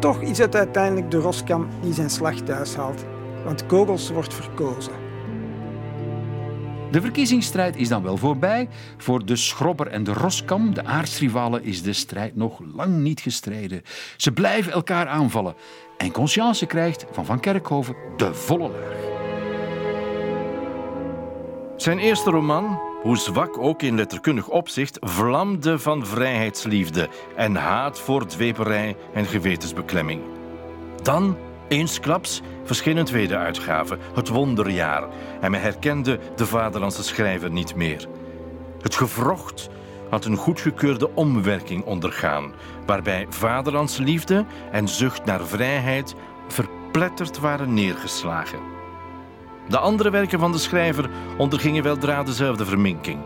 [0.00, 3.04] Toch is het uiteindelijk de Roskam die zijn slag thuis haalt,
[3.44, 5.07] want Kogels wordt verkozen.
[6.90, 8.68] De verkiezingsstrijd is dan wel voorbij.
[8.96, 13.82] Voor de Schrobber en de Roskam, de aardsrivalen, is de strijd nog lang niet gestreden.
[14.16, 15.54] Ze blijven elkaar aanvallen.
[15.96, 19.16] En Conscience krijgt van Van Kerkhoven de volle laag.
[21.76, 28.26] Zijn eerste roman, hoe zwak ook in letterkundig opzicht, vlamde van vrijheidsliefde en haat voor
[28.26, 30.22] dweperij en gewetensbeklemming.
[31.02, 31.36] Dan
[31.68, 32.42] Eensklaps
[32.96, 35.08] een tweede uitgave, Het Wonderjaar,
[35.40, 38.06] en men herkende de vaderlandse schrijver niet meer.
[38.80, 39.68] Het gewrocht
[40.10, 42.52] had een goedgekeurde omwerking ondergaan,
[42.86, 46.14] waarbij vaderlandsliefde en zucht naar vrijheid
[46.48, 48.58] verpletterd waren neergeslagen.
[49.68, 53.20] De andere werken van de schrijver ondergingen weldra dezelfde verminking.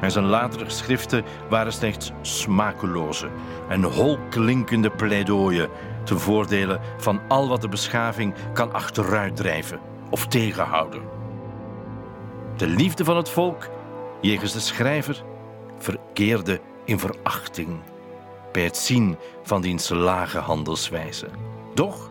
[0.00, 3.28] En zijn latere geschriften waren slechts smakeloze
[3.68, 5.68] en holklinkende pleidooien
[6.08, 9.80] ten voordele van al wat de beschaving kan achteruitdrijven
[10.10, 11.02] of tegenhouden.
[12.56, 13.68] De liefde van het volk
[14.20, 15.22] jegens de schrijver
[15.78, 17.68] verkeerde in verachting
[18.52, 21.26] bij het zien van diens lage handelswijze.
[21.74, 22.10] Doch,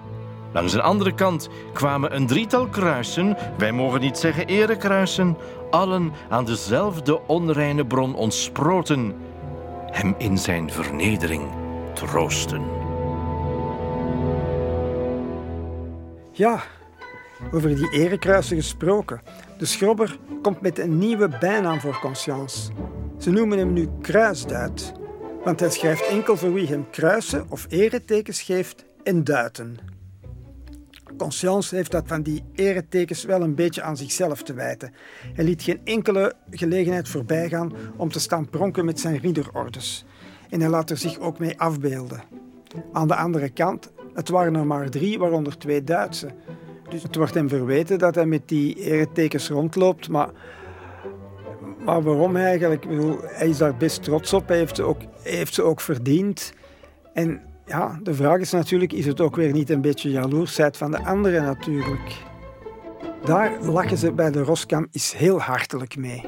[0.54, 5.38] langs de andere kant kwamen een drietal kruisen, wij mogen niet zeggen erekruisen,
[5.70, 9.16] allen aan dezelfde onreine bron ontsproten,
[9.92, 11.44] hem in zijn vernedering
[11.94, 12.87] troosten.
[16.38, 16.64] Ja,
[17.52, 19.22] over die erekruisen gesproken.
[19.58, 22.72] De schrobber komt met een nieuwe bijnaam voor Conscience.
[23.18, 24.94] Ze noemen hem nu Kruisduit,
[25.44, 29.78] want hij schrijft enkel voor wie hem kruisen of eretekens geeft en duiten.
[31.18, 34.94] Conscience heeft dat van die eretekens wel een beetje aan zichzelf te wijten.
[35.34, 40.06] Hij liet geen enkele gelegenheid voorbij gaan om te staan pronken met zijn ridderordes.
[40.50, 42.24] En hij laat er zich ook mee afbeelden.
[42.92, 46.28] Aan de andere kant, het waren er maar drie, waaronder twee Duitse.
[46.90, 50.30] Dus het wordt hem verweten dat hij met die eretekens rondloopt, maar,
[51.86, 52.86] maar waarom eigenlijk?
[53.22, 56.54] Hij is daar best trots op, hij heeft ze ook, heeft ze ook verdiend.
[57.14, 60.92] En ja, de vraag is natuurlijk, is het ook weer niet een beetje jaloersheid van
[60.92, 62.16] de anderen natuurlijk?
[63.26, 66.26] Daar lachen ze bij de Roskam is heel hartelijk mee.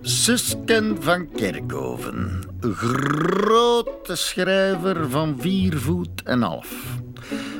[0.00, 6.72] Susken van Kerkhoven, grote schrijver van vier voet en half.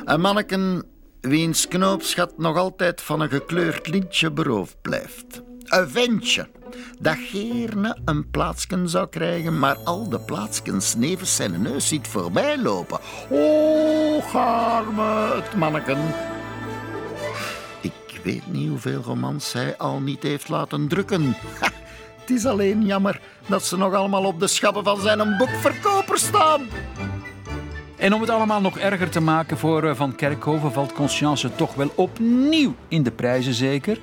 [0.05, 0.85] Een manneken
[1.20, 5.43] wiens knoopsgat nog altijd van een gekleurd lintje beroofd blijft.
[5.64, 6.48] Een ventje
[7.01, 12.59] dat Geerne een plaatsken zou krijgen, maar al de plaatskens nevens zijn neus ziet voorbij
[12.59, 12.98] lopen.
[13.28, 15.98] Oh, arme het manneken.
[17.81, 21.36] Ik weet niet hoeveel romans hij al niet heeft laten drukken.
[22.26, 26.66] Het is alleen jammer dat ze nog allemaal op de schappen van zijn boekverkoper staan.
[27.96, 31.74] En om het allemaal nog erger te maken voor eh, Van Kerkhoven valt Conscience toch
[31.74, 33.98] wel opnieuw in de prijzen zeker.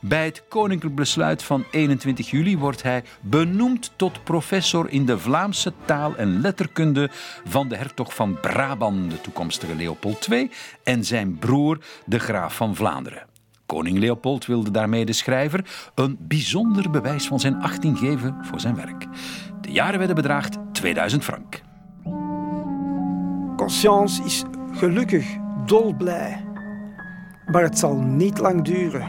[0.00, 5.72] Bij het koninklijk besluit van 21 juli wordt hij benoemd tot professor in de Vlaamse
[5.84, 7.10] taal en letterkunde
[7.44, 10.50] van de hertog van Brabant, de toekomstige Leopold II,
[10.82, 13.31] en zijn broer, de graaf van Vlaanderen.
[13.72, 18.74] Koning Leopold wilde daarmee de schrijver een bijzonder bewijs van zijn achting geven voor zijn
[18.74, 19.06] werk.
[19.60, 21.60] De jarenwedde bedraagt 2000 frank.
[23.56, 25.26] Conscience is gelukkig
[25.66, 26.44] dolblij.
[27.46, 29.08] Maar het zal niet lang duren.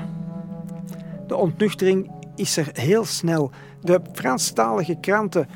[1.28, 3.52] De ontnuchtering is er heel snel.
[3.82, 5.48] De Franstalige kranten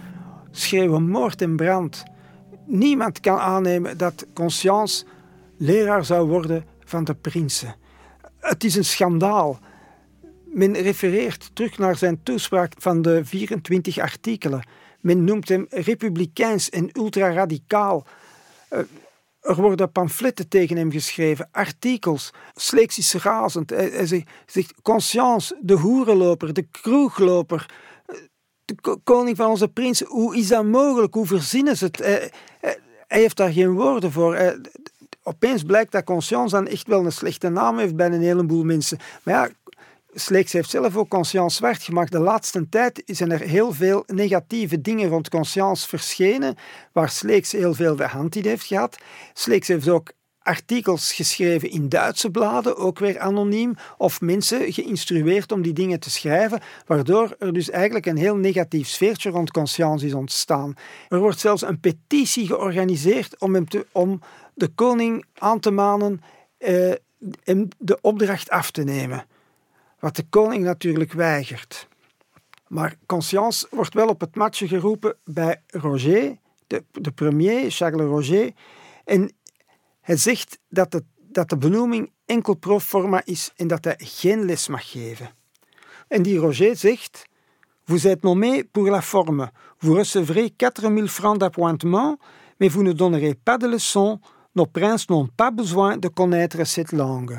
[0.51, 2.03] schreeuwen moord en brand.
[2.65, 5.05] Niemand kan aannemen dat Conscience
[5.57, 7.75] leraar zou worden van de prinsen.
[8.39, 9.59] Het is een schandaal.
[10.45, 14.67] Men refereert terug naar zijn toespraak van de 24 artikelen.
[14.99, 18.05] Men noemt hem republikeins en ultraradicaal.
[18.69, 18.79] Uh,
[19.41, 22.31] er worden pamfletten tegen hem geschreven, artikels.
[22.55, 23.69] Sleeks is razend.
[23.69, 27.69] Hij, zegt, Conscience, de hoerenloper, de kroegloper,
[28.65, 30.01] de koning van onze prins.
[30.01, 31.13] Hoe is dat mogelijk?
[31.13, 31.97] Hoe verzinnen ze het?
[31.97, 34.35] Hij, hij, hij heeft daar geen woorden voor.
[35.27, 38.97] Opeens blijkt dat Conscience dan echt wel een slechte naam heeft bij een heleboel mensen.
[39.23, 39.49] Maar ja,
[40.13, 42.11] Sleeks heeft zelf ook Conscience zwart gemaakt.
[42.11, 46.55] De laatste tijd zijn er heel veel negatieve dingen rond Conscience verschenen,
[46.91, 48.97] waar Sleeks heel veel de hand in heeft gehad.
[49.33, 50.11] Sleeks heeft ook
[50.47, 56.09] artikels geschreven in Duitse bladen, ook weer anoniem, of mensen geïnstrueerd om die dingen te
[56.09, 60.73] schrijven, waardoor er dus eigenlijk een heel negatief sfeertje rond Conscience is ontstaan.
[61.09, 64.21] Er wordt zelfs een petitie georganiseerd om, hem te, om
[64.57, 66.21] de koning aan te manen
[66.57, 66.93] eh,
[67.43, 69.25] hem de opdracht af te nemen
[69.99, 71.87] wat de koning natuurlijk weigert.
[72.67, 78.51] Maar Conscience wordt wel op het matje geroepen bij Roger, de, de premier, Charles Roger,
[79.05, 79.33] en
[80.01, 84.67] hij zegt dat, dat de benoeming enkel pro forma is en dat hij geen les
[84.67, 85.29] mag geven.
[86.07, 87.25] En die Roger zegt:
[87.83, 89.51] Vous êtes nommé pour la forme.
[89.77, 92.17] Vous recevrez 4000 francs d'appointement,
[92.57, 94.19] mais vous ne donnerez pas de leçons.
[94.57, 97.37] Nos princes n'ont pas besoin de connaître cette langue.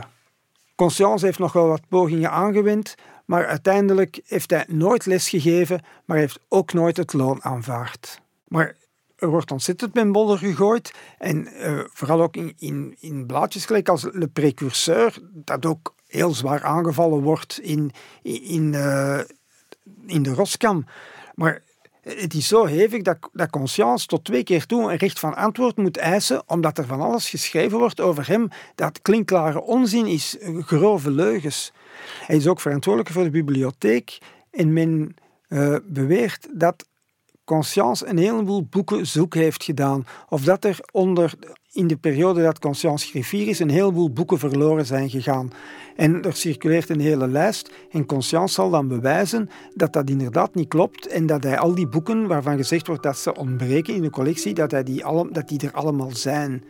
[0.77, 6.39] Conscience heeft nog wel wat pogingen aangewend, maar uiteindelijk heeft hij nooit lesgegeven, maar heeft
[6.49, 8.21] ook nooit het loon aanvaard.
[8.49, 8.77] Maar
[9.17, 13.89] er wordt ontzettend met modder gegooid en uh, vooral ook in, in, in blaadjes gelijk
[13.89, 17.91] als Le Précurseur, dat ook heel zwaar aangevallen wordt in,
[18.23, 19.21] in, uh,
[20.07, 20.87] in de Roskam.
[21.35, 21.63] Maar
[22.03, 25.77] het is zo hevig dat, dat Conscience tot twee keer toe een recht van antwoord
[25.77, 31.11] moet eisen, omdat er van alles geschreven wordt over hem dat klinkklare onzin is, grove
[31.11, 31.73] leugens.
[32.27, 34.19] Hij is ook verantwoordelijk voor de bibliotheek
[34.51, 35.17] en men
[35.49, 36.87] uh, beweert dat
[37.45, 40.07] Conscience een heleboel boeken zoek heeft gedaan.
[40.29, 41.35] Of dat er onder
[41.79, 45.51] in de periode dat Conscience griffier is, een heleboel boeken verloren zijn gegaan.
[45.97, 50.69] En er circuleert een hele lijst en Conscience zal dan bewijzen dat dat inderdaad niet
[50.69, 54.11] klopt en dat hij al die boeken waarvan gezegd wordt dat ze ontbreken in de
[54.11, 56.65] collectie, dat, hij die, alle, dat die er allemaal zijn.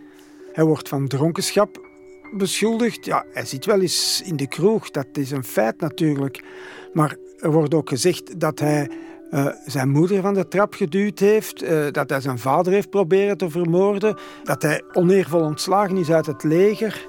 [0.53, 1.87] Hij wordt van dronkenschap
[2.33, 3.05] beschuldigd.
[3.05, 6.45] Ja, hij zit wel eens in de kroeg, dat is een feit natuurlijk.
[6.93, 8.91] Maar er wordt ook gezegd dat hij
[9.31, 13.37] uh, zijn moeder van de trap geduwd heeft, uh, dat hij zijn vader heeft proberen
[13.37, 17.09] te vermoorden, dat hij oneervol ontslagen is uit het leger.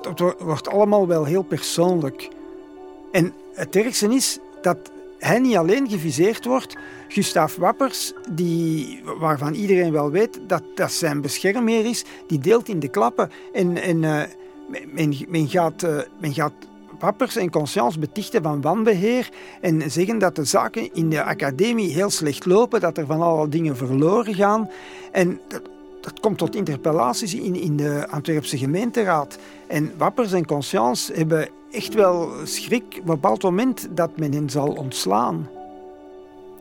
[0.00, 2.28] Dat wordt allemaal wel heel persoonlijk.
[3.12, 4.78] En het ergste is dat
[5.18, 6.76] hij niet alleen geviseerd wordt.
[7.08, 12.80] Gustav Wappers, die, waarvan iedereen wel weet dat dat zijn beschermheer is, die deelt in
[12.80, 13.30] de klappen.
[13.52, 14.22] En, en uh,
[14.92, 15.86] men, men, gaat,
[16.20, 16.69] men gaat
[17.00, 19.28] Pappers en Conscience betichten van wanbeheer
[19.60, 23.48] en zeggen dat de zaken in de academie heel slecht lopen, dat er van alle
[23.48, 24.70] dingen verloren gaan.
[25.12, 25.62] En dat,
[26.00, 29.38] dat komt tot interpellaties in, in de Antwerpse gemeenteraad.
[29.68, 34.50] En Wappers en Conscience hebben echt wel schrik op een bepaald moment dat men hen
[34.50, 35.48] zal ontslaan.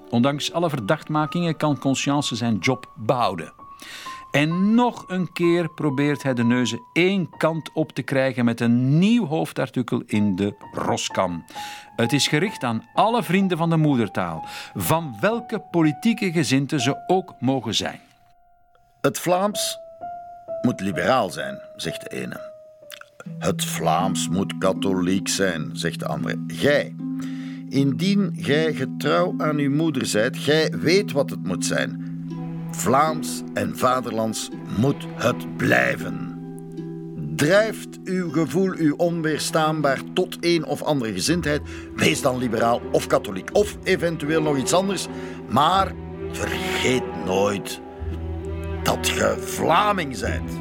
[0.09, 3.53] Ondanks alle verdachtmakingen kan Conscience zijn job behouden.
[4.31, 8.99] En nog een keer probeert hij de neuzen één kant op te krijgen met een
[8.99, 11.45] nieuw hoofdartikel in de Roskam.
[11.95, 14.45] Het is gericht aan alle vrienden van de moedertaal,
[14.75, 17.99] van welke politieke gezinte ze ook mogen zijn.
[19.01, 19.79] Het Vlaams
[20.61, 22.51] moet liberaal zijn, zegt de ene.
[23.39, 26.37] Het Vlaams moet katholiek zijn, zegt de andere.
[26.47, 26.95] Gij,
[27.69, 32.08] indien gij getrouw aan uw moeder zijt, gij weet wat het moet zijn.
[32.71, 36.37] Vlaams en vaderlands moet het blijven.
[37.35, 41.61] Drijft uw gevoel u onweerstaanbaar tot een of andere gezindheid,
[41.95, 45.07] wees dan liberaal of katholiek of eventueel nog iets anders,
[45.49, 45.93] maar
[46.31, 47.81] vergeet nooit
[48.83, 50.51] dat ge Vlaming zijt.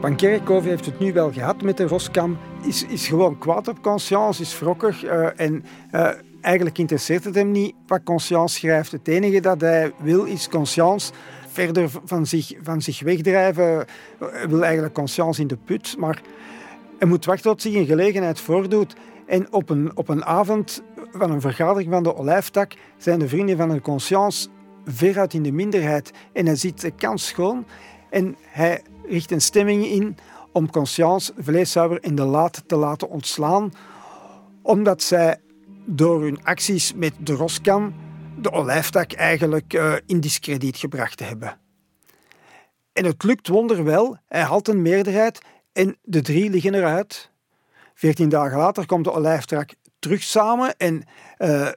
[0.00, 2.38] Van Kerkhoven heeft het nu wel gehad met de Roskam.
[2.62, 5.04] Is, is gewoon kwaad op conscience, is wrokkig.
[5.04, 6.08] Uh, en uh,
[6.46, 8.92] eigenlijk interesseert het hem niet wat Conscience schrijft.
[8.92, 11.12] Het enige dat hij wil is Conscience
[11.48, 13.86] verder van zich, van zich wegdrijven.
[14.18, 16.22] Hij wil eigenlijk Conscience in de put, maar
[16.98, 18.94] hij moet wachten tot zich een gelegenheid voordoet.
[19.26, 20.82] En op een, op een avond
[21.12, 24.48] van een vergadering van de Olijftak zijn de vrienden van de Conscience
[24.84, 26.10] veruit in de minderheid.
[26.32, 27.66] En hij ziet de kans schoon
[28.10, 30.16] en hij richt een stemming in
[30.52, 33.72] om Conscience vleeshouwer in de laat te laten ontslaan,
[34.62, 35.38] omdat zij
[35.86, 37.94] door hun acties met de Roskam
[38.38, 41.58] de olijftak eigenlijk uh, in discrediet gebracht te hebben.
[42.92, 45.40] En het lukt wonderwel, hij haalt een meerderheid
[45.72, 47.30] en de drie liggen eruit.
[47.94, 51.04] Veertien dagen later komt de olijftak terug samen en
[51.38, 51.68] uh,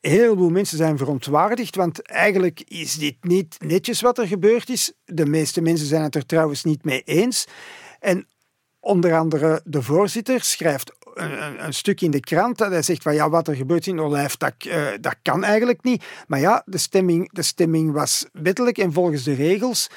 [0.00, 4.92] een heleboel mensen zijn verontwaardigd, want eigenlijk is dit niet netjes wat er gebeurd is.
[5.04, 7.46] De meeste mensen zijn het er trouwens niet mee eens.
[8.00, 8.26] En
[8.80, 13.30] onder andere de voorzitter schrijft een, stuk in de krant dat hij zegt van ja,
[13.30, 16.04] wat er gebeurt in Olijf, dat, uh, dat kan eigenlijk niet.
[16.26, 19.90] Maar ja, de stemming, de stemming was wettelijk en volgens de regels.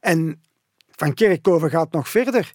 [0.00, 0.42] En
[0.90, 2.52] Van Kerkhoven gaat nog verder.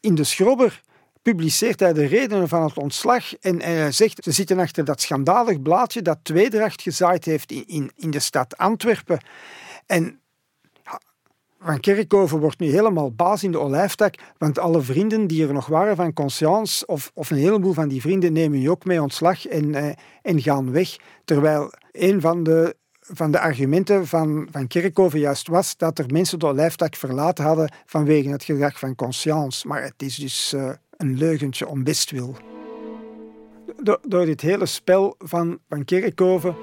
[0.00, 0.82] In de Schrobber
[1.22, 5.62] publiceert hij de redenen van het ontslag en, hij zegt ze zitten achter dat schandalig
[5.62, 9.20] blaadje dat tweedracht gezaaid heeft in, in, in de stad Antwerpen.
[9.86, 10.20] En
[11.66, 15.66] van Kerkhoven wordt nu helemaal baas in de olijftak, want alle vrienden die er nog
[15.66, 19.46] waren van Conscience, of, of een heleboel van die vrienden, nemen je ook mee ontslag
[19.46, 20.96] en, eh, en gaan weg.
[21.24, 26.38] Terwijl een van de, van de argumenten van, van Kerkhoven juist was dat er mensen
[26.38, 29.66] de olijftak verlaten hadden vanwege het gedrag van Conscience.
[29.66, 32.36] Maar het is dus uh, een leugentje om bestwil.
[33.82, 36.56] Door, door dit hele spel van, van Kerkhoven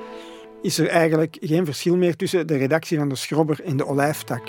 [0.61, 4.41] is er eigenlijk geen verschil meer tussen de redactie van de Schrobber en de olijftak.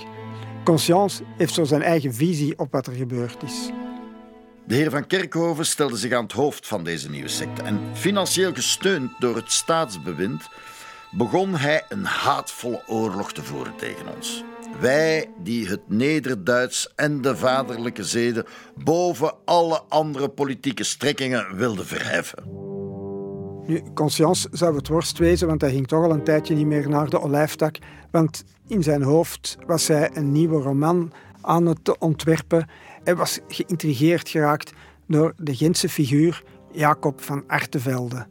[0.64, 3.70] Conscience heeft zo zijn eigen visie op wat er gebeurd is.
[4.66, 8.52] De heer van Kerkhoven stelde zich aan het hoofd van deze nieuwe secte en financieel
[8.52, 10.48] gesteund door het staatsbewind
[11.10, 14.44] begon hij een haatvolle oorlog te voeren tegen ons.
[14.80, 18.44] Wij die het Nederduits en de vaderlijke zeden
[18.84, 22.44] boven alle andere politieke strekkingen wilden verheffen.
[23.66, 26.88] Nu, Conscience zou het worst wezen, want hij ging toch al een tijdje niet meer
[26.88, 27.76] naar de olijftak.
[28.10, 32.68] Want in zijn hoofd was hij een nieuwe roman aan het ontwerpen.
[33.04, 34.72] Hij was geïntrigeerd geraakt
[35.06, 36.42] door de Gentse figuur
[36.72, 38.26] Jacob van Artevelde.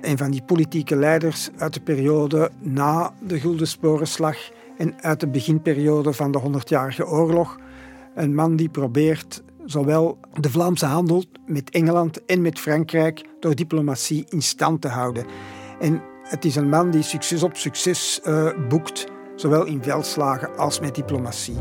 [0.00, 4.36] Een van die politieke leiders uit de periode na de Gulden Sporenslag
[4.78, 7.58] en uit de beginperiode van de Honderdjarige Oorlog.
[8.14, 14.24] Een man die probeert zowel de Vlaamse handel met Engeland en met Frankrijk door diplomatie
[14.28, 15.26] in stand te houden.
[15.80, 19.06] En het is een man die succes op succes uh, boekt,
[19.40, 21.56] zowel in veldslagen als met diplomatie.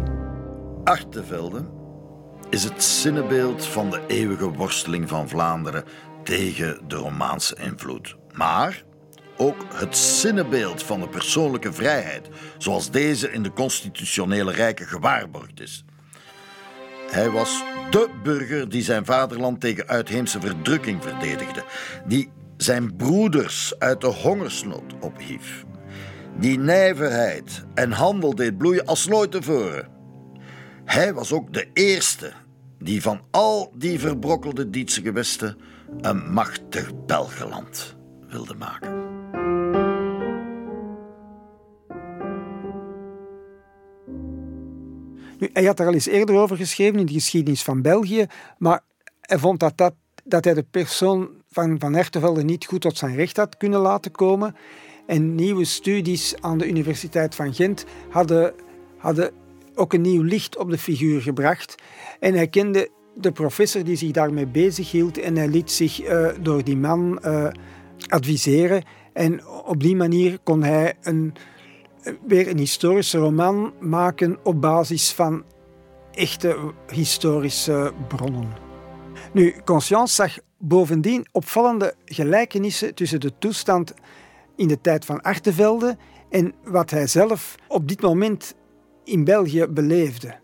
[0.83, 1.65] Artevelde
[2.49, 5.83] is het zinnebeeld van de eeuwige worsteling van Vlaanderen
[6.23, 8.15] tegen de Romaanse invloed.
[8.33, 8.83] Maar
[9.37, 15.85] ook het zinnebeeld van de persoonlijke vrijheid, zoals deze in de constitutionele rijken gewaarborgd is.
[17.11, 21.63] Hij was de burger die zijn vaderland tegen uitheemse verdrukking verdedigde,
[22.05, 25.65] die zijn broeders uit de hongersnood ophief,
[26.39, 29.87] die nijverheid en handel deed bloeien als nooit tevoren.
[30.85, 32.33] Hij was ook de eerste
[32.79, 35.57] die van al die verbrokkelde Dietse gewesten
[36.01, 37.95] een machtig Belgeland
[38.29, 39.05] wilde maken.
[45.39, 48.25] Nu, hij had er al eens eerder over geschreven in de geschiedenis van België,
[48.57, 48.83] maar
[49.21, 49.93] hij vond dat, dat,
[50.23, 54.11] dat hij de persoon van Van Ertevelde niet goed tot zijn recht had kunnen laten
[54.11, 54.55] komen.
[55.07, 58.53] En nieuwe studies aan de Universiteit van Gent hadden,
[58.97, 59.31] hadden
[59.75, 61.75] ook een nieuw licht op de figuur gebracht.
[62.19, 66.29] En hij kende de professor die zich daarmee bezig hield en hij liet zich uh,
[66.41, 67.47] door die man uh,
[68.07, 68.83] adviseren.
[69.13, 71.33] En op die manier kon hij een,
[72.27, 75.43] weer een historische roman maken op basis van
[76.11, 76.57] echte
[76.87, 78.65] historische bronnen.
[79.33, 83.93] Nu, Conscience zag bovendien opvallende gelijkenissen tussen de toestand
[84.57, 85.97] in de tijd van Artevelde
[86.29, 88.55] en wat hij zelf op dit moment
[89.03, 90.35] in België beleefde.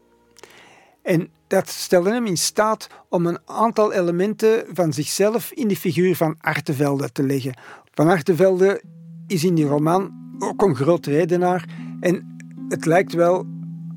[1.01, 6.15] En dat stelde hem in staat om een aantal elementen van zichzelf in de figuur
[6.15, 7.57] van Artevelde te leggen.
[7.93, 8.81] Van Artevelde
[9.27, 11.69] is in die roman ook een groot redenaar
[11.99, 12.35] en
[12.69, 13.45] het lijkt wel,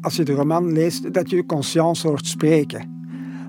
[0.00, 2.94] als je de roman leest, dat je conscience hoort spreken.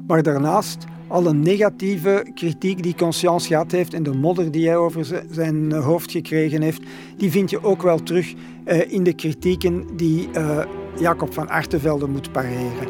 [0.07, 5.23] Maar daarnaast alle negatieve kritiek die Conscience gehad heeft en de modder die hij over
[5.31, 6.81] zijn hoofd gekregen heeft,
[7.17, 10.59] die vind je ook wel terug eh, in de kritieken die uh,
[10.99, 12.87] Jacob van Artevelde moet pareren.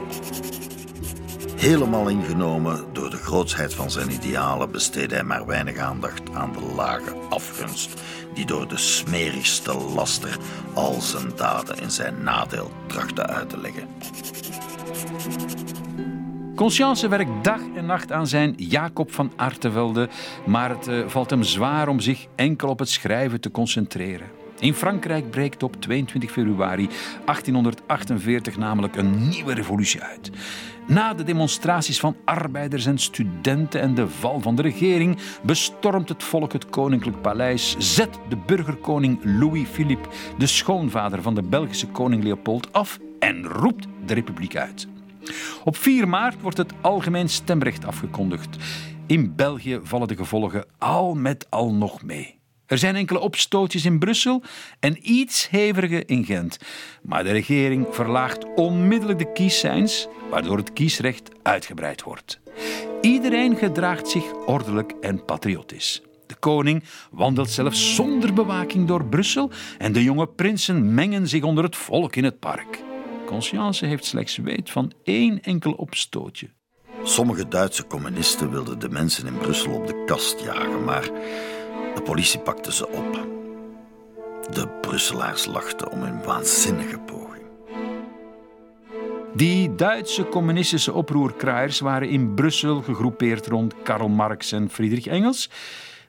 [1.55, 6.75] Helemaal ingenomen door de grootsheid van zijn idealen besteedde hij maar weinig aandacht aan de
[6.75, 8.01] lage afgunst
[8.33, 10.37] die door de smerigste laster
[10.73, 13.87] al zijn daden in zijn nadeel trachtte uit te leggen.
[16.57, 20.09] Conscience werkt dag en nacht aan zijn Jacob van Artevelde,
[20.45, 24.27] maar het uh, valt hem zwaar om zich enkel op het schrijven te concentreren.
[24.59, 26.89] In Frankrijk breekt op 22 februari
[27.25, 30.31] 1848 namelijk een nieuwe revolutie uit.
[30.87, 36.23] Na de demonstraties van arbeiders en studenten en de val van de regering bestormt het
[36.23, 42.73] volk het koninklijk paleis, zet de burgerkoning Louis-Philippe, de schoonvader van de Belgische koning Leopold,
[42.73, 44.87] af en roept de republiek uit.
[45.63, 48.57] Op 4 maart wordt het algemeen stemrecht afgekondigd.
[49.07, 52.37] In België vallen de gevolgen al met al nog mee.
[52.67, 54.43] Er zijn enkele opstootjes in Brussel
[54.79, 56.57] en iets hevige in Gent.
[57.01, 62.39] Maar de regering verlaagt onmiddellijk de kiescijns, waardoor het kiesrecht uitgebreid wordt.
[63.01, 66.01] Iedereen gedraagt zich ordelijk en patriotisch.
[66.25, 71.63] De koning wandelt zelfs zonder bewaking door Brussel en de jonge prinsen mengen zich onder
[71.63, 72.85] het volk in het park.
[73.27, 76.49] Conscience heeft slechts weet van één enkel opstootje.
[77.03, 81.03] Sommige Duitse communisten wilden de mensen in Brussel op de kast jagen, maar
[81.95, 83.27] de politie pakte ze op.
[84.53, 87.43] De Brusselaars lachten om hun waanzinnige poging.
[89.33, 95.49] Die Duitse communistische oproerkraaiers waren in Brussel gegroepeerd rond Karl Marx en Friedrich Engels,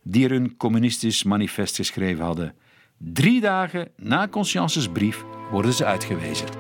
[0.03, 2.55] die er een communistisch manifest geschreven hadden.
[2.99, 6.58] Drie dagen na Consciences brief worden ze uitgewezen.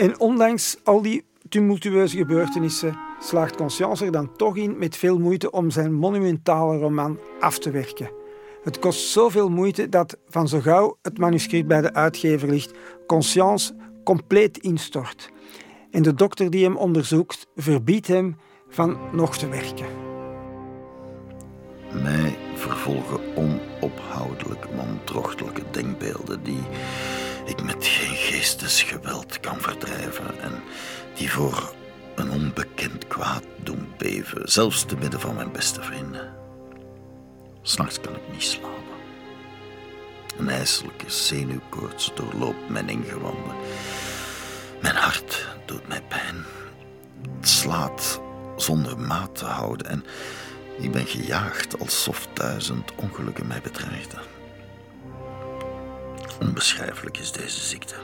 [0.00, 5.50] En ondanks al die tumultueuze gebeurtenissen slaagt Conscience er dan toch in met veel moeite
[5.50, 8.10] om zijn monumentale roman af te werken.
[8.62, 12.72] Het kost zoveel moeite dat van zo gauw het manuscript bij de uitgever ligt,
[13.06, 13.74] Conscience
[14.04, 15.30] compleet instort.
[15.90, 18.36] En de dokter die hem onderzoekt verbiedt hem
[18.68, 19.86] van nog te werken.
[22.02, 26.62] Mij vervolgen onophoudelijk mandrochtelijke denkbeelden die
[27.44, 30.62] ik met geen geestesgeweld kan verdrijven en
[31.14, 31.74] die voor
[32.14, 36.34] een onbekend kwaad doen beven, zelfs te midden van mijn beste vrienden.
[37.62, 38.78] S'nachts kan ik niet slapen.
[40.38, 43.56] Een ijselijke zenuwkoorts doorloopt mijn ingewanden.
[44.82, 46.44] Mijn hart doet mij pijn.
[47.36, 48.20] Het slaat
[48.56, 50.04] zonder maat te houden en
[50.78, 54.29] ik ben gejaagd alsof duizend ongelukken mij bedreigden.
[56.40, 57.94] Onbeschrijfelijk is deze ziekte.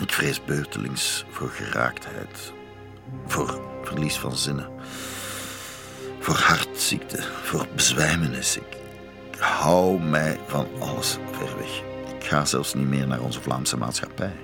[0.00, 2.52] Ik vrees beurtelings voor geraaktheid,
[3.26, 4.70] voor verlies van zinnen,
[6.18, 8.56] voor hartziekte, voor bezwijmenis.
[8.56, 8.76] Ik,
[9.38, 11.82] hou mij van alles ver weg.
[12.16, 14.36] Ik ga zelfs niet meer naar onze Vlaamse maatschappij.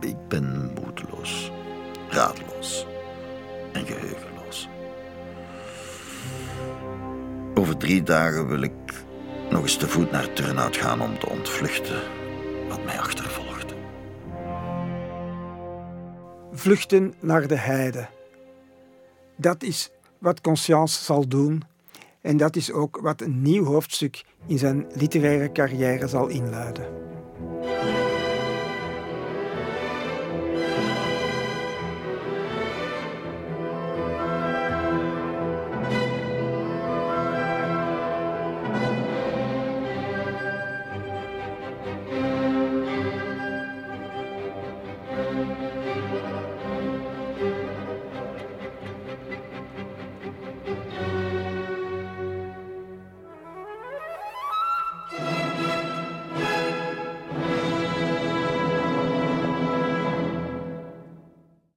[0.00, 1.50] Ik ben moedeloos,
[2.10, 2.86] raadloos
[3.72, 4.68] en geheugenloos.
[7.54, 8.72] Over drie dagen wil ik
[9.50, 12.02] nog eens te voet naar Turnhout gaan om te ontvluchten
[12.68, 13.74] wat mij achtervolgt.
[16.52, 18.06] Vluchten naar de heide.
[19.36, 21.62] Dat is wat Conscience zal doen
[22.20, 26.86] en dat is ook wat een nieuw hoofdstuk in zijn literaire carrière zal inluiden.